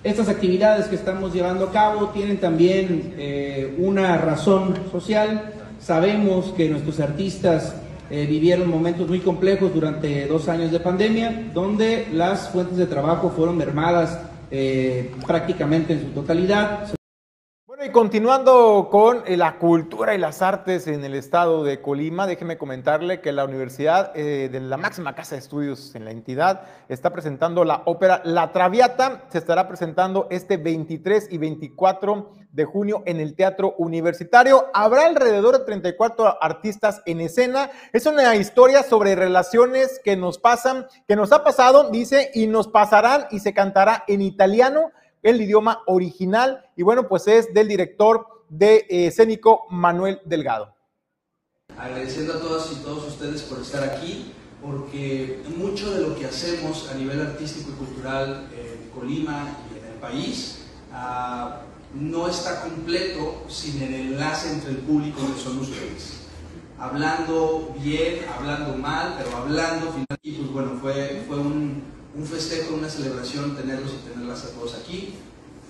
estas 0.04 0.28
actividades 0.28 0.86
que 0.86 0.96
estamos 0.96 1.32
llevando 1.32 1.64
a 1.64 1.72
cabo 1.72 2.10
tienen 2.10 2.36
también 2.36 3.14
eh, 3.16 3.74
una 3.78 4.18
razón 4.18 4.74
social. 4.92 5.52
Sabemos 5.80 6.52
que 6.54 6.68
nuestros 6.68 7.00
artistas 7.00 7.74
eh, 8.10 8.26
vivieron 8.26 8.68
momentos 8.68 9.08
muy 9.08 9.20
complejos 9.20 9.72
durante 9.72 10.26
dos 10.26 10.48
años 10.48 10.70
de 10.70 10.78
pandemia, 10.78 11.50
donde 11.54 12.06
las 12.12 12.50
fuentes 12.50 12.76
de 12.76 12.86
trabajo 12.86 13.32
fueron 13.34 13.56
mermadas 13.56 14.18
eh, 14.50 15.10
prácticamente 15.26 15.94
en 15.94 16.00
su 16.00 16.06
totalidad. 16.08 16.94
Continuando 17.92 18.88
con 18.90 19.22
eh, 19.26 19.36
la 19.36 19.58
cultura 19.58 20.14
y 20.14 20.18
las 20.18 20.42
artes 20.42 20.86
en 20.86 21.04
el 21.04 21.14
estado 21.14 21.64
de 21.64 21.82
Colima, 21.82 22.26
déjeme 22.26 22.56
comentarle 22.56 23.20
que 23.20 23.30
la 23.30 23.44
Universidad 23.44 24.10
eh, 24.16 24.48
de 24.50 24.60
la 24.60 24.76
máxima 24.76 25.14
casa 25.14 25.34
de 25.34 25.40
estudios 25.40 25.94
en 25.94 26.04
la 26.04 26.10
entidad 26.10 26.62
está 26.88 27.12
presentando 27.12 27.62
la 27.64 27.82
ópera 27.84 28.22
La 28.24 28.52
Traviata. 28.52 29.24
Se 29.28 29.38
estará 29.38 29.68
presentando 29.68 30.28
este 30.30 30.56
23 30.56 31.28
y 31.30 31.38
24 31.38 32.32
de 32.50 32.64
junio 32.64 33.02
en 33.06 33.20
el 33.20 33.34
Teatro 33.34 33.74
Universitario. 33.76 34.66
Habrá 34.72 35.06
alrededor 35.06 35.58
de 35.58 35.64
34 35.64 36.42
artistas 36.42 37.02
en 37.04 37.20
escena. 37.20 37.70
Es 37.92 38.06
una 38.06 38.34
historia 38.36 38.82
sobre 38.82 39.14
relaciones 39.14 40.00
que 40.02 40.16
nos 40.16 40.38
pasan, 40.38 40.86
que 41.06 41.16
nos 41.16 41.32
ha 41.32 41.44
pasado, 41.44 41.90
dice, 41.90 42.30
y 42.34 42.46
nos 42.46 42.68
pasarán 42.68 43.26
y 43.30 43.40
se 43.40 43.52
cantará 43.52 44.04
en 44.08 44.22
italiano 44.22 44.90
el 45.24 45.40
idioma 45.40 45.82
original 45.86 46.70
y 46.76 46.82
bueno, 46.82 47.08
pues 47.08 47.26
es 47.26 47.52
del 47.52 47.66
director 47.66 48.44
de 48.48 48.86
eh, 48.88 49.06
escénico 49.06 49.64
Manuel 49.70 50.20
Delgado. 50.24 50.72
Agradeciendo 51.76 52.34
a 52.34 52.40
todas 52.40 52.70
y 52.72 52.76
todos 52.76 53.08
ustedes 53.08 53.42
por 53.42 53.58
estar 53.60 53.82
aquí, 53.82 54.32
porque 54.62 55.42
mucho 55.56 55.92
de 55.92 56.06
lo 56.06 56.14
que 56.14 56.26
hacemos 56.26 56.90
a 56.90 56.94
nivel 56.94 57.20
artístico 57.20 57.70
y 57.70 57.74
cultural 57.74 58.48
en 58.52 58.90
Colima 58.90 59.56
y 59.74 59.78
en 59.78 59.92
el 59.92 59.98
país 59.98 60.66
uh, 60.92 61.64
no 61.94 62.28
está 62.28 62.60
completo 62.60 63.44
sin 63.48 63.82
el 63.82 63.94
enlace 63.94 64.52
entre 64.52 64.70
el 64.70 64.78
público 64.78 65.20
que 65.34 65.40
son 65.40 65.58
ustedes. 65.58 66.20
Hablando 66.78 67.74
bien, 67.78 68.26
hablando 68.28 68.76
mal, 68.76 69.14
pero 69.16 69.36
hablando, 69.38 69.94
y 70.22 70.32
pues 70.32 70.52
bueno, 70.52 70.78
fue, 70.80 71.24
fue 71.26 71.38
un, 71.38 71.82
un 72.16 72.24
festejo, 72.24 72.74
una 72.74 72.88
celebración 72.88 73.56
tenerlos 73.56 73.92
y 73.92 74.08
tenerlas 74.08 74.44
a 74.44 74.50
todos 74.50 74.74
aquí. 74.74 75.14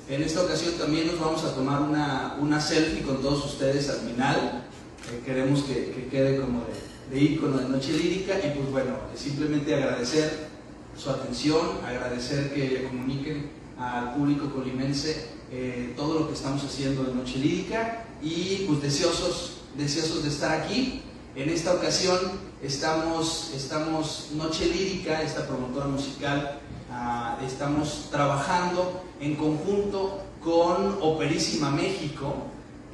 En 0.09 0.23
esta 0.23 0.43
ocasión 0.43 0.75
también 0.75 1.07
nos 1.07 1.19
vamos 1.19 1.45
a 1.45 1.55
tomar 1.55 1.81
una, 1.81 2.37
una 2.41 2.61
selfie 2.61 3.03
con 3.03 3.23
todos 3.23 3.45
ustedes 3.47 3.89
al 3.89 4.01
final. 4.01 4.65
Eh, 5.11 5.23
queremos 5.25 5.63
que, 5.63 5.91
que, 5.93 6.09
quede 6.09 6.41
como 6.41 6.61
de, 6.61 7.15
de 7.15 7.23
ícono 7.23 7.59
de 7.59 7.69
Noche 7.69 7.93
Lírica 7.93 8.35
y 8.39 8.59
pues 8.59 8.71
bueno, 8.71 8.97
simplemente 9.15 9.75
agradecer 9.75 10.49
su 10.97 11.11
atención, 11.11 11.61
agradecer 11.87 12.53
que 12.53 12.85
comuniquen 12.85 13.51
al 13.79 14.15
público 14.15 14.51
colimense 14.51 15.27
eh, 15.51 15.93
todo 15.97 16.21
lo 16.21 16.29
que 16.29 16.35
estamos 16.35 16.63
haciendo 16.65 17.05
de 17.05 17.15
Noche 17.15 17.39
Lírica 17.39 18.05
y 18.23 18.65
pues 18.67 18.83
deseosos, 18.83 19.59
deseosos 19.77 20.23
de 20.23 20.29
estar 20.29 20.61
aquí. 20.61 21.03
En 21.35 21.49
esta 21.49 21.75
ocasión 21.75 22.19
estamos, 22.65 23.53
estamos 23.55 24.31
Noche 24.33 24.67
Lírica, 24.67 25.23
esta 25.23 25.47
promotora 25.47 25.87
musical, 25.87 26.61
uh, 26.91 27.45
estamos 27.45 28.09
trabajando 28.11 29.05
en 29.21 29.37
conjunto 29.37 30.23
con 30.43 30.99
Operísima 31.01 31.71
México, 31.71 32.35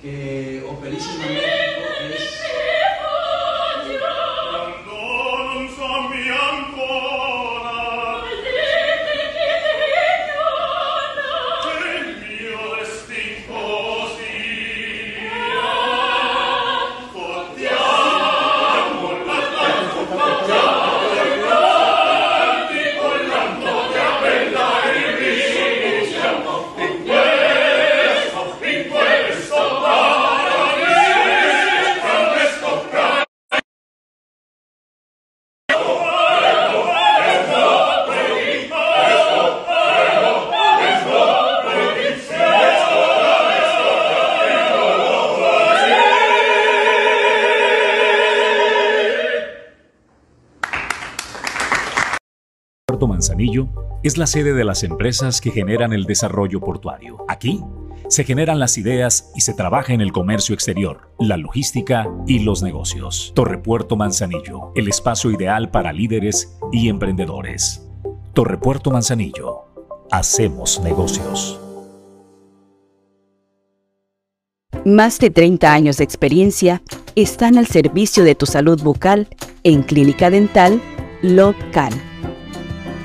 que 0.03 0.67
Operísima 0.69 1.27
México 1.27 1.83
es... 2.15 2.80
Es 54.03 54.19
la 54.19 54.27
sede 54.27 54.53
de 54.53 54.65
las 54.65 54.83
empresas 54.83 55.41
que 55.41 55.51
generan 55.51 55.95
el 55.95 56.05
desarrollo 56.05 56.61
portuario. 56.61 57.25
Aquí 57.29 57.63
se 58.09 58.25
generan 58.25 58.59
las 58.59 58.77
ideas 58.77 59.31
y 59.35 59.41
se 59.41 59.55
trabaja 59.55 59.95
en 59.95 60.03
el 60.03 60.13
comercio 60.13 60.55
exterior, 60.55 61.11
la 61.19 61.39
logística 61.39 62.07
y 62.27 62.41
los 62.41 62.63
negocios. 62.63 63.33
Torrepuerto 63.35 63.97
Manzanillo, 63.97 64.73
el 64.75 64.89
espacio 64.89 65.31
ideal 65.31 65.71
para 65.71 65.93
líderes 65.93 66.59
y 66.71 66.89
emprendedores. 66.89 67.89
Torrepuerto 68.35 68.91
Manzanillo, 68.91 69.65
hacemos 70.11 70.81
negocios. 70.83 71.59
Más 74.85 75.19
de 75.19 75.31
30 75.31 75.73
años 75.73 75.97
de 75.97 76.05
experiencia 76.05 76.83
están 77.15 77.57
al 77.57 77.67
servicio 77.67 78.25
de 78.25 78.35
tu 78.35 78.45
salud 78.45 78.83
bucal 78.83 79.29
en 79.63 79.83
Clínica 79.83 80.31
Dental 80.31 80.81
Local. 81.23 82.10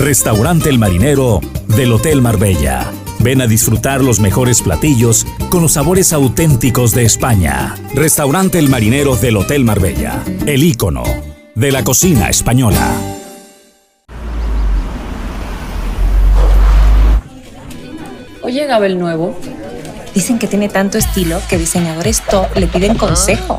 Restaurante 0.00 0.70
El 0.70 0.78
Marinero 0.78 1.40
del 1.76 1.92
Hotel 1.92 2.22
Marbella. 2.22 2.90
Ven 3.18 3.42
a 3.42 3.46
disfrutar 3.46 4.02
los 4.02 4.18
mejores 4.18 4.62
platillos 4.62 5.26
con 5.50 5.60
los 5.60 5.72
sabores 5.72 6.14
auténticos 6.14 6.92
de 6.92 7.04
España. 7.04 7.74
Restaurante 7.94 8.58
El 8.58 8.70
Marinero 8.70 9.16
del 9.16 9.36
Hotel 9.36 9.62
Marbella. 9.62 10.22
El 10.46 10.62
icono 10.62 11.02
de 11.54 11.70
la 11.70 11.84
cocina 11.84 12.30
española. 12.30 12.94
Hoy 18.40 18.52
llegaba 18.54 18.86
el 18.86 18.98
nuevo. 18.98 19.38
Dicen 20.14 20.38
que 20.38 20.46
tiene 20.46 20.70
tanto 20.70 20.96
estilo 20.96 21.42
que 21.46 21.58
diseñadores 21.58 22.22
top 22.22 22.46
le 22.56 22.68
piden 22.68 22.96
consejo. 22.96 23.58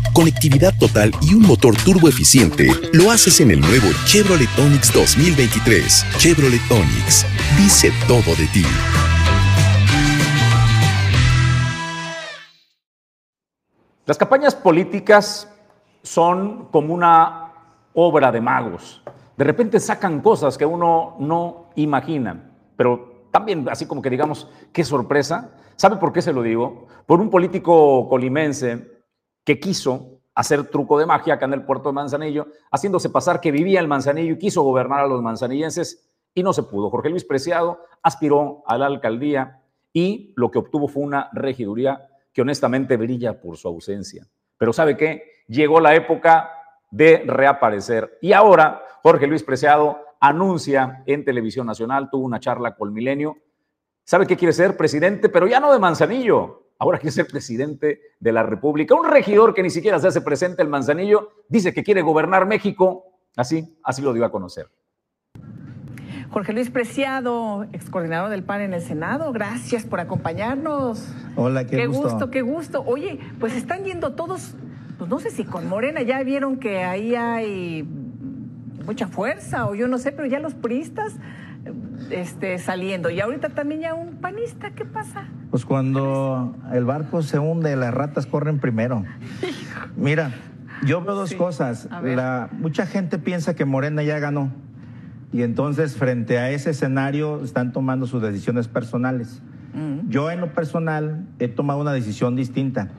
conectividad 0.13 0.73
total 0.77 1.11
y 1.21 1.33
un 1.33 1.43
motor 1.43 1.75
turbo 1.83 2.07
eficiente, 2.07 2.67
lo 2.93 3.11
haces 3.11 3.39
en 3.41 3.51
el 3.51 3.61
nuevo 3.61 3.87
Chevrolet 4.05 4.49
Onix 4.59 4.93
2023. 4.93 6.05
Chevrolet 6.17 6.61
Onix 6.71 7.25
dice 7.57 7.91
todo 8.07 8.35
de 8.35 8.47
ti. 8.47 8.65
Las 14.05 14.17
campañas 14.17 14.55
políticas 14.55 15.47
son 16.03 16.65
como 16.71 16.93
una 16.93 17.53
obra 17.93 18.31
de 18.31 18.41
magos. 18.41 19.01
De 19.37 19.43
repente 19.43 19.79
sacan 19.79 20.21
cosas 20.21 20.57
que 20.57 20.65
uno 20.65 21.15
no 21.19 21.69
imagina, 21.75 22.51
pero 22.75 23.27
también 23.31 23.67
así 23.69 23.85
como 23.85 24.01
que 24.01 24.09
digamos, 24.09 24.49
qué 24.73 24.83
sorpresa. 24.83 25.51
¿Sabe 25.75 25.97
por 25.97 26.11
qué 26.11 26.21
se 26.21 26.33
lo 26.33 26.43
digo? 26.43 26.87
Por 27.05 27.21
un 27.21 27.29
político 27.29 28.07
colimense 28.09 29.00
que 29.43 29.59
quiso 29.59 30.21
hacer 30.33 30.63
truco 30.69 30.97
de 30.97 31.05
magia 31.05 31.35
acá 31.35 31.45
en 31.45 31.53
el 31.53 31.65
puerto 31.65 31.89
de 31.89 31.93
Manzanillo, 31.93 32.47
haciéndose 32.71 33.09
pasar 33.09 33.41
que 33.41 33.51
vivía 33.51 33.79
en 33.79 33.87
Manzanillo 33.87 34.33
y 34.33 34.37
quiso 34.37 34.61
gobernar 34.61 35.01
a 35.01 35.07
los 35.07 35.21
manzanillenses 35.21 36.09
y 36.33 36.43
no 36.43 36.53
se 36.53 36.63
pudo. 36.63 36.89
Jorge 36.89 37.09
Luis 37.09 37.25
Preciado 37.25 37.79
aspiró 38.01 38.63
a 38.65 38.77
la 38.77 38.85
alcaldía 38.85 39.61
y 39.91 40.33
lo 40.37 40.49
que 40.49 40.59
obtuvo 40.59 40.87
fue 40.87 41.03
una 41.03 41.29
regiduría 41.33 42.07
que 42.31 42.41
honestamente 42.41 42.95
brilla 42.95 43.41
por 43.41 43.57
su 43.57 43.67
ausencia. 43.67 44.25
Pero 44.57 44.71
¿sabe 44.71 44.95
qué? 44.95 45.23
Llegó 45.47 45.81
la 45.81 45.95
época 45.95 46.49
de 46.89 47.23
reaparecer 47.25 48.17
y 48.21 48.31
ahora 48.31 48.83
Jorge 49.03 49.27
Luis 49.27 49.43
Preciado 49.43 49.99
anuncia 50.19 51.03
en 51.05 51.25
Televisión 51.25 51.67
Nacional, 51.67 52.09
tuvo 52.09 52.25
una 52.25 52.39
charla 52.39 52.75
con 52.75 52.93
Milenio, 52.93 53.37
¿Sabe 54.03 54.27
qué 54.27 54.35
quiere 54.35 54.53
ser? 54.53 54.75
Presidente, 54.75 55.29
pero 55.29 55.47
ya 55.47 55.59
no 55.59 55.71
de 55.71 55.79
Manzanillo. 55.79 56.70
Ahora 56.81 56.97
quiere 56.97 57.11
ser 57.11 57.27
presidente 57.27 58.01
de 58.19 58.31
la 58.31 58.41
República. 58.41 58.95
Un 58.95 59.07
regidor 59.07 59.53
que 59.53 59.61
ni 59.61 59.69
siquiera 59.69 59.99
se 59.99 60.07
hace 60.07 60.19
presente 60.19 60.63
en 60.63 60.69
Manzanillo 60.71 61.29
dice 61.47 61.73
que 61.73 61.83
quiere 61.83 62.01
gobernar 62.01 62.47
México. 62.47 63.05
Así, 63.35 63.77
así 63.83 64.01
lo 64.01 64.13
dio 64.13 64.25
a 64.25 64.31
conocer. 64.31 64.67
Jorge 66.31 66.53
Luis 66.53 66.71
Preciado, 66.71 67.67
ex 67.71 67.87
coordinador 67.91 68.31
del 68.31 68.41
PAN 68.41 68.61
en 68.61 68.73
el 68.73 68.81
Senado, 68.81 69.31
gracias 69.31 69.85
por 69.85 69.99
acompañarnos. 69.99 71.07
Hola, 71.35 71.67
qué, 71.67 71.77
qué 71.77 71.85
gusto. 71.85 72.09
gusto. 72.09 72.31
Qué 72.31 72.41
gusto, 72.41 72.83
Oye, 72.87 73.19
pues 73.39 73.55
están 73.55 73.83
yendo 73.83 74.13
todos, 74.13 74.55
pues 74.97 75.07
no 75.07 75.19
sé 75.19 75.29
si 75.29 75.43
con 75.43 75.69
Morena 75.69 76.01
ya 76.01 76.23
vieron 76.23 76.57
que 76.57 76.79
ahí 76.79 77.13
hay 77.13 77.87
mucha 78.87 79.07
fuerza 79.07 79.67
o 79.67 79.75
yo 79.75 79.87
no 79.87 79.99
sé, 79.99 80.11
pero 80.13 80.27
ya 80.27 80.39
los 80.39 80.55
priistas 80.55 81.13
este, 82.09 82.57
saliendo. 82.57 83.11
Y 83.11 83.19
ahorita 83.19 83.49
también 83.49 83.81
ya 83.81 83.93
un 83.93 84.15
panista, 84.15 84.71
¿qué 84.71 84.83
pasa? 84.83 85.27
Pues 85.51 85.65
cuando 85.65 86.55
el 86.71 86.85
barco 86.85 87.21
se 87.21 87.37
hunde, 87.37 87.75
las 87.75 87.93
ratas 87.93 88.25
corren 88.25 88.59
primero. 88.59 89.03
Mira, 89.97 90.33
yo 90.85 91.03
veo 91.03 91.13
dos 91.13 91.29
sí. 91.29 91.35
cosas. 91.35 91.89
La, 92.03 92.49
mucha 92.53 92.85
gente 92.85 93.19
piensa 93.19 93.53
que 93.53 93.65
Morena 93.65 94.01
ya 94.01 94.17
ganó. 94.19 94.49
Y 95.33 95.43
entonces, 95.43 95.97
frente 95.97 96.37
a 96.37 96.49
ese 96.51 96.71
escenario, 96.71 97.43
están 97.43 97.73
tomando 97.73 98.07
sus 98.07 98.21
decisiones 98.21 98.69
personales. 98.69 99.41
Mm. 99.73 100.09
Yo, 100.09 100.31
en 100.31 100.39
lo 100.39 100.53
personal, 100.53 101.25
he 101.39 101.49
tomado 101.49 101.81
una 101.81 101.93
decisión 101.93 102.37
distinta. 102.37 102.89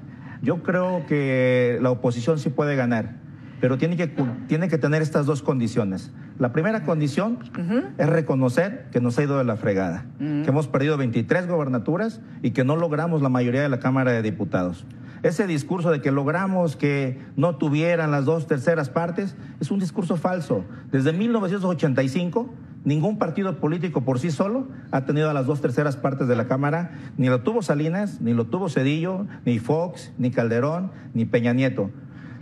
Yo 0.42 0.62
creo 0.62 1.06
que 1.06 1.78
la 1.80 1.90
oposición 1.90 2.38
sí 2.38 2.50
puede 2.50 2.76
ganar, 2.76 3.16
pero 3.62 3.78
tiene 3.78 3.96
que, 3.96 4.12
tiene 4.48 4.68
que 4.68 4.76
tener 4.76 5.02
estas 5.02 5.24
dos 5.24 5.40
condiciones. 5.40 6.10
La 6.40 6.52
primera 6.52 6.82
condición 6.82 7.38
uh 7.56 7.60
-huh. 7.60 7.84
es 7.96 8.08
reconocer 8.08 8.88
que 8.90 9.00
nos 9.00 9.16
ha 9.16 9.22
ido 9.22 9.38
de 9.38 9.44
la 9.44 9.54
fregada, 9.54 10.04
uh 10.18 10.24
-huh. 10.24 10.42
que 10.42 10.50
hemos 10.50 10.66
perdido 10.66 10.96
23 10.96 11.46
gobernaturas 11.46 12.20
y 12.42 12.50
que 12.50 12.64
no 12.64 12.74
logramos 12.74 13.22
la 13.22 13.28
mayoría 13.28 13.62
de 13.62 13.68
la 13.68 13.78
Cámara 13.78 14.10
de 14.10 14.20
Diputados. 14.20 14.84
Ese 15.22 15.46
discurso 15.46 15.92
de 15.92 16.00
que 16.00 16.10
logramos 16.10 16.74
que 16.74 17.20
no 17.36 17.54
tuvieran 17.54 18.10
las 18.10 18.24
dos 18.24 18.48
terceras 18.48 18.90
partes 18.90 19.36
es 19.60 19.70
un 19.70 19.78
discurso 19.78 20.16
falso. 20.16 20.64
Desde 20.90 21.12
1985, 21.12 22.52
ningún 22.84 23.16
partido 23.16 23.60
político 23.60 24.00
por 24.00 24.18
sí 24.18 24.32
solo 24.32 24.66
ha 24.90 25.04
tenido 25.04 25.30
a 25.30 25.34
las 25.34 25.46
dos 25.46 25.60
terceras 25.60 25.96
partes 25.96 26.26
de 26.26 26.34
la 26.34 26.48
Cámara. 26.48 26.98
Ni 27.16 27.28
lo 27.28 27.42
tuvo 27.42 27.62
Salinas, 27.62 28.20
ni 28.20 28.34
lo 28.34 28.46
tuvo 28.46 28.68
Cedillo, 28.68 29.28
ni 29.44 29.60
Fox, 29.60 30.12
ni 30.18 30.32
Calderón, 30.32 30.90
ni 31.14 31.26
Peña 31.26 31.52
Nieto. 31.52 31.92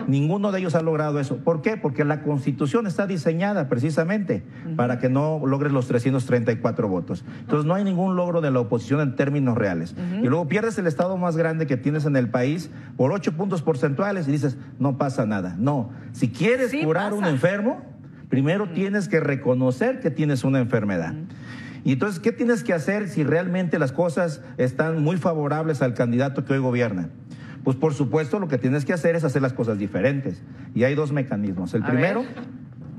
Ninguno 0.06 0.52
de 0.52 0.60
ellos 0.60 0.74
ha 0.74 0.82
logrado 0.82 1.20
eso. 1.20 1.36
¿Por 1.38 1.62
qué? 1.62 1.76
Porque 1.76 2.04
la 2.04 2.22
Constitución 2.22 2.86
está 2.86 3.06
diseñada 3.06 3.68
precisamente 3.68 4.42
uh 4.64 4.68
-huh. 4.70 4.76
para 4.76 4.98
que 4.98 5.08
no 5.08 5.40
logres 5.46 5.72
los 5.72 5.86
334 5.86 6.88
votos. 6.88 7.24
Entonces 7.40 7.66
no 7.66 7.74
hay 7.74 7.84
ningún 7.84 8.16
logro 8.16 8.40
de 8.40 8.50
la 8.50 8.60
oposición 8.60 9.00
en 9.00 9.16
términos 9.16 9.56
reales. 9.56 9.92
Uh 9.92 10.00
-huh. 10.00 10.24
Y 10.24 10.28
luego 10.28 10.48
pierdes 10.48 10.78
el 10.78 10.86
estado 10.86 11.16
más 11.16 11.36
grande 11.36 11.66
que 11.66 11.76
tienes 11.76 12.04
en 12.04 12.16
el 12.16 12.28
país 12.28 12.70
por 12.96 13.12
8 13.12 13.32
puntos 13.36 13.62
porcentuales 13.62 14.28
y 14.28 14.32
dices, 14.32 14.56
no 14.78 14.98
pasa 14.98 15.26
nada. 15.26 15.56
No, 15.58 15.90
si 16.12 16.28
quieres 16.28 16.70
sí 16.70 16.82
curar 16.82 17.12
a 17.12 17.14
un 17.14 17.24
enfermo, 17.24 17.82
primero 18.28 18.64
uh 18.64 18.66
-huh. 18.68 18.74
tienes 18.74 19.08
que 19.08 19.20
reconocer 19.20 20.00
que 20.00 20.10
tienes 20.10 20.44
una 20.44 20.58
enfermedad. 20.60 21.14
Y 21.84 21.92
entonces, 21.92 22.20
¿qué 22.20 22.32
tienes 22.32 22.62
que 22.62 22.74
hacer 22.74 23.08
si 23.08 23.24
realmente 23.24 23.78
las 23.78 23.92
cosas 23.92 24.42
están 24.58 25.02
muy 25.02 25.16
favorables 25.16 25.80
al 25.82 25.94
candidato 25.94 26.44
que 26.44 26.52
hoy 26.52 26.58
gobierna? 26.58 27.08
Pues 27.64 27.76
por 27.76 27.94
supuesto 27.94 28.38
lo 28.38 28.48
que 28.48 28.58
tienes 28.58 28.84
que 28.84 28.92
hacer 28.92 29.16
es 29.16 29.24
hacer 29.24 29.42
las 29.42 29.52
cosas 29.52 29.78
diferentes. 29.78 30.42
Y 30.74 30.84
hay 30.84 30.94
dos 30.94 31.12
mecanismos. 31.12 31.74
El 31.74 31.82
A 31.82 31.86
primero 31.88 32.20
ver. 32.22 32.30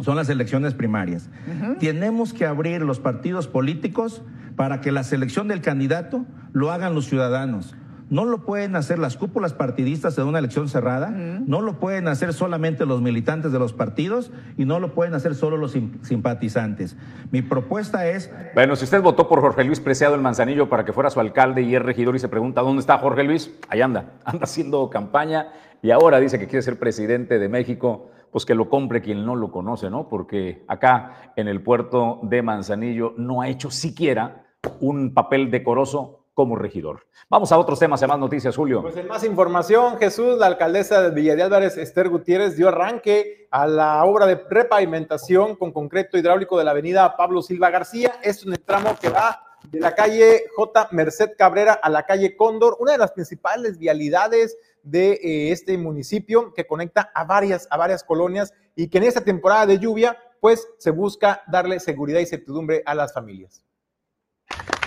son 0.04 0.16
las 0.16 0.30
elecciones 0.30 0.74
primarias. 0.74 1.30
Uh 1.48 1.64
-huh. 1.66 1.78
Tenemos 1.80 2.34
que 2.34 2.46
abrir 2.46 2.82
los 2.84 3.00
partidos 3.00 3.48
políticos 3.48 4.22
para 4.56 4.82
que 4.82 4.92
la 4.92 5.04
selección 5.04 5.48
del 5.48 5.62
candidato 5.62 6.26
lo 6.54 6.72
hagan 6.72 6.94
los 6.94 7.06
ciudadanos. 7.08 7.76
No 8.12 8.26
lo 8.26 8.40
pueden 8.40 8.76
hacer 8.76 9.00
las 9.00 9.16
cúpulas 9.16 9.54
partidistas 9.54 10.18
en 10.18 10.26
una 10.26 10.40
elección 10.40 10.68
cerrada, 10.68 11.10
no 11.10 11.62
lo 11.62 11.80
pueden 11.80 12.10
hacer 12.10 12.34
solamente 12.34 12.86
los 12.86 13.02
militantes 13.02 13.54
de 13.54 13.58
los 13.58 13.72
partidos 13.72 14.34
y 14.58 14.66
no 14.66 14.82
lo 14.82 14.94
pueden 14.94 15.14
hacer 15.14 15.34
solo 15.34 15.56
los 15.56 15.72
simpatizantes. 16.02 16.98
Mi 17.32 17.42
propuesta 17.42 18.06
es... 18.08 18.30
Bueno, 18.54 18.76
si 18.76 18.84
usted 18.84 19.02
votó 19.02 19.30
por 19.30 19.40
Jorge 19.40 19.64
Luis 19.64 19.80
Preciado 19.80 20.14
el 20.16 20.20
Manzanillo 20.20 20.68
para 20.68 20.84
que 20.84 20.92
fuera 20.92 21.10
su 21.10 21.22
alcalde 21.22 21.62
y 21.62 21.74
es 21.74 21.82
regidor 21.82 22.18
y 22.18 22.20
se 22.20 22.28
pregunta 22.28 22.60
dónde 22.60 22.82
está 22.82 22.98
Jorge 22.98 23.24
Luis, 23.24 23.58
ahí 23.70 23.80
anda, 23.80 24.12
anda 24.26 24.44
haciendo 24.44 24.90
campaña 24.90 25.48
y 25.82 25.92
ahora 25.92 26.20
dice 26.20 26.38
que 26.38 26.48
quiere 26.48 26.64
ser 26.64 26.78
presidente 26.78 27.40
de 27.40 27.48
México 27.48 28.10
pues 28.30 28.46
que 28.46 28.56
lo 28.56 28.70
compre 28.70 29.02
quien 29.02 29.26
no 29.26 29.38
lo 29.38 29.52
conoce, 29.52 29.90
¿no? 29.90 30.10
Porque 30.10 30.66
acá 30.68 31.32
en 31.38 31.48
el 31.48 31.62
puerto 31.62 32.20
de 32.24 32.42
Manzanillo 32.42 33.14
no 33.16 33.42
ha 33.42 33.48
hecho 33.48 33.72
siquiera 33.72 34.48
un 34.82 35.14
papel 35.14 35.50
decoroso 35.50 36.21
como 36.42 36.56
regidor. 36.56 37.06
Vamos 37.30 37.52
a 37.52 37.58
otros 37.60 37.78
temas, 37.78 38.02
a 38.02 38.08
más 38.08 38.18
noticias, 38.18 38.56
Julio. 38.56 38.82
Pues 38.82 38.98
en 38.98 39.08
más 39.08 39.24
información, 39.24 40.00
Jesús, 40.00 40.40
la 40.40 40.48
alcaldesa 40.48 41.04
de 41.04 41.12
Villa 41.12 41.36
de 41.36 41.44
Álvarez, 41.44 41.78
Esther 41.78 42.10
Gutiérrez, 42.10 42.58
dio 42.58 42.70
arranque 42.70 43.48
a 43.52 43.68
la 43.68 44.04
obra 44.06 44.26
de 44.26 44.44
repavimentación 44.50 45.56
con 45.56 45.72
concreto 45.72 46.18
hidráulico 46.18 46.58
de 46.58 46.64
la 46.64 46.72
avenida 46.72 47.16
Pablo 47.16 47.44
Silva 47.44 47.70
García. 47.70 48.14
Es 48.24 48.44
un 48.44 48.56
tramo 48.66 48.98
que 49.00 49.10
va 49.10 49.40
de 49.70 49.80
la 49.80 49.94
calle 49.94 50.46
J. 50.56 50.90
Merced 50.94 51.34
Cabrera 51.38 51.74
a 51.74 51.92
la 51.92 52.08
calle 52.08 52.36
Cóndor, 52.36 52.78
una 52.80 52.94
de 52.94 52.98
las 52.98 53.12
principales 53.12 53.78
vialidades 53.78 54.58
de 54.82 55.12
eh, 55.12 55.52
este 55.52 55.78
municipio 55.78 56.56
que 56.56 56.66
conecta 56.66 57.12
a 57.14 57.24
varias, 57.24 57.68
a 57.70 57.78
varias 57.78 58.04
colonias 58.04 58.52
y 58.76 58.88
que 58.88 58.98
en 58.98 59.04
esta 59.04 59.22
temporada 59.22 59.68
de 59.68 59.78
lluvia, 59.78 60.18
pues 60.40 60.68
se 60.80 60.90
busca 60.90 61.44
darle 61.48 61.80
seguridad 61.80 62.20
y 62.20 62.26
certidumbre 62.26 62.82
a 62.84 62.96
las 62.96 63.14
familias. 63.14 63.64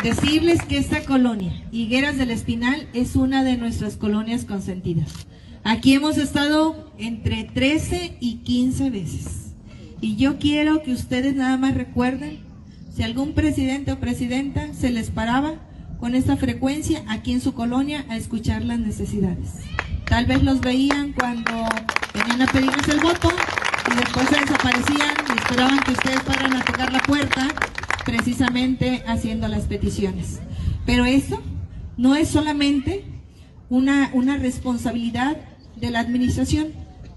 Decirles 0.02 0.60
que 0.62 0.76
esta 0.76 1.04
colonia, 1.04 1.64
Higueras 1.72 2.18
del 2.18 2.30
Espinal, 2.30 2.88
es 2.92 3.16
una 3.16 3.42
de 3.42 3.56
nuestras 3.56 3.96
colonias 3.96 4.44
consentidas. 4.44 5.26
Aquí 5.62 5.94
hemos 5.94 6.18
estado 6.18 6.92
entre 6.98 7.44
13 7.44 8.18
y 8.20 8.36
15 8.44 8.90
veces. 8.90 9.54
Y 10.02 10.16
yo 10.16 10.38
quiero 10.38 10.82
que 10.82 10.92
ustedes 10.92 11.34
nada 11.34 11.56
más 11.56 11.74
recuerden, 11.74 12.40
si 12.94 13.02
algún 13.02 13.32
presidente 13.32 13.92
o 13.92 13.98
presidenta 13.98 14.74
se 14.74 14.90
les 14.90 15.10
paraba 15.10 15.54
con 15.98 16.14
esta 16.14 16.36
frecuencia 16.36 17.02
aquí 17.08 17.32
en 17.32 17.40
su 17.40 17.54
colonia 17.54 18.04
a 18.10 18.18
escuchar 18.18 18.62
las 18.62 18.78
necesidades. 18.78 19.52
Tal 20.04 20.26
vez 20.26 20.42
los 20.42 20.60
veían 20.60 21.14
cuando 21.14 21.66
venían 22.12 22.42
a 22.42 22.52
pedirles 22.52 22.88
el 22.88 23.00
voto 23.00 23.32
y 23.90 23.96
después 23.96 24.28
se 24.28 24.40
desaparecían 24.40 25.14
y 25.28 25.38
esperaban 25.38 25.78
que 25.80 25.92
ustedes 25.92 26.22
fueran 26.24 26.56
a 26.56 26.62
tocar 26.62 26.92
la 26.92 27.00
puerta 27.00 27.48
precisamente 28.04 29.02
haciendo 29.06 29.48
las 29.48 29.64
peticiones. 29.64 30.40
Pero 30.86 31.04
eso 31.04 31.40
no 31.96 32.14
es 32.14 32.28
solamente 32.28 33.04
una, 33.68 34.10
una 34.12 34.36
responsabilidad 34.36 35.36
de 35.76 35.90
la 35.90 36.00
administración, 36.00 36.68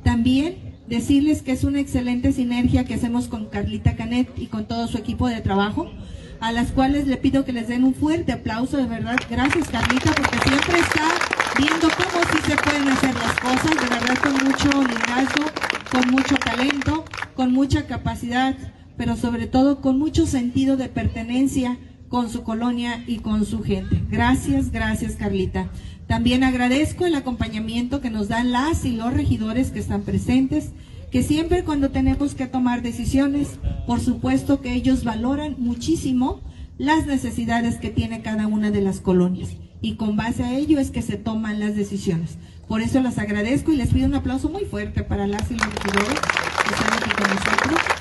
también 0.03 0.67
decirles 0.87 1.41
que 1.41 1.51
es 1.51 1.63
una 1.63 1.79
excelente 1.79 2.31
sinergia 2.31 2.85
que 2.85 2.93
hacemos 2.93 3.27
con 3.27 3.47
Carlita 3.47 3.95
Canet 3.95 4.29
y 4.37 4.47
con 4.47 4.67
todo 4.67 4.87
su 4.87 4.97
equipo 4.97 5.27
de 5.27 5.41
trabajo, 5.41 5.91
a 6.39 6.51
las 6.51 6.71
cuales 6.71 7.07
le 7.07 7.17
pido 7.17 7.45
que 7.45 7.51
les 7.51 7.67
den 7.67 7.83
un 7.83 7.93
fuerte 7.93 8.31
aplauso, 8.31 8.77
de 8.77 8.85
verdad. 8.85 9.17
Gracias 9.29 9.67
Carlita, 9.69 10.11
porque 10.13 10.37
siempre 10.47 10.79
está 10.79 11.09
viendo 11.57 11.87
cómo 11.89 12.23
sí 12.31 12.39
se 12.47 12.55
pueden 12.55 12.87
hacer 12.87 13.13
las 13.15 13.39
cosas, 13.39 13.71
de 13.81 13.89
verdad 13.89 14.17
con 14.21 14.33
mucho 14.33 14.69
liderazgo, 14.83 15.45
con 15.91 16.11
mucho 16.11 16.35
talento, 16.37 17.05
con 17.35 17.51
mucha 17.51 17.87
capacidad 17.87 18.55
pero 18.97 19.15
sobre 19.15 19.47
todo 19.47 19.81
con 19.81 19.99
mucho 19.99 20.25
sentido 20.25 20.75
de 20.75 20.89
pertenencia 20.89 21.77
con 22.09 22.29
su 22.29 22.43
colonia 22.43 23.03
y 23.07 23.17
con 23.19 23.45
su 23.45 23.63
gente. 23.63 24.01
Gracias, 24.09 24.71
gracias 24.71 25.15
Carlita. 25.15 25.69
También 26.07 26.43
agradezco 26.43 27.05
el 27.05 27.15
acompañamiento 27.15 27.99
que 27.99 28.09
nos 28.09 28.29
dan 28.29 28.51
las 28.51 28.85
y 28.85 28.91
los 28.91 29.13
regidores 29.13 29.71
que 29.71 29.79
están 29.79 30.03
presentes, 30.03 30.71
que 31.11 31.21
siempre 31.21 31.63
cuando 31.63 31.89
tenemos 31.89 32.33
que 32.33 32.47
tomar 32.47 32.81
decisiones, 32.81 33.59
por 33.85 33.99
supuesto 33.99 34.61
que 34.61 34.73
ellos 34.73 35.03
valoran 35.03 35.55
muchísimo 35.57 36.41
las 36.77 37.07
necesidades 37.07 37.75
que 37.75 37.89
tiene 37.89 38.21
cada 38.21 38.47
una 38.47 38.71
de 38.71 38.81
las 38.81 39.01
colonias. 39.01 39.49
Y 39.81 39.95
con 39.95 40.15
base 40.15 40.43
a 40.43 40.55
ello 40.57 40.79
es 40.79 40.91
que 40.91 41.01
se 41.01 41.17
toman 41.17 41.59
las 41.59 41.75
decisiones. 41.75 42.37
Por 42.67 42.81
eso 42.81 43.01
las 43.01 43.17
agradezco 43.17 43.71
y 43.71 43.77
les 43.77 43.89
pido 43.89 44.07
un 44.07 44.15
aplauso 44.15 44.49
muy 44.49 44.65
fuerte 44.65 45.03
para 45.03 45.27
las 45.27 45.49
y 45.51 45.55
los 45.55 45.73
regidores 45.73 46.19
que 46.19 46.73
están 46.73 46.93
aquí 46.93 47.09
con 47.11 47.35
nosotros. 47.35 47.96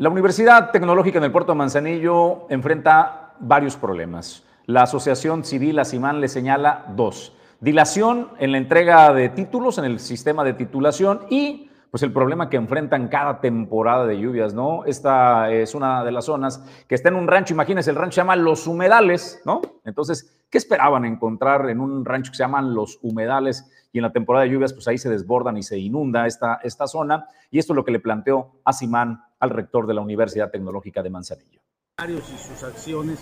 La 0.00 0.08
Universidad 0.08 0.70
Tecnológica 0.70 1.18
en 1.18 1.24
el 1.24 1.30
Puerto 1.30 1.54
Manzanillo 1.54 2.46
enfrenta 2.48 3.34
varios 3.38 3.76
problemas. 3.76 4.44
La 4.64 4.84
Asociación 4.84 5.44
Civil 5.44 5.78
Asimán 5.78 6.22
le 6.22 6.28
señala 6.28 6.86
dos. 6.96 7.34
Dilación 7.60 8.28
en 8.38 8.52
la 8.52 8.56
entrega 8.56 9.12
de 9.12 9.28
títulos 9.28 9.76
en 9.76 9.84
el 9.84 10.00
sistema 10.00 10.42
de 10.42 10.54
titulación 10.54 11.26
y 11.28 11.69
pues 11.90 12.02
el 12.02 12.12
problema 12.12 12.48
que 12.48 12.56
enfrentan 12.56 13.08
cada 13.08 13.40
temporada 13.40 14.06
de 14.06 14.18
lluvias, 14.18 14.54
¿no? 14.54 14.84
Esta 14.84 15.50
es 15.50 15.74
una 15.74 16.04
de 16.04 16.12
las 16.12 16.26
zonas 16.26 16.64
que 16.86 16.94
está 16.94 17.08
en 17.08 17.16
un 17.16 17.26
rancho, 17.26 17.52
imagínense, 17.54 17.90
el 17.90 17.96
rancho 17.96 18.16
se 18.16 18.20
llama 18.20 18.36
Los 18.36 18.66
Humedales, 18.66 19.42
¿no? 19.44 19.60
Entonces, 19.84 20.44
¿qué 20.48 20.58
esperaban 20.58 21.04
encontrar 21.04 21.68
en 21.68 21.80
un 21.80 22.04
rancho 22.04 22.30
que 22.30 22.36
se 22.36 22.44
llaman 22.44 22.74
Los 22.74 22.98
Humedales? 23.02 23.70
Y 23.92 23.98
en 23.98 24.02
la 24.02 24.12
temporada 24.12 24.44
de 24.44 24.52
lluvias, 24.52 24.72
pues 24.72 24.86
ahí 24.86 24.98
se 24.98 25.10
desbordan 25.10 25.56
y 25.56 25.64
se 25.64 25.78
inunda 25.78 26.26
esta, 26.26 26.60
esta 26.62 26.86
zona. 26.86 27.26
Y 27.50 27.58
esto 27.58 27.72
es 27.72 27.76
lo 27.76 27.84
que 27.84 27.90
le 27.90 27.98
planteó 27.98 28.60
a 28.64 28.72
Simán 28.72 29.24
al 29.40 29.50
rector 29.50 29.86
de 29.88 29.94
la 29.94 30.00
Universidad 30.00 30.50
Tecnológica 30.50 31.02
de 31.02 31.10
Manzanillo. 31.10 31.60
Y 32.08 32.16
sus 32.18 32.62
acciones 32.62 33.18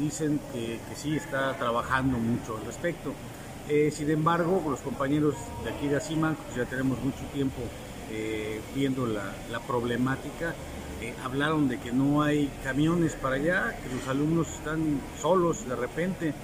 dicen 0.00 0.40
que, 0.52 0.80
sí 0.94 1.16
está 1.16 1.54
trabajando 1.54 2.18
mucho 2.18 2.56
al 2.56 2.66
respecto. 2.66 3.12
Eh, 3.68 3.90
sin 3.92 4.10
embargo, 4.10 4.62
los 4.68 4.80
compañeros 4.80 5.36
de 5.62 5.70
aquí 5.70 5.86
de 5.86 5.96
Asiman, 5.96 6.34
pues 6.34 6.56
ya 6.56 6.64
tenemos 6.64 7.00
mucho 7.02 7.24
tiempo 7.32 7.60
eh, 8.10 8.60
viendo 8.74 9.06
la, 9.06 9.60
problemática, 9.66 10.54
eh, 11.00 11.14
hablaron 11.24 11.68
de 11.68 11.78
que 11.78 11.92
no 11.92 12.22
hay 12.22 12.50
camiones 12.64 13.14
para 13.14 13.36
allá, 13.36 13.76
que 13.82 13.94
los 13.94 14.06
alumnos 14.08 14.48
están 14.48 15.00
solos 15.20 15.68
de 15.68 15.76
repente. 15.76 16.34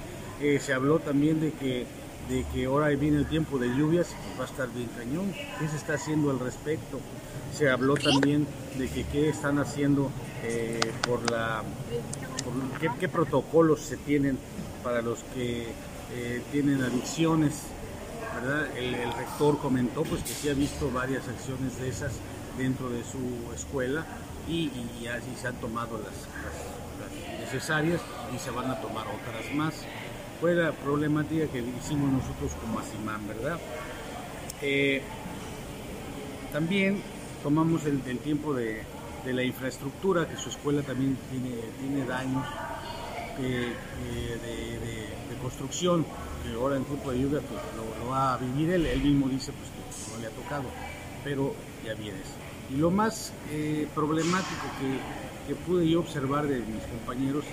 se 0.61 0.73
habló 0.73 0.99
también 0.99 1.41
de 1.41 1.53
que 1.53 1.87
de 2.29 2.45
que 2.53 2.67
ahora 2.67 2.89
viene 2.89 3.19
el 3.19 3.27
tiempo 3.27 3.59
de 3.59 3.69
lluvias 3.69 4.09
y 4.11 4.39
va 4.39 4.45
a 4.45 4.49
estar 4.49 4.69
bien 4.73 4.89
cañón. 4.97 5.33
¿Qué 5.59 5.69
se 5.69 5.77
está 5.77 5.95
haciendo 5.95 6.31
al 6.31 6.41
respecto? 6.41 6.99
Se 7.53 7.71
habló 7.71 7.95
también 7.95 8.47
de 8.77 8.89
que 8.89 9.05
qué 9.05 9.29
están 9.29 9.59
haciendo 9.59 10.11
eh, 10.43 10.81
por 11.07 11.31
la... 11.31 11.63
qué, 13.01 13.09
protocolos 13.09 13.81
se 13.81 13.97
tienen 13.97 14.39
para 14.83 15.03
los 15.03 15.21
que 15.35 15.69
eh, 16.15 16.43
tienen 16.53 16.83
adicciones. 16.83 17.63
¿Verdad? 18.41 18.77
El, 18.77 18.95
rector 19.13 19.59
comentó 19.59 20.03
pues, 20.05 20.23
que 20.23 20.29
sí 20.31 20.49
ha 20.49 20.55
visto 20.55 20.91
varias 20.91 21.27
acciones 21.29 21.79
de 21.79 21.89
esas 21.89 22.13
dentro 22.59 22.89
de 22.89 23.03
su 23.03 23.53
escuela 23.55 24.05
y, 24.49 24.71
así 25.09 25.35
se 25.41 25.49
han 25.49 25.57
tomado 25.57 25.99
las 25.99 27.41
necesarias 27.41 28.01
y 28.35 28.39
se 28.39 28.51
van 28.51 28.71
a 28.71 28.81
tomar 28.81 29.07
otras 29.07 29.55
más 29.55 29.75
fue 30.41 30.55
la 30.55 30.73
problemática 30.73 31.47
que 31.47 31.61
hicimos 31.61 32.13
nosotros 32.13 32.53
como 32.61 32.79
ASIMAN, 32.79 33.27
¿verdad? 33.27 33.59
Eh, 34.61 35.03
también 36.53 37.01
tomamos 37.43 37.85
el, 37.87 38.01
tiempo 38.19 38.55
de, 38.55 38.83
la 39.25 39.43
infraestructura, 39.43 40.29
que 40.29 40.37
su 40.37 40.51
escuela 40.51 40.83
también 40.83 41.17
tiene, 41.31 41.57
tiene 41.81 42.07
daños 42.07 42.47
de, 43.39 43.73
construcción, 45.43 46.05
ahora 46.55 46.77
en 46.77 46.85
tiempo 46.85 47.11
de 47.11 47.21
lluvia 47.21 47.41
pues, 47.41 47.61
lo, 47.77 48.09
va 48.11 48.35
a 48.35 48.39
vivir 48.39 48.71
él, 48.71 48.87
él 48.87 49.01
mismo 49.01 49.29
dice 49.29 49.53
pues, 49.53 49.71
que 49.71 50.13
no 50.15 50.21
le 50.21 50.27
ha 50.27 50.31
tocado, 50.31 50.65
pero 51.25 51.55
ya 51.85 51.95
vienes. 51.95 52.27
Y 52.71 52.77
lo 52.77 52.91
más 52.91 53.33
eh, 53.51 53.87
problemático 53.95 54.67
que, 54.81 55.53
que 55.53 55.61
pude 55.61 55.89
yo 55.89 56.01
observar 56.01 56.47
de 56.47 56.59
mis 56.61 56.83
compañeros, 56.85 57.45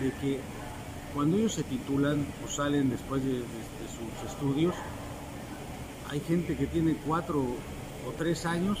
de 0.00 0.12
que 0.20 0.40
cuando 1.14 1.36
ellos 1.36 1.54
se 1.54 1.62
titulan 1.62 2.26
o 2.44 2.48
salen 2.50 2.90
después 2.90 3.24
de, 3.24 3.38
sus 3.38 4.30
estudios, 4.30 4.74
hay 6.10 6.20
gente 6.20 6.56
que 6.56 6.66
tiene 6.66 6.96
cuatro 7.06 7.40
o 7.40 8.10
tres 8.18 8.44
años 8.46 8.78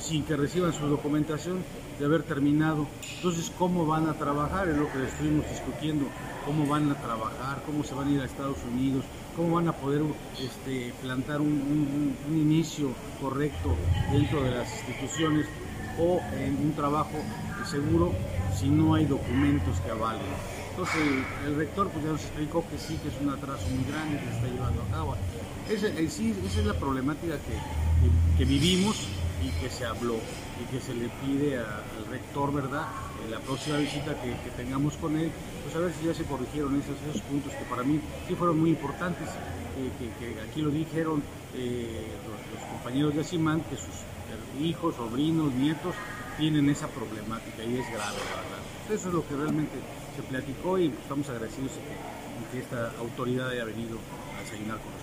sin 0.00 0.24
que 0.24 0.36
reciban 0.36 0.72
su 0.72 0.86
documentación 0.86 1.62
de 1.98 2.04
haber 2.04 2.22
terminado. 2.22 2.86
Entonces, 3.16 3.50
¿cómo 3.58 3.86
van 3.86 4.08
a 4.08 4.14
trabajar? 4.14 4.68
Es 4.68 4.76
lo 4.76 4.90
que 4.90 5.04
estuvimos 5.04 5.48
discutiendo. 5.48 6.06
¿Cómo 6.44 6.66
van 6.66 6.90
a 6.90 6.94
trabajar? 6.94 7.62
¿Cómo 7.64 7.84
se 7.84 7.94
van 7.94 8.08
a 8.08 8.10
ir 8.10 8.20
a 8.20 8.24
Estados 8.24 8.58
Unidos? 8.72 9.04
¿Cómo 9.36 9.54
van 9.54 9.68
a 9.68 9.72
poder 9.72 10.02
este, 10.40 10.92
plantar 11.02 11.40
un, 11.40 12.14
un 12.28 12.36
inicio 12.36 12.90
correcto 13.20 13.74
dentro 14.12 14.42
de 14.42 14.50
las 14.50 14.68
instituciones 14.76 15.46
o 15.98 16.20
en 16.38 16.56
un 16.56 16.72
trabajo 16.74 17.18
seguro 17.68 18.12
si 18.56 18.68
no 18.68 18.94
hay 18.94 19.06
documentos 19.06 19.80
que 19.80 19.90
avalen? 19.90 20.54
Entonces 20.74 21.02
el 21.46 21.54
rector 21.54 21.88
pues 21.90 22.04
ya 22.04 22.10
nos 22.10 22.20
explicó 22.20 22.64
que 22.68 22.76
sí, 22.76 22.98
que 23.00 23.08
es 23.08 23.14
un 23.22 23.30
atraso 23.30 23.62
muy 23.68 23.84
grande 23.84 24.18
que 24.18 24.24
se 24.24 24.32
está 24.32 24.48
llevando 24.48 24.82
a 24.82 24.86
cabo. 24.90 25.14
Esa, 25.70 25.86
esa 25.86 26.60
es 26.60 26.66
la 26.66 26.74
problemática 26.74 27.36
que, 28.36 28.44
vivimos 28.44 29.06
y 29.40 29.50
que 29.60 29.70
se 29.70 29.86
habló 29.86 30.16
y 30.60 30.64
que 30.72 30.80
se 30.80 30.94
le 30.94 31.08
pide 31.24 31.58
al 31.58 32.06
rector, 32.10 32.52
¿verdad?, 32.52 32.86
en 33.24 33.30
la 33.30 33.40
próxima 33.40 33.78
visita 33.78 34.14
que, 34.20 34.34
tengamos 34.56 34.94
con 34.96 35.18
él, 35.18 35.30
pues 35.64 35.74
a 35.76 35.78
ver 35.80 35.92
si 35.92 36.06
ya 36.06 36.14
se 36.14 36.24
corrigieron 36.24 36.80
esos, 36.80 36.96
esos 37.08 37.22
puntos 37.22 37.52
que 37.52 37.64
para 37.64 37.82
mí 37.82 38.00
sí 38.28 38.34
fueron 38.34 38.60
muy 38.60 38.70
importantes, 38.70 39.28
que, 39.98 40.40
aquí 40.40 40.62
lo 40.62 40.70
dijeron 40.70 41.22
eh, 41.54 42.06
los, 42.28 42.64
compañeros 42.70 43.14
de 43.14 43.24
Simán, 43.24 43.62
que 43.62 43.76
sus 43.76 44.04
hijos, 44.60 44.94
sobrinos, 44.96 45.52
nietos 45.54 45.94
tienen 46.36 46.68
esa 46.68 46.88
problemática 46.88 47.62
y 47.64 47.78
es 47.78 47.86
grave, 47.90 48.18
la 48.30 48.36
verdad. 48.42 48.62
Eso 48.90 49.08
es 49.08 49.14
lo 49.14 49.26
que 49.26 49.36
realmente 49.36 49.74
se 50.16 50.22
platicó 50.22 50.78
y 50.78 50.86
estamos 50.86 51.28
agradecidos 51.28 51.72
de 51.72 51.80
que, 52.52 52.60
esta 52.60 52.92
autoridad 53.00 53.48
haya 53.48 53.64
venido 53.64 53.98
a 54.36 54.40
desayunar 54.42 54.78
con 54.78 54.93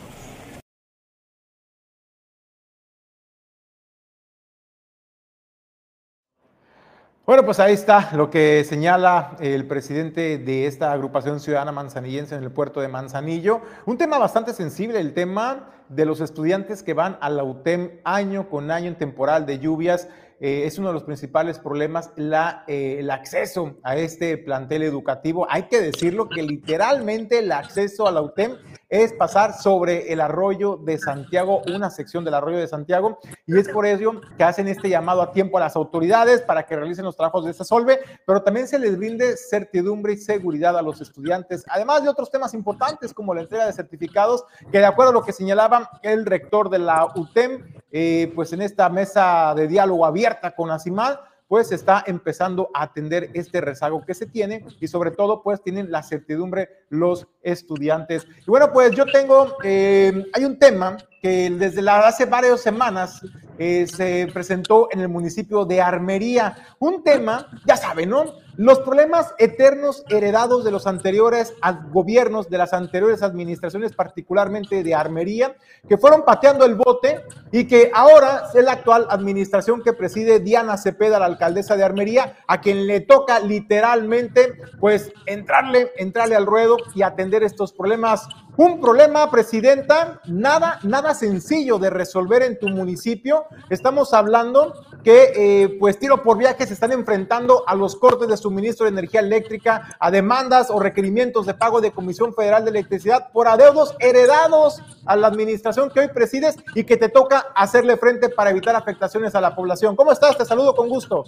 Bueno, 7.24 7.46
pues 7.46 7.60
ahí 7.60 7.74
está 7.74 8.10
lo 8.16 8.32
que 8.32 8.64
señala 8.64 9.38
el 9.40 9.68
presidente 9.68 10.40
de 10.40 10.66
esta 10.66 10.92
agrupación 10.92 11.40
ciudadana 11.40 11.72
manzanillense 11.72 12.34
en 12.34 12.42
el 12.42 12.52
puerto 12.52 12.82
de 12.82 12.88
Manzanillo. 12.88 13.62
Un 13.86 14.00
tema 14.00 14.18
bastante 14.18 14.54
sensible, 14.54 15.00
el 15.00 15.14
tema 15.14 15.70
de 15.88 16.06
los 16.06 16.20
estudiantes 16.20 16.82
que 16.82 16.96
van 16.96 17.20
a 17.22 17.30
la 17.30 17.44
UTEM 17.44 18.00
año 18.06 18.50
con 18.50 18.72
año 18.72 18.88
en 18.88 18.98
temporal 18.98 19.46
de 19.46 19.60
lluvias. 19.60 20.10
Eh, 20.40 20.64
es 20.66 20.80
uno 20.80 20.88
de 20.88 20.96
los 20.96 21.04
principales 21.04 21.60
problemas 21.60 22.12
la, 22.16 22.64
eh, 22.68 22.98
el 22.98 23.12
acceso 23.12 23.76
a 23.84 23.98
este 23.98 24.40
plantel 24.40 24.82
educativo. 24.82 25.46
Hay 25.48 25.68
que 25.68 25.80
decirlo 25.80 26.28
que 26.28 26.42
literalmente 26.42 27.38
el 27.38 27.52
acceso 27.52 28.08
a 28.08 28.12
la 28.12 28.24
UTEM 28.24 28.58
es 28.92 29.14
pasar 29.14 29.54
sobre 29.54 30.12
el 30.12 30.20
arroyo 30.20 30.76
de 30.76 31.00
Santiago, 31.00 31.62
una 31.74 31.90
sección 31.90 32.26
del 32.26 32.34
arroyo 32.34 32.58
de 32.58 32.68
Santiago, 32.68 33.20
y 33.48 33.58
es 33.58 33.70
por 33.70 33.86
ello 33.86 34.20
que 34.38 34.44
hacen 34.44 34.68
este 34.68 34.90
llamado 34.90 35.22
a 35.22 35.32
tiempo 35.32 35.58
a 35.58 35.62
las 35.62 35.78
autoridades 35.78 36.42
para 36.42 36.66
que 36.66 36.76
realicen 36.76 37.06
los 37.06 37.16
trabajos 37.16 37.46
de 37.46 37.52
esta 37.52 37.64
solve, 37.64 38.00
pero 38.28 38.44
también 38.44 38.68
se 38.68 38.78
les 38.78 38.98
brinde 38.98 39.38
certidumbre 39.38 40.14
y 40.14 40.18
seguridad 40.18 40.78
a 40.78 40.82
los 40.82 41.00
estudiantes, 41.00 41.64
además 41.70 42.04
de 42.04 42.10
otros 42.10 42.30
temas 42.30 42.54
importantes 42.54 43.14
como 43.14 43.34
la 43.34 43.42
entrega 43.42 43.66
de 43.66 43.72
certificados, 43.72 44.44
que 44.70 44.80
de 44.80 44.86
acuerdo 44.86 45.12
a 45.12 45.14
lo 45.14 45.24
que 45.24 45.32
señalaba 45.32 45.90
el 46.02 46.26
rector 46.26 46.70
de 46.70 46.80
la 46.80 47.08
UTEM, 47.16 47.74
eh, 47.94 48.30
pues 48.36 48.52
en 48.52 48.62
esta 48.62 48.90
mesa 48.90 49.54
de 49.56 49.70
diálogo 49.70 50.06
abierta 50.06 50.52
con 50.54 50.70
ACIMAL, 50.70 51.18
pues 51.52 51.70
está 51.74 52.02
empezando 52.08 52.70
a 52.74 52.84
atender 52.84 53.30
este 53.34 53.60
rezago 53.60 54.06
que 54.06 54.14
se 54.14 54.26
tiene 54.26 54.64
y 54.80 54.88
sobre 54.88 55.12
todo 55.12 55.44
pues 55.44 55.62
tienen 55.62 55.92
la 55.92 56.02
certidumbre 56.02 56.70
los 56.88 57.28
estudiantes. 57.42 58.26
Y 58.48 58.50
bueno, 58.50 58.72
pues 58.72 58.92
yo 58.92 59.04
tengo, 59.06 59.58
eh, 59.62 60.14
hay 60.32 60.46
un 60.46 60.58
tema 60.58 60.96
que 61.22 61.50
desde 61.50 61.82
hace 61.90 62.24
varias 62.24 62.62
semanas 62.62 63.22
eh, 63.60 63.86
se 63.86 64.30
presentó 64.34 64.88
en 64.92 65.02
el 65.02 65.10
municipio 65.10 65.66
de 65.66 65.82
Armería. 65.82 66.56
Un 66.80 67.04
tema, 67.04 67.46
ya 67.68 67.76
saben, 67.76 68.12
¿no? 68.12 68.24
Los 68.58 68.80
problemas 68.80 69.34
eternos 69.38 70.04
heredados 70.10 70.64
de 70.64 70.72
los 70.72 70.86
anteriores 70.86 71.54
gobiernos, 71.92 72.50
de 72.50 72.58
las 72.58 72.74
anteriores 72.74 73.24
administraciones, 73.24 73.94
particularmente 73.94 74.84
de 74.84 74.94
Armería, 74.94 75.56
que 75.88 75.98
fueron 75.98 76.24
pateando 76.26 76.66
el 76.66 76.76
bote 76.76 77.24
y 77.52 77.66
que 77.66 77.92
ahora 77.94 78.50
es 78.54 78.64
la 78.64 78.74
actual 78.74 79.08
administración 79.10 79.82
que 79.82 79.94
preside 79.94 80.40
Diana 80.40 80.78
Cepeda, 80.78 81.20
la 81.20 81.26
alcaldesa 81.26 81.78
de 81.78 81.84
Armería, 81.84 82.38
a 82.48 82.60
quien 82.60 82.88
le 82.88 83.00
toca 83.00 83.40
literalmente, 83.40 84.54
pues, 84.80 85.12
entrarle, 85.26 85.92
entrarle 85.98 86.36
al 86.36 86.46
ruedo 86.46 86.78
y 86.94 87.04
atender 87.04 87.44
estos 87.44 87.72
problemas 87.72 88.28
un 88.58 88.82
problema, 88.82 89.32
presidenta, 89.32 90.22
nada, 90.26 90.80
nada 90.84 91.14
sencillo 91.14 91.80
de 91.80 91.90
resolver 91.90 92.44
en 92.44 92.60
tu 92.60 92.68
municipio. 92.68 93.46
Estamos 93.70 94.14
hablando 94.14 94.74
que, 95.04 95.32
eh, 95.36 95.78
pues, 95.80 95.98
tiro 95.98 96.22
por 96.22 96.38
viaje 96.38 96.68
se 96.68 96.74
están 96.74 96.92
enfrentando 96.92 97.64
a 97.66 97.76
los 97.76 97.96
cortes 97.96 98.28
de 98.28 98.38
suministro 98.42 98.86
de 98.86 98.92
energía 98.92 99.22
eléctrica, 99.22 99.96
a 100.00 100.12
demandas 100.12 100.70
o 100.70 100.80
requerimientos 100.80 101.46
de 101.46 101.54
pago 101.54 101.82
de 101.82 101.92
Comisión 101.92 102.34
Federal 102.34 102.64
de 102.64 102.72
Electricidad 102.72 103.32
por 103.32 103.48
adeudos 103.48 103.96
heredados 104.00 104.82
a 105.06 105.16
la 105.16 105.28
administración 105.28 105.90
que 105.90 106.02
hoy 106.02 106.08
presides 106.10 106.58
y 106.76 106.84
que 106.84 106.98
te 106.98 107.10
toca 107.10 107.48
hacerle 107.56 107.98
frente 107.98 108.30
para 108.30 108.50
evitar 108.50 108.76
afectaciones 108.76 109.36
a 109.36 109.42
la 109.42 109.56
población. 109.56 109.96
¿Cómo 109.96 110.12
estás? 110.12 110.38
Te 110.38 110.46
saludo 110.46 110.76
con 110.76 110.90
gusto. 110.90 111.26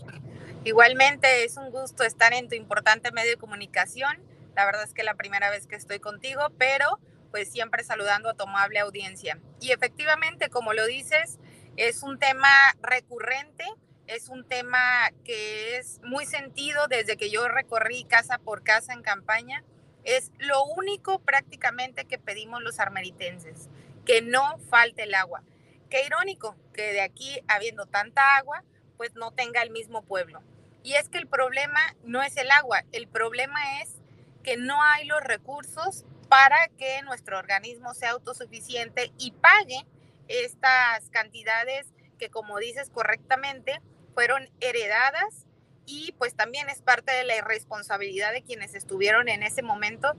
Igualmente, 0.66 1.44
es 1.44 1.58
un 1.58 1.72
gusto 1.72 2.04
estar 2.04 2.34
en 2.34 2.48
tu 2.48 2.56
importante 2.56 3.12
medio 3.12 3.32
de 3.32 3.38
comunicación. 3.38 4.18
La 4.56 4.66
verdad 4.66 4.84
es 4.84 4.94
que 4.94 5.02
es 5.02 5.06
la 5.06 5.16
primera 5.16 5.50
vez 5.50 5.68
que 5.68 5.76
estoy 5.76 6.00
contigo, 6.00 6.42
pero 6.58 7.00
pues 7.32 7.52
siempre 7.52 7.84
saludando 7.84 8.30
a 8.30 8.34
tu 8.36 8.44
amable 8.44 8.80
audiencia. 8.80 9.40
Y 9.60 9.72
efectivamente, 9.72 10.50
como 10.50 10.74
lo 10.74 10.86
dices, 10.86 11.40
es 11.78 12.04
un 12.04 12.20
tema 12.20 12.48
recurrente, 12.82 13.66
es 14.14 14.30
un 14.30 14.44
tema 14.44 15.12
que 15.26 15.78
es 15.78 16.00
muy 16.04 16.26
sentido 16.26 16.88
desde 16.88 17.18
que 17.18 17.30
yo 17.30 17.48
recorrí 17.48 18.04
casa 18.04 18.38
por 18.38 18.64
casa 18.64 18.94
en 18.94 19.02
campaña. 19.02 19.64
Es 20.04 20.32
lo 20.38 20.64
único 20.66 21.20
prácticamente 21.20 22.06
que 22.06 22.20
pedimos 22.20 22.62
los 22.62 22.80
armeritenses, 22.80 23.70
que 24.06 24.22
no 24.22 24.60
falte 24.70 25.04
el 25.04 25.16
agua. 25.16 25.44
Qué 25.90 26.06
irónico 26.06 26.56
que 26.74 26.94
de 26.94 27.02
aquí, 27.02 27.42
habiendo 27.48 27.86
tanta 27.86 28.36
agua, 28.38 28.64
pues 28.98 29.16
no 29.16 29.32
tenga 29.32 29.62
el 29.62 29.72
mismo 29.72 30.04
pueblo. 30.04 30.44
Y 30.84 30.94
es 30.94 31.10
que 31.10 31.18
el 31.18 31.28
problema 31.28 31.80
no 32.04 32.22
es 32.22 32.38
el 32.38 32.52
agua, 32.52 32.84
el 32.92 33.08
problema 33.08 33.82
es 33.82 33.96
que 34.44 34.58
no 34.58 34.82
hay 34.84 35.06
los 35.06 35.24
recursos 35.24 36.06
para 36.30 36.68
que 36.78 37.02
nuestro 37.04 37.40
organismo 37.40 37.94
sea 37.94 38.12
autosuficiente 38.12 39.12
y 39.18 39.32
pague 39.32 39.86
estas 40.28 41.10
cantidades 41.10 41.88
que, 42.20 42.30
como 42.30 42.58
dices 42.60 42.90
correctamente, 42.90 43.82
fueron 44.14 44.50
heredadas 44.60 45.46
y 45.86 46.14
pues 46.18 46.36
también 46.36 46.70
es 46.70 46.82
parte 46.82 47.12
de 47.12 47.24
la 47.24 47.36
irresponsabilidad 47.38 48.32
de 48.32 48.44
quienes 48.44 48.74
estuvieron 48.76 49.28
en 49.28 49.44
ese 49.44 49.62
momento 49.62 50.14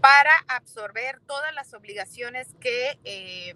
para 0.00 0.32
absorber 0.48 1.20
todas 1.26 1.54
las 1.54 1.74
obligaciones 1.74 2.48
que, 2.60 2.98
eh, 3.04 3.54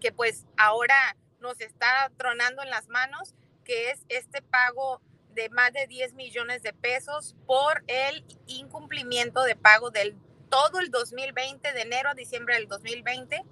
que 0.00 0.12
pues 0.12 0.46
ahora 0.56 1.16
nos 1.40 1.60
está 1.60 2.10
tronando 2.16 2.62
en 2.62 2.70
las 2.70 2.88
manos, 2.88 3.34
que 3.64 3.90
es 3.90 4.04
este 4.08 4.42
pago 4.42 5.00
de 5.34 5.48
más 5.50 5.72
de 5.72 5.86
10 5.86 6.14
millones 6.14 6.62
de 6.62 6.72
pesos 6.72 7.34
por 7.46 7.84
el 7.88 8.24
incumplimiento 8.46 9.42
de 9.42 9.56
pago 9.56 9.90
del 9.90 10.16
todo 10.48 10.78
el 10.78 10.90
2020, 10.90 11.72
de 11.72 11.82
enero 11.82 12.10
a 12.10 12.14
diciembre 12.14 12.54
del 12.54 12.68
2020 12.68 13.44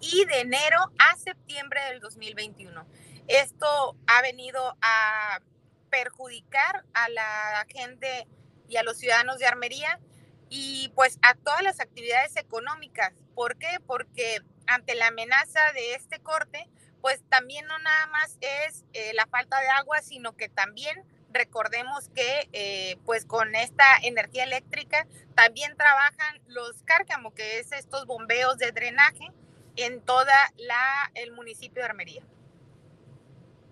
y 0.00 0.24
de 0.26 0.40
enero 0.40 0.78
a 0.98 1.16
septiembre 1.16 1.80
del 1.90 2.00
2021. 2.00 2.86
Esto 3.30 3.96
ha 4.08 4.22
venido 4.22 4.76
a 4.82 5.40
perjudicar 5.88 6.84
a 6.94 7.08
la 7.10 7.64
gente 7.68 8.26
y 8.68 8.76
a 8.76 8.82
los 8.82 8.98
ciudadanos 8.98 9.38
de 9.38 9.46
Armería 9.46 10.00
y 10.48 10.90
pues 10.96 11.16
a 11.22 11.36
todas 11.36 11.62
las 11.62 11.78
actividades 11.78 12.36
económicas. 12.36 13.12
¿Por 13.36 13.56
qué? 13.56 13.78
Porque 13.86 14.40
ante 14.66 14.96
la 14.96 15.06
amenaza 15.06 15.60
de 15.74 15.94
este 15.94 16.18
corte, 16.18 16.68
pues 17.00 17.22
también 17.28 17.66
no 17.66 17.78
nada 17.78 18.08
más 18.08 18.36
es 18.40 18.84
eh, 18.94 19.12
la 19.14 19.28
falta 19.28 19.60
de 19.60 19.68
agua, 19.68 20.02
sino 20.02 20.36
que 20.36 20.48
también 20.48 21.04
recordemos 21.32 22.08
que 22.08 22.48
eh, 22.52 22.98
pues 23.04 23.26
con 23.26 23.54
esta 23.54 23.84
energía 24.02 24.42
eléctrica 24.42 25.06
también 25.36 25.76
trabajan 25.76 26.40
los 26.48 26.82
cárcamo, 26.82 27.32
que 27.32 27.60
es 27.60 27.70
estos 27.70 28.06
bombeos 28.06 28.58
de 28.58 28.72
drenaje 28.72 29.30
en 29.76 30.00
toda 30.00 30.34
la 30.56 31.12
el 31.14 31.30
municipio 31.30 31.80
de 31.80 31.88
Armería. 31.90 32.24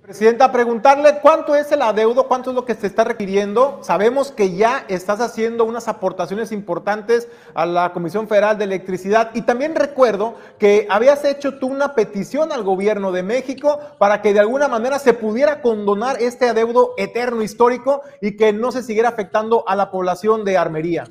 Presidenta, 0.09 0.50
preguntarle 0.50 1.18
cuánto 1.20 1.54
es 1.54 1.70
el 1.70 1.82
adeudo, 1.82 2.28
cuánto 2.28 2.48
es 2.48 2.56
lo 2.56 2.64
que 2.64 2.74
se 2.74 2.86
está 2.86 3.04
requiriendo. 3.04 3.84
Sabemos 3.84 4.32
que 4.32 4.56
ya 4.56 4.86
estás 4.88 5.20
haciendo 5.20 5.66
unas 5.66 5.86
aportaciones 5.86 6.50
importantes 6.50 7.28
a 7.52 7.66
la 7.66 7.92
Comisión 7.92 8.26
Federal 8.26 8.56
de 8.56 8.64
Electricidad 8.64 9.32
y 9.34 9.42
también 9.42 9.74
recuerdo 9.74 10.38
que 10.59 10.86
habías 10.88 11.26
hecho 11.26 11.59
tú 11.59 11.66
una 11.66 11.94
petición 11.94 12.52
al 12.52 12.62
gobierno 12.62 13.12
de 13.12 13.22
México 13.22 13.80
para 13.98 14.22
que 14.22 14.32
de 14.32 14.40
alguna 14.40 14.66
manera 14.66 14.98
se 14.98 15.12
pudiera 15.12 15.61
condonar 15.61 16.22
este 16.22 16.48
adeudo 16.48 16.94
eterno 16.96 17.42
histórico 17.42 18.00
y 18.22 18.34
que 18.34 18.54
no 18.54 18.72
se 18.72 18.82
siguiera 18.82 19.11
afectando 19.11 19.68
a 19.68 19.76
la 19.76 19.90
población 19.90 20.42
de 20.42 20.56
Armería. 20.56 21.04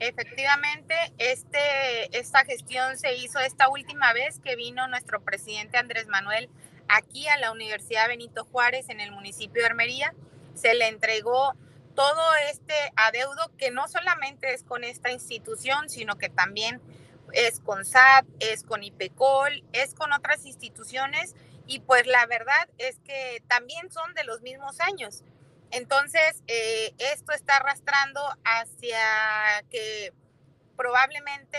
Efectivamente, 0.00 0.94
este, 1.18 2.18
esta 2.18 2.46
gestión 2.46 2.96
se 2.96 3.14
hizo 3.14 3.40
esta 3.40 3.68
última 3.68 4.14
vez 4.14 4.38
que 4.38 4.56
vino 4.56 4.88
nuestro 4.88 5.20
presidente 5.20 5.76
Andrés 5.76 6.08
Manuel 6.08 6.48
aquí 6.88 7.28
a 7.28 7.38
la 7.38 7.52
Universidad 7.52 8.08
Benito 8.08 8.44
Juárez 8.44 8.88
en 8.88 9.00
el 9.00 9.12
municipio 9.12 9.62
de 9.62 9.68
Armería. 9.68 10.14
Se 10.54 10.74
le 10.74 10.88
entregó 10.88 11.54
todo 11.94 12.34
este 12.50 12.74
adeudo 12.96 13.50
que 13.58 13.70
no 13.70 13.88
solamente 13.88 14.54
es 14.54 14.62
con 14.62 14.84
esta 14.84 15.10
institución, 15.10 15.88
sino 15.88 16.16
que 16.16 16.28
también 16.28 16.80
es 17.32 17.60
con 17.60 17.84
SAT, 17.84 18.26
es 18.40 18.62
con 18.62 18.82
IPECOL, 18.82 19.64
es 19.72 19.94
con 19.94 20.12
otras 20.12 20.44
instituciones 20.44 21.34
y 21.66 21.80
pues 21.80 22.06
la 22.06 22.26
verdad 22.26 22.68
es 22.78 22.98
que 23.00 23.42
también 23.48 23.90
son 23.90 24.14
de 24.14 24.24
los 24.24 24.42
mismos 24.42 24.80
años. 24.80 25.22
Entonces, 25.70 26.42
eh, 26.48 26.94
esto 26.98 27.32
está 27.32 27.56
arrastrando 27.56 28.20
hacia 28.44 29.64
que 29.70 30.12
probablemente 30.76 31.58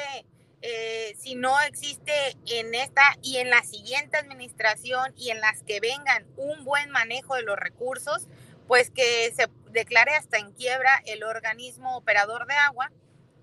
eh, 0.66 1.14
si 1.20 1.36
no 1.36 1.60
existe 1.60 2.14
en 2.46 2.74
esta 2.74 3.04
y 3.22 3.38
en 3.38 3.50
la 3.50 3.64
siguiente 3.64 4.16
administración 4.16 5.14
y 5.18 5.30
en 5.30 5.42
las 5.42 5.62
que 5.64 5.82
vengan 5.82 6.26
un 6.38 6.64
buen 6.64 6.90
manejo 6.90 7.36
de 7.36 7.42
los 7.42 7.58
recursos, 7.60 8.30
pues 8.66 8.90
que 8.90 9.34
se 9.36 9.50
declare 9.72 10.16
hasta 10.16 10.38
en 10.38 10.54
quiebra 10.54 11.04
el 11.06 11.26
organismo 11.26 11.98
operador 11.98 12.48
de 12.48 12.54
agua, 12.54 12.94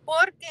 porque 0.07 0.49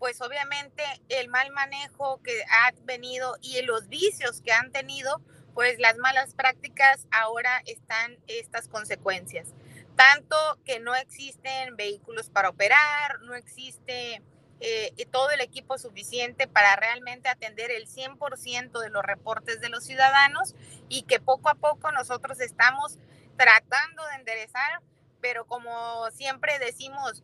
pues 0.00 0.20
obviamente 0.20 0.82
el 1.10 1.28
mal 1.28 1.52
manejo 1.52 2.20
que 2.24 2.42
ha 2.42 2.72
venido 2.82 3.36
y 3.40 3.62
los 3.62 3.88
vicios 3.88 4.40
que 4.40 4.50
han 4.50 4.72
tenido, 4.72 5.22
pues 5.54 5.78
las 5.78 5.96
malas 5.98 6.34
prácticas 6.34 7.06
ahora 7.12 7.62
están 7.66 8.18
estas 8.26 8.66
consecuencias. 8.66 9.54
Tanto 9.94 10.36
que 10.64 10.80
no 10.80 10.96
existen 10.96 11.76
vehículos 11.76 12.30
para 12.30 12.48
operar, 12.48 13.20
no 13.20 13.36
existe 13.36 14.22
eh, 14.60 14.92
todo 15.10 15.30
el 15.30 15.40
equipo 15.40 15.78
suficiente 15.78 16.46
para 16.46 16.76
realmente 16.76 17.28
atender 17.28 17.70
el 17.70 17.86
100% 17.88 18.78
de 18.78 18.90
los 18.90 19.02
reportes 19.02 19.60
de 19.60 19.70
los 19.70 19.84
ciudadanos 19.84 20.54
y 20.88 21.02
que 21.02 21.18
poco 21.18 21.48
a 21.48 21.54
poco 21.54 21.92
nosotros 21.92 22.40
estamos 22.40 22.98
tratando 23.36 24.06
de 24.08 24.16
enderezar, 24.16 24.82
pero 25.20 25.46
como 25.46 26.10
siempre 26.10 26.58
decimos, 26.58 27.22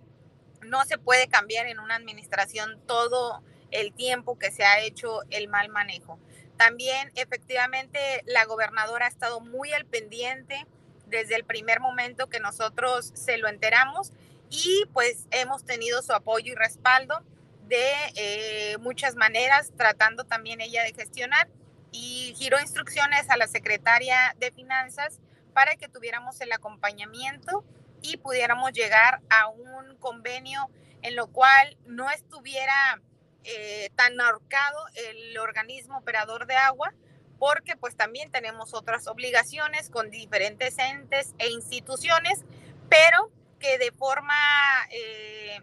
no 0.62 0.84
se 0.84 0.97
puede 0.97 1.28
cambiar 1.28 1.66
en 1.66 1.78
una 1.78 1.97
administración 1.97 2.80
todo 2.87 3.43
el 3.70 3.93
tiempo 3.93 4.39
que 4.39 4.51
se 4.51 4.64
ha 4.64 4.80
hecho 4.80 5.20
el 5.30 5.49
mal 5.49 5.68
manejo. 5.68 6.18
También 6.57 7.12
efectivamente 7.16 8.22
la 8.24 8.47
gobernadora 8.47 9.07
ha 9.07 9.11
estado 9.11 9.41
muy 9.41 9.72
al 9.74 9.84
pendiente 9.84 10.66
desde 11.07 11.37
el 11.37 11.45
primer 11.45 11.80
momento 11.80 12.28
que 12.28 12.41
nosotros 12.41 13.12
se 13.14 13.37
lo 13.37 13.49
enteramos 13.49 14.12
y 14.51 14.84
pues 14.92 15.26
hemos 15.30 15.64
tenido 15.64 16.03
su 16.03 16.12
apoyo 16.12 16.53
y 16.53 16.55
respaldo 16.55 17.22
de 17.68 17.92
eh, 18.14 18.78
muchas 18.78 19.16
maneras, 19.16 19.72
tratando 19.76 20.24
también 20.24 20.61
ella 20.61 20.82
de 20.84 20.92
gestionar 20.92 21.49
y 21.90 22.34
giró 22.36 22.61
instrucciones 22.61 23.28
a 23.30 23.36
la 23.36 23.49
secretaria 23.49 24.34
de 24.38 24.53
finanzas 24.53 25.18
para 25.53 25.76
que 25.76 25.88
tuviéramos 25.88 26.40
el 26.40 26.53
acompañamiento 26.53 27.64
y 28.03 28.18
pudiéramos 28.18 28.72
llegar 28.72 29.20
a 29.30 29.49
un 29.49 29.97
convenio 29.97 30.68
en 31.03 31.16
lo 31.16 31.28
cual 31.28 31.76
no 31.86 32.11
estuviera 32.11 33.01
eh, 33.44 33.90
tan 33.97 34.20
ahorcado 34.20 34.78
el 34.94 35.38
organismo 35.38 35.99
operador 35.99 36.47
de 36.47 36.57
agua, 36.57 36.92
porque 37.38 37.76
pues 37.76 37.97
también 37.97 38.30
tenemos 38.30 38.74
otras 38.74 39.07
obligaciones 39.07 39.90
con 39.90 40.11
diferentes 40.11 40.78
entes 40.78 41.34
e 41.38 41.51
instituciones, 41.51 42.44
pero 42.88 43.30
que 43.66 43.78
de 43.78 43.90
forma 43.92 44.34
eh, 44.90 45.60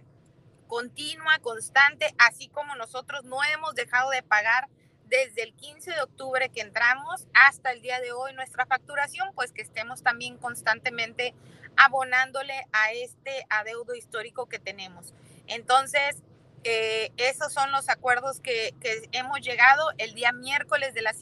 continua, 0.68 1.40
constante, 1.40 2.14
así 2.18 2.50
como 2.50 2.76
nosotros 2.76 3.24
no 3.24 3.38
hemos 3.54 3.76
dejado 3.76 4.10
de 4.10 4.24
pagar 4.24 4.68
desde 5.06 5.44
el 5.44 5.54
15 5.54 5.92
de 5.92 6.02
octubre 6.02 6.50
que 6.50 6.62
entramos 6.62 7.28
hasta 7.34 7.72
el 7.72 7.82
día 7.82 8.02
de 8.02 8.12
hoy 8.12 8.34
nuestra 8.34 8.66
facturación, 8.66 9.30
pues 9.36 9.52
que 9.52 9.62
estemos 9.62 10.02
también 10.02 10.38
constantemente 10.38 11.34
abonándole 11.78 12.66
a 12.72 12.92
este 12.92 13.46
adeudo 13.50 13.96
histórico 13.96 14.48
que 14.48 14.60
tenemos. 14.60 15.14
Entonces, 15.48 16.24
eh, 16.64 17.12
esos 17.18 17.54
son 17.54 17.72
los 17.72 17.90
acuerdos 17.90 18.40
que, 18.40 18.74
que 18.82 19.08
hemos 19.12 19.40
llegado. 19.42 19.92
El 19.98 20.14
día 20.14 20.32
miércoles 20.32 20.94
de 20.94 21.04
la 21.04 21.14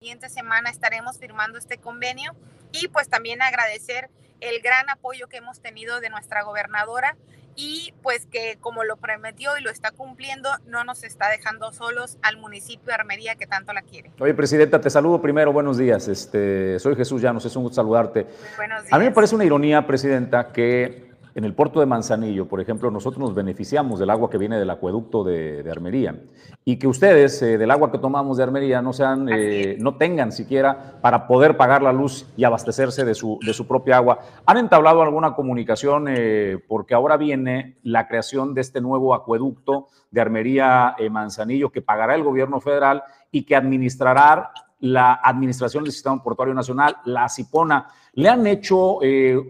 siguiente 0.00 0.28
semana 0.28 0.70
estaremos 0.70 1.18
firmando 1.18 1.58
este 1.58 1.78
convenio 1.78 2.36
y 2.72 2.88
pues 2.88 3.08
también 3.08 3.40
agradecer 3.42 4.10
el 4.40 4.60
gran 4.60 4.88
apoyo 4.90 5.28
que 5.28 5.38
hemos 5.38 5.60
tenido 5.60 6.00
de 6.00 6.10
nuestra 6.10 6.42
gobernadora 6.42 7.16
y 7.56 7.94
pues 8.02 8.26
que 8.26 8.58
como 8.60 8.84
lo 8.84 8.96
prometió 8.98 9.56
y 9.58 9.62
lo 9.62 9.70
está 9.70 9.90
cumpliendo, 9.90 10.50
no 10.66 10.84
nos 10.84 11.02
está 11.02 11.30
dejando 11.30 11.72
solos 11.72 12.18
al 12.22 12.36
municipio 12.36 12.86
de 12.86 12.94
Armería 12.94 13.36
que 13.36 13.46
tanto 13.46 13.72
la 13.72 13.82
quiere. 13.82 14.10
Oye, 14.20 14.34
Presidenta, 14.34 14.80
te 14.80 14.90
saludo 14.90 15.20
primero, 15.22 15.52
buenos 15.52 15.78
días. 15.78 16.06
Este, 16.06 16.78
soy 16.78 16.94
Jesús 16.96 17.22
Llanos, 17.22 17.44
es 17.46 17.56
un 17.56 17.62
gusto 17.62 17.76
saludarte. 17.76 18.26
Buenos 18.56 18.82
días. 18.82 18.92
A 18.92 18.98
mí 18.98 19.06
me 19.06 19.10
parece 19.10 19.34
una 19.34 19.44
ironía, 19.44 19.86
Presidenta, 19.86 20.52
que 20.52 21.15
en 21.36 21.44
el 21.44 21.52
puerto 21.52 21.80
de 21.80 21.86
Manzanillo, 21.86 22.48
por 22.48 22.62
ejemplo, 22.62 22.90
nosotros 22.90 23.20
nos 23.20 23.34
beneficiamos 23.34 24.00
del 24.00 24.08
agua 24.08 24.30
que 24.30 24.38
viene 24.38 24.58
del 24.58 24.70
acueducto 24.70 25.22
de, 25.22 25.62
Armería 25.70 26.18
y 26.64 26.78
que 26.78 26.88
ustedes 26.88 27.42
eh, 27.42 27.58
del 27.58 27.70
agua 27.70 27.92
que 27.92 27.98
tomamos 27.98 28.38
de 28.38 28.42
Armería 28.42 28.80
no, 28.80 28.94
sean, 28.94 29.28
eh, 29.30 29.76
no 29.78 29.98
tengan 29.98 30.32
siquiera 30.32 30.98
para 31.02 31.26
poder 31.26 31.58
pagar 31.58 31.82
la 31.82 31.92
luz 31.92 32.26
y 32.38 32.44
abastecerse 32.44 33.04
de 33.04 33.14
su, 33.14 33.38
de 33.44 33.52
su 33.52 33.66
propia 33.66 33.98
agua. 33.98 34.18
¿Han 34.46 34.56
entablado 34.56 35.02
alguna 35.02 35.34
comunicación 35.34 36.06
eh, 36.08 36.56
porque 36.66 36.94
ahora 36.94 37.18
viene 37.18 37.76
la 37.82 38.08
creación 38.08 38.54
de 38.54 38.62
este 38.62 38.80
nuevo 38.80 39.12
acueducto 39.12 39.88
de 40.10 40.22
Armería 40.22 40.96
Manzanillo 41.10 41.70
que 41.70 41.82
pagará 41.82 42.14
el 42.14 42.24
gobierno 42.24 42.62
federal 42.62 43.02
y 43.30 43.44
que 43.44 43.54
administrará 43.54 44.52
la 44.78 45.20
Administración 45.22 45.84
del 45.84 45.92
Sistema 45.92 46.22
Portuario 46.22 46.54
Nacional, 46.54 46.96
la 47.04 47.28
CIPONA? 47.28 47.88
¿Le 48.14 48.30
han 48.30 48.46
hecho 48.46 49.00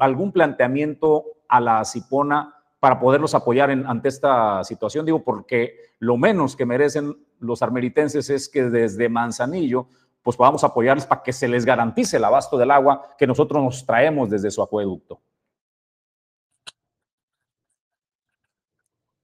algún 0.01 0.33
planteamiento 0.33 1.36
a 1.49 1.61
la 1.61 1.85
Cipona 1.85 2.55
para 2.81 3.01
poderlos 3.01 3.35
apoyar 3.35 3.71
en, 3.71 3.87
ante 3.87 4.09
esta 4.09 4.63
situación. 4.65 5.07
Digo, 5.07 5.25
porque 5.25 5.95
lo 5.99 6.17
menos 6.17 6.57
que 6.57 6.67
merecen 6.67 7.17
los 7.39 7.63
armeritenses 7.63 8.31
es 8.31 8.49
que 8.49 8.65
desde 8.65 9.09
Manzanillo 9.09 9.89
pues 10.23 10.37
podamos 10.37 10.65
apoyarles 10.65 11.07
para 11.07 11.23
que 11.23 11.33
se 11.33 11.47
les 11.47 11.65
garantice 11.65 12.17
el 12.17 12.25
abasto 12.25 12.59
del 12.59 12.73
agua 12.73 13.15
que 13.17 13.29
nosotros 13.29 13.63
nos 13.63 13.87
traemos 13.87 14.29
desde 14.29 14.51
su 14.51 14.61
acueducto. 14.61 15.21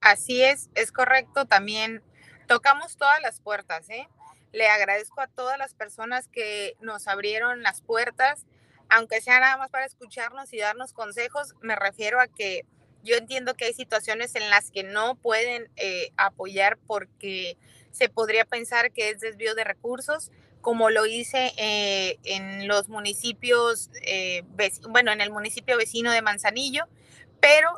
Así 0.01 0.43
es, 0.43 0.71
es 0.77 0.93
correcto. 0.93 1.45
También 1.47 2.03
tocamos 2.47 2.97
todas 2.97 3.21
las 3.21 3.41
puertas. 3.41 3.91
¿eh? 3.91 4.09
Le 4.53 4.69
agradezco 4.69 5.21
a 5.21 5.27
todas 5.27 5.59
las 5.59 5.75
personas 5.75 6.29
que 6.29 6.77
nos 6.81 7.09
abrieron 7.09 7.63
las 7.63 7.83
puertas 7.83 8.47
aunque 8.89 9.21
sea 9.21 9.41
nada 9.41 9.57
más 9.57 9.71
para 9.71 9.87
escucharnos 9.87 10.53
y 10.53 10.59
darnos 10.59 10.93
consejos, 10.93 11.55
me 11.61 11.77
refiero 11.77 12.21
a 12.21 12.29
que 12.29 12.65
yo 13.03 13.17
entiendo 13.17 13.55
que 13.55 13.67
hay 13.67 13.75
situaciones 13.75 14.35
en 14.35 14.49
las 14.49 14.71
que 14.71 14.85
no 14.85 15.17
pueden 15.17 15.69
eh, 15.77 16.11
apoyar 16.17 16.79
porque 16.87 17.57
se 17.91 18.09
podría 18.09 18.45
pensar 18.45 18.93
que 18.93 19.11
es 19.11 19.21
desvío 19.21 19.55
de 19.55 19.65
recursos, 19.65 20.31
como 20.61 20.91
lo 20.91 21.07
hice 21.07 21.53
eh, 21.57 22.19
en 22.25 22.69
los 22.69 22.89
municipios, 22.89 23.91
eh, 24.03 24.45
bueno, 24.89 25.13
en 25.13 25.21
el 25.21 25.31
municipio 25.31 25.77
vecino 25.77 26.13
de 26.13 26.23
Manzanillo, 26.23 26.87
pero 27.41 27.71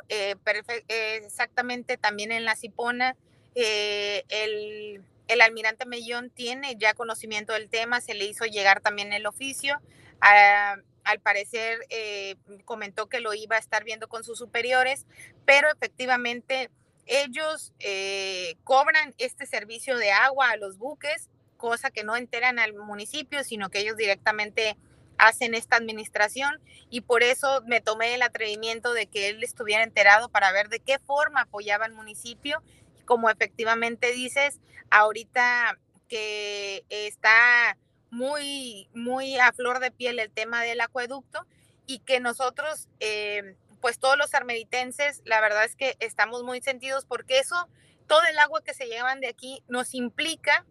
exactamente 0.89 1.97
también 1.97 2.31
en 2.31 2.45
la 2.45 2.55
Cipona, 2.55 3.17
el, 3.55 5.03
el 5.29 5.41
almirante 5.41 5.87
Mellón 5.87 6.29
tiene 6.29 6.77
ya 6.77 6.93
conocimiento 6.93 7.55
del 7.55 7.71
tema, 7.71 8.03
se 8.03 8.13
le 8.13 8.27
hizo 8.27 8.45
llegar 8.45 8.83
también 8.83 9.15
el 9.15 9.25
oficio. 9.25 9.81
A, 10.21 10.77
al 11.05 11.21
parecer 11.21 11.81
eh, 11.91 12.37
comentó 12.65 13.09
que 13.09 13.21
lo 13.21 13.35
iba 13.35 13.57
a 13.57 13.61
estar 13.61 13.85
viendo 13.85 14.09
con 14.09 14.25
sus 14.25 14.39
superiores, 14.39 15.07
pero 15.45 15.69
efectivamente 15.71 16.71
ellos 17.07 17.73
eh, 17.81 18.57
cobran 18.65 19.15
este 19.19 19.47
servicio 19.47 19.97
de 19.99 20.13
agua 20.13 20.51
a 20.51 20.57
los 20.57 20.79
buques, 20.79 21.29
cosa 21.57 21.91
que 21.91 22.05
no 22.05 22.17
enteran 22.17 22.59
al 22.59 22.75
municipio, 22.75 23.45
sino 23.45 23.71
que 23.71 23.81
ellos 23.81 23.97
directamente 23.97 24.77
hacen 25.19 25.55
esta 25.55 25.77
administración 25.77 26.61
y 26.91 27.03
por 27.03 27.23
eso 27.23 27.63
me 27.67 27.81
tomé 27.81 28.15
el 28.15 28.23
atrevimiento 28.23 28.93
de 28.93 29.07
que 29.07 29.29
él 29.29 29.43
estuviera 29.45 29.85
enterado 29.85 30.29
para 30.29 30.51
ver 30.53 30.69
de 30.69 30.81
qué 30.81 30.99
forma 30.99 31.43
apoyaba 31.43 31.85
al 31.85 31.93
municipio. 31.93 32.63
Como 33.05 33.31
efectivamente 33.31 34.13
dices, 34.13 34.61
ahorita 34.91 35.79
que 36.09 36.85
está 36.89 37.77
muy, 38.15 38.89
muy 38.95 39.39
a 39.39 39.53
flor 39.53 39.81
de 39.81 39.91
piel 39.91 40.21
el 40.21 40.31
tema 40.31 40.63
del 40.63 40.81
acueducto 40.81 41.47
y 41.85 41.99
que 41.99 42.21
nosotros, 42.21 42.89
eh, 43.01 43.57
pues 43.81 43.99
todos 43.99 44.17
los 44.17 44.33
armeritenses, 44.35 45.21
la 45.25 45.41
verdad 45.41 45.65
es 45.65 45.75
que 45.75 45.97
estamos 45.99 46.45
muy 46.45 46.63
sentidos 46.63 47.05
porque 47.05 47.41
eso, 47.41 47.69
todo 48.07 48.21
el 48.31 48.39
agua 48.39 48.63
que 48.63 48.73
se 48.73 48.87
llevan 48.87 49.21
de 49.21 49.27
aquí 49.27 49.65
nos 49.67 49.95
implica, 49.95 50.65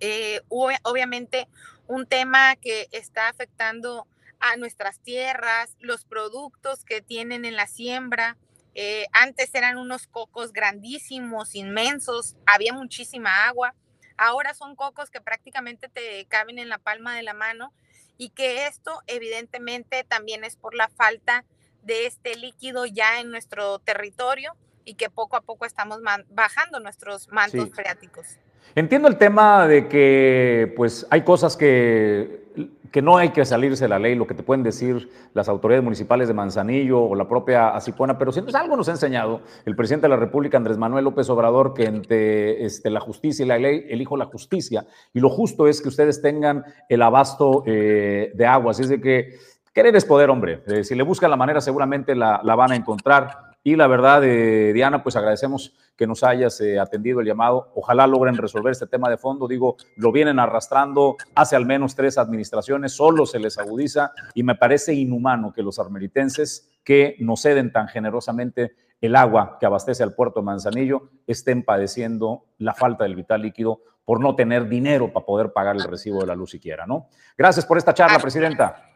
eh, 0.00 0.42
obviamente, 0.48 1.48
un 1.86 2.06
tema 2.06 2.56
que 2.56 2.88
está 2.92 3.28
afectando 3.28 4.06
a 4.38 4.56
nuestras 4.56 5.00
tierras, 5.00 5.76
los 5.80 6.04
productos 6.04 6.84
que 6.84 7.00
tienen 7.00 7.46
en 7.46 7.56
la 7.56 7.66
siembra. 7.66 8.36
Eh, 8.74 9.06
antes 9.12 9.54
eran 9.54 9.78
unos 9.78 10.06
cocos 10.08 10.52
grandísimos, 10.52 11.54
inmensos, 11.54 12.36
había 12.44 12.74
muchísima 12.74 13.46
agua 13.46 13.74
Ahora 14.16 14.54
son 14.54 14.76
cocos 14.76 15.10
que 15.10 15.20
prácticamente 15.20 15.88
te 15.88 16.24
caben 16.26 16.58
en 16.58 16.68
la 16.68 16.78
palma 16.78 17.14
de 17.14 17.22
la 17.22 17.34
mano 17.34 17.72
y 18.18 18.30
que 18.30 18.66
esto 18.66 19.02
evidentemente 19.06 20.04
también 20.04 20.44
es 20.44 20.56
por 20.56 20.74
la 20.74 20.88
falta 20.88 21.44
de 21.82 22.06
este 22.06 22.34
líquido 22.34 22.86
ya 22.86 23.20
en 23.20 23.30
nuestro 23.30 23.78
territorio 23.78 24.56
y 24.84 24.94
que 24.94 25.10
poco 25.10 25.36
a 25.36 25.40
poco 25.42 25.66
estamos 25.66 26.00
bajando 26.28 26.80
nuestros 26.80 27.28
mantos 27.28 27.70
freáticos. 27.74 28.38
Entiendo 28.74 29.08
el 29.08 29.16
tema 29.16 29.66
de 29.66 29.88
que 29.88 30.72
pues 30.76 31.06
hay 31.10 31.22
cosas 31.22 31.56
que, 31.56 32.44
que 32.90 33.02
no 33.02 33.16
hay 33.16 33.30
que 33.30 33.44
salirse 33.44 33.84
de 33.84 33.88
la 33.88 33.98
ley, 33.98 34.14
lo 34.14 34.26
que 34.26 34.34
te 34.34 34.42
pueden 34.42 34.62
decir 34.62 35.08
las 35.34 35.48
autoridades 35.48 35.84
municipales 35.84 36.28
de 36.28 36.34
Manzanillo 36.34 37.02
o 37.02 37.14
la 37.14 37.28
propia 37.28 37.68
Acipona, 37.68 38.18
pero 38.18 38.32
si 38.32 38.40
algo 38.54 38.76
nos 38.76 38.88
ha 38.88 38.92
enseñado 38.92 39.40
el 39.64 39.76
presidente 39.76 40.06
de 40.06 40.10
la 40.10 40.16
República, 40.16 40.56
Andrés 40.56 40.78
Manuel 40.78 41.04
López 41.04 41.28
Obrador, 41.30 41.74
que 41.74 41.84
entre 41.84 42.64
este, 42.64 42.90
la 42.90 43.00
justicia 43.00 43.44
y 43.44 43.48
la 43.48 43.58
ley 43.58 43.86
elijo 43.88 44.16
la 44.16 44.26
justicia, 44.26 44.86
y 45.12 45.20
lo 45.20 45.28
justo 45.28 45.66
es 45.66 45.80
que 45.80 45.88
ustedes 45.88 46.22
tengan 46.22 46.64
el 46.88 47.02
abasto 47.02 47.62
eh, 47.66 48.32
de 48.34 48.46
agua, 48.46 48.72
así 48.72 48.82
es 48.82 48.88
de 48.88 49.00
que 49.00 49.38
Querer 49.76 49.94
es 49.94 50.06
poder, 50.06 50.30
hombre. 50.30 50.62
Eh, 50.68 50.84
si 50.84 50.94
le 50.94 51.02
buscan 51.02 51.28
la 51.28 51.36
manera, 51.36 51.60
seguramente 51.60 52.14
la, 52.14 52.40
la 52.42 52.54
van 52.54 52.72
a 52.72 52.76
encontrar. 52.76 53.45
Y 53.66 53.74
la 53.74 53.88
verdad, 53.88 54.22
eh, 54.22 54.72
Diana, 54.72 55.02
pues 55.02 55.16
agradecemos 55.16 55.74
que 55.96 56.06
nos 56.06 56.22
hayas 56.22 56.60
eh, 56.60 56.78
atendido 56.78 57.18
el 57.18 57.26
llamado. 57.26 57.72
Ojalá 57.74 58.06
logren 58.06 58.36
resolver 58.36 58.70
este 58.70 58.86
tema 58.86 59.10
de 59.10 59.16
fondo. 59.16 59.48
Digo, 59.48 59.76
lo 59.96 60.12
vienen 60.12 60.38
arrastrando 60.38 61.16
hace 61.34 61.56
al 61.56 61.66
menos 61.66 61.96
tres 61.96 62.16
administraciones, 62.16 62.92
solo 62.92 63.26
se 63.26 63.40
les 63.40 63.58
agudiza 63.58 64.12
y 64.34 64.44
me 64.44 64.54
parece 64.54 64.94
inhumano 64.94 65.52
que 65.52 65.64
los 65.64 65.80
armeritenses 65.80 66.70
que 66.84 67.16
nos 67.18 67.42
ceden 67.42 67.72
tan 67.72 67.88
generosamente 67.88 68.76
el 69.00 69.16
agua 69.16 69.56
que 69.58 69.66
abastece 69.66 70.04
al 70.04 70.14
puerto 70.14 70.38
de 70.38 70.46
Manzanillo 70.46 71.10
estén 71.26 71.64
padeciendo 71.64 72.44
la 72.58 72.72
falta 72.72 73.02
del 73.02 73.16
vital 73.16 73.42
líquido 73.42 73.82
por 74.04 74.20
no 74.20 74.36
tener 74.36 74.68
dinero 74.68 75.12
para 75.12 75.26
poder 75.26 75.52
pagar 75.52 75.74
el 75.74 75.82
recibo 75.82 76.20
de 76.20 76.26
la 76.28 76.36
luz 76.36 76.52
siquiera, 76.52 76.86
¿no? 76.86 77.08
Gracias 77.36 77.66
por 77.66 77.78
esta 77.78 77.92
charla, 77.92 78.20
presidenta. 78.20 78.92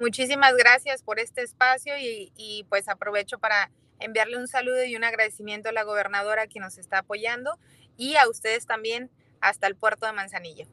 Muchísimas 0.00 0.56
gracias 0.56 1.04
por 1.04 1.20
este 1.20 1.42
espacio 1.42 1.96
y, 1.96 2.32
y 2.34 2.66
pues 2.68 2.88
aprovecho 2.88 3.38
para 3.38 3.70
enviarle 4.04 4.36
un 4.36 4.48
saludo 4.48 4.84
y 4.84 4.96
un 4.96 5.04
agradecimiento 5.04 5.68
a 5.68 5.72
la 5.72 5.82
gobernadora 5.84 6.46
que 6.46 6.60
nos 6.60 6.78
está 6.78 6.98
apoyando 6.98 7.58
y 7.96 8.16
a 8.16 8.28
ustedes 8.28 8.66
también 8.66 9.10
hasta 9.40 9.66
el 9.66 9.76
puerto 9.76 10.06
de 10.06 10.12
Manzanillo. 10.12 10.66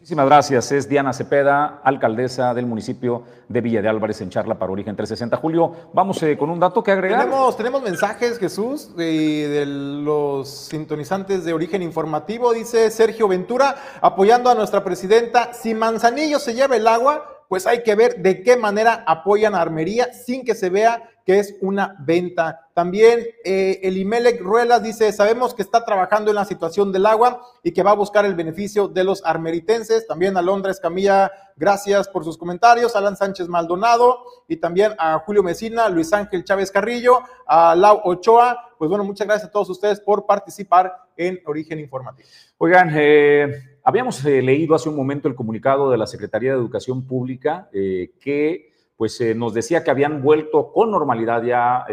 Muchísimas 0.00 0.24
gracias. 0.24 0.72
Es 0.72 0.88
Diana 0.88 1.12
Cepeda, 1.12 1.82
alcaldesa 1.84 2.54
del 2.54 2.64
municipio 2.64 3.22
de 3.48 3.60
Villa 3.60 3.82
de 3.82 3.88
Álvarez 3.90 4.18
en 4.22 4.30
charla 4.30 4.58
para 4.58 4.72
Origen 4.72 4.96
360. 4.96 5.36
Julio, 5.36 5.90
vamos 5.92 6.22
eh, 6.22 6.38
con 6.38 6.48
un 6.48 6.58
dato 6.58 6.82
que 6.82 6.90
agregar. 6.90 7.20
Tenemos, 7.20 7.54
tenemos 7.54 7.82
mensajes, 7.82 8.38
Jesús, 8.38 8.96
de, 8.96 9.48
de, 9.48 9.66
los 9.66 10.48
sintonizantes 10.48 11.44
de 11.44 11.52
Origen 11.52 11.82
Informativo. 11.82 12.54
Dice 12.54 12.90
Sergio 12.90 13.28
Ventura, 13.28 13.76
apoyando 14.00 14.48
a 14.48 14.54
nuestra 14.54 14.82
presidenta, 14.82 15.52
si 15.52 15.74
Manzanillo 15.74 16.38
se 16.38 16.54
lleva 16.54 16.76
el 16.76 16.88
agua, 16.88 17.39
pues 17.50 17.66
hay 17.66 17.82
que 17.82 17.96
ver 17.96 18.22
de 18.22 18.44
qué 18.44 18.56
manera 18.56 19.02
apoyan 19.08 19.56
a 19.56 19.60
Armería 19.60 20.12
sin 20.14 20.44
que 20.44 20.54
se 20.54 20.70
vea 20.70 21.10
que 21.26 21.40
es 21.40 21.56
una 21.60 21.96
venta. 21.98 22.68
También 22.74 23.26
eh, 23.44 23.80
el 23.82 23.96
Imelec 23.96 24.40
Ruelas 24.40 24.84
dice, 24.84 25.10
sabemos 25.10 25.52
que 25.52 25.62
está 25.62 25.84
trabajando 25.84 26.30
en 26.30 26.36
la 26.36 26.44
situación 26.44 26.92
del 26.92 27.06
agua 27.06 27.44
y 27.64 27.72
que 27.72 27.82
va 27.82 27.90
a 27.90 27.94
buscar 27.94 28.24
el 28.24 28.36
beneficio 28.36 28.86
de 28.86 29.02
los 29.02 29.24
armeritenses. 29.24 30.06
También 30.06 30.36
a 30.36 30.42
Londra 30.42 30.70
Escamilla, 30.70 31.32
gracias 31.56 32.06
por 32.06 32.22
sus 32.22 32.38
comentarios. 32.38 32.94
Alan 32.94 33.16
Sánchez 33.16 33.48
Maldonado 33.48 34.22
y 34.46 34.58
también 34.58 34.94
a 34.96 35.18
Julio 35.18 35.42
Mesina, 35.42 35.88
Luis 35.88 36.12
Ángel 36.12 36.44
Chávez 36.44 36.70
Carrillo, 36.70 37.18
a 37.48 37.74
Lau 37.74 38.00
Ochoa. 38.04 38.74
Pues 38.78 38.88
bueno, 38.88 39.02
muchas 39.02 39.26
gracias 39.26 39.48
a 39.48 39.52
todos 39.52 39.68
ustedes 39.70 39.98
por 39.98 40.24
participar 40.24 40.94
en 41.16 41.40
Origen 41.46 41.80
Informativo. 41.80 42.28
Oigan, 42.58 42.92
eh, 42.94 43.69
habíamos 43.84 44.24
eh, 44.24 44.42
leído 44.42 44.74
hace 44.74 44.88
un 44.88 44.96
momento 44.96 45.28
el 45.28 45.34
comunicado 45.34 45.90
de 45.90 45.98
la 45.98 46.06
Secretaría 46.06 46.52
de 46.52 46.58
Educación 46.58 47.06
Pública 47.06 47.68
eh, 47.72 48.12
que 48.20 48.70
pues 48.96 49.18
eh, 49.22 49.34
nos 49.34 49.54
decía 49.54 49.82
que 49.82 49.90
habían 49.90 50.22
vuelto 50.22 50.72
con 50.72 50.90
normalidad 50.90 51.42
ya 51.42 51.86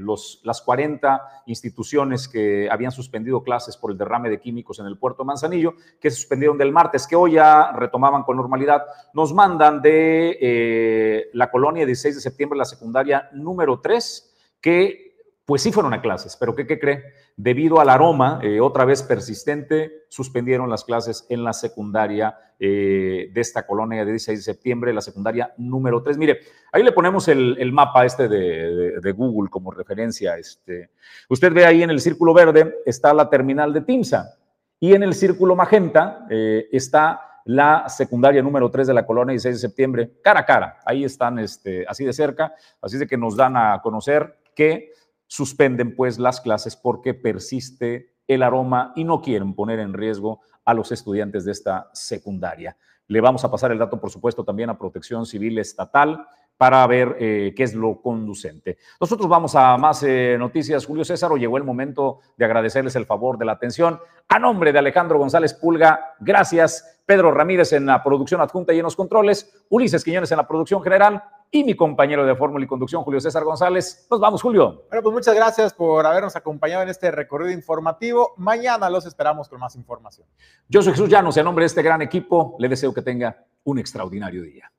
los, 0.00 0.40
las 0.44 0.62
40 0.62 1.42
instituciones 1.44 2.26
que 2.26 2.70
habían 2.70 2.90
suspendido 2.90 3.42
clases 3.42 3.76
por 3.76 3.90
el 3.90 3.98
derrame 3.98 4.30
de 4.30 4.40
químicos 4.40 4.78
en 4.78 4.86
el 4.86 4.96
puerto 4.96 5.26
Manzanillo, 5.26 5.74
que 6.00 6.10
se 6.10 6.16
suspendieron 6.16 6.56
del 6.56 6.72
martes, 6.72 7.06
que 7.06 7.16
hoy 7.16 7.32
ya 7.32 7.70
retomaban 7.72 8.22
con 8.22 8.38
normalidad. 8.38 8.82
Nos 9.12 9.34
mandan 9.34 9.82
de 9.82 11.28
la 11.34 11.50
colonia 11.50 11.84
16 11.84 12.14
de 12.14 12.20
septiembre, 12.22 12.58
la 12.58 12.64
secundaria 12.64 13.28
número 13.34 13.80
3, 13.80 14.34
que 14.62 15.03
pues 15.46 15.62
sí 15.62 15.72
fueron 15.72 15.92
a 15.92 16.00
clases, 16.00 16.36
pero 16.38 16.54
¿qué, 16.54 16.66
cree? 16.66 17.04
Debido 17.36 17.78
al 17.78 17.90
aroma, 17.90 18.38
eh, 18.42 18.60
otra 18.60 18.86
vez 18.86 19.02
persistente, 19.02 20.04
suspendieron 20.08 20.70
las 20.70 20.84
clases 20.84 21.26
en 21.28 21.44
la 21.44 21.52
secundaria 21.52 22.38
eh, 22.58 23.30
de 23.30 23.40
esta 23.40 23.66
colonia 23.66 24.04
de 24.04 24.12
16 24.12 24.38
de 24.38 24.42
septiembre, 24.42 24.94
la 24.94 25.02
secundaria 25.02 25.52
número 25.58 26.02
3. 26.02 26.16
Mire, 26.16 26.38
ahí 26.72 26.82
le 26.82 26.92
ponemos 26.92 27.28
el, 27.28 27.72
mapa 27.72 28.06
este 28.06 28.28
de, 28.28 29.12
Google 29.12 29.50
como 29.50 29.70
referencia. 29.70 30.38
Este. 30.38 30.90
Usted 31.28 31.52
ve 31.52 31.66
ahí 31.66 31.82
en 31.82 31.90
el 31.90 32.00
círculo 32.00 32.32
verde 32.32 32.76
está 32.86 33.12
la 33.12 33.28
terminal 33.28 33.72
de 33.74 33.82
Timsa 33.82 34.38
y 34.80 34.94
en 34.94 35.02
el 35.02 35.14
círculo 35.14 35.54
magenta 35.54 36.26
eh, 36.30 36.68
está 36.72 37.42
la 37.44 37.86
secundaria 37.90 38.42
número 38.42 38.70
3 38.70 38.86
de 38.86 38.94
la 38.94 39.04
colonia 39.04 39.32
16 39.32 39.56
de 39.56 39.68
septiembre, 39.68 40.10
cara 40.22 40.40
a 40.40 40.46
cara. 40.46 40.78
Ahí 40.86 41.04
están 41.04 41.38
este, 41.38 41.84
así 41.86 42.04
de 42.04 42.14
cerca, 42.14 42.54
así 42.80 42.96
de 42.96 43.06
que 43.06 43.18
nos 43.18 43.36
dan 43.36 43.56
a 43.58 43.80
conocer 43.82 44.38
que 44.54 44.92
suspenden 45.34 45.96
pues 45.96 46.20
las 46.20 46.40
clases 46.40 46.76
porque 46.76 47.12
persiste 47.12 48.14
el 48.28 48.44
aroma 48.44 48.92
y 48.94 49.02
no 49.02 49.20
quieren 49.20 49.54
poner 49.54 49.80
en 49.80 49.92
riesgo 49.92 50.42
a 50.64 50.74
los 50.74 50.92
estudiantes 50.92 51.44
de 51.44 51.50
esta 51.50 51.90
secundaria. 51.92 52.76
Le 53.08 53.20
vamos 53.20 53.44
a 53.44 53.50
pasar 53.50 53.72
el 53.72 53.78
dato, 53.78 54.00
por 54.00 54.10
supuesto, 54.10 54.44
también 54.44 54.70
a 54.70 54.78
Protección 54.78 55.26
Civil 55.26 55.58
Estatal 55.58 56.24
para 56.56 56.86
ver 56.86 57.16
eh, 57.18 57.52
qué 57.56 57.64
es 57.64 57.74
lo 57.74 58.00
conducente. 58.00 58.78
Nosotros 59.00 59.28
vamos 59.28 59.56
a 59.56 59.76
más 59.76 60.04
eh, 60.04 60.36
noticias. 60.38 60.86
Julio 60.86 61.04
César, 61.04 61.32
llegó 61.32 61.56
el 61.56 61.64
momento 61.64 62.20
de 62.36 62.44
agradecerles 62.44 62.94
el 62.94 63.04
favor 63.04 63.36
de 63.36 63.44
la 63.44 63.52
atención. 63.52 63.98
A 64.28 64.38
nombre 64.38 64.72
de 64.72 64.78
Alejandro 64.78 65.18
González 65.18 65.52
Pulga, 65.52 66.14
gracias. 66.20 67.02
Pedro 67.04 67.32
Ramírez 67.32 67.72
en 67.72 67.86
la 67.86 68.04
producción 68.04 68.40
adjunta 68.40 68.72
y 68.72 68.78
en 68.78 68.84
los 68.84 68.94
controles. 68.94 69.66
Ulises 69.68 70.04
Quiñones 70.04 70.30
en 70.30 70.38
la 70.38 70.46
producción 70.46 70.80
general 70.80 71.24
y 71.54 71.62
mi 71.62 71.76
compañero 71.76 72.26
de 72.26 72.34
fórmula 72.34 72.64
y 72.64 72.66
conducción, 72.66 73.04
Julio 73.04 73.20
César 73.20 73.44
González. 73.44 74.08
Nos 74.10 74.18
vamos, 74.18 74.42
Julio. 74.42 74.86
Bueno, 74.88 75.02
pues 75.04 75.12
muchas 75.12 75.36
gracias 75.36 75.72
por 75.72 76.04
habernos 76.04 76.34
acompañado 76.34 76.82
en 76.82 76.88
este 76.88 77.12
recorrido 77.12 77.52
informativo. 77.52 78.34
Mañana 78.38 78.90
los 78.90 79.06
esperamos 79.06 79.48
con 79.48 79.60
más 79.60 79.76
información. 79.76 80.26
Yo 80.68 80.82
soy 80.82 80.94
Jesús 80.94 81.08
Llanos 81.08 81.36
y 81.36 81.40
a 81.40 81.44
nombre 81.44 81.62
de 81.62 81.66
este 81.66 81.80
gran 81.80 82.02
equipo 82.02 82.56
le 82.58 82.68
deseo 82.68 82.92
que 82.92 83.02
tenga 83.02 83.46
un 83.62 83.78
extraordinario 83.78 84.42
día. 84.42 84.72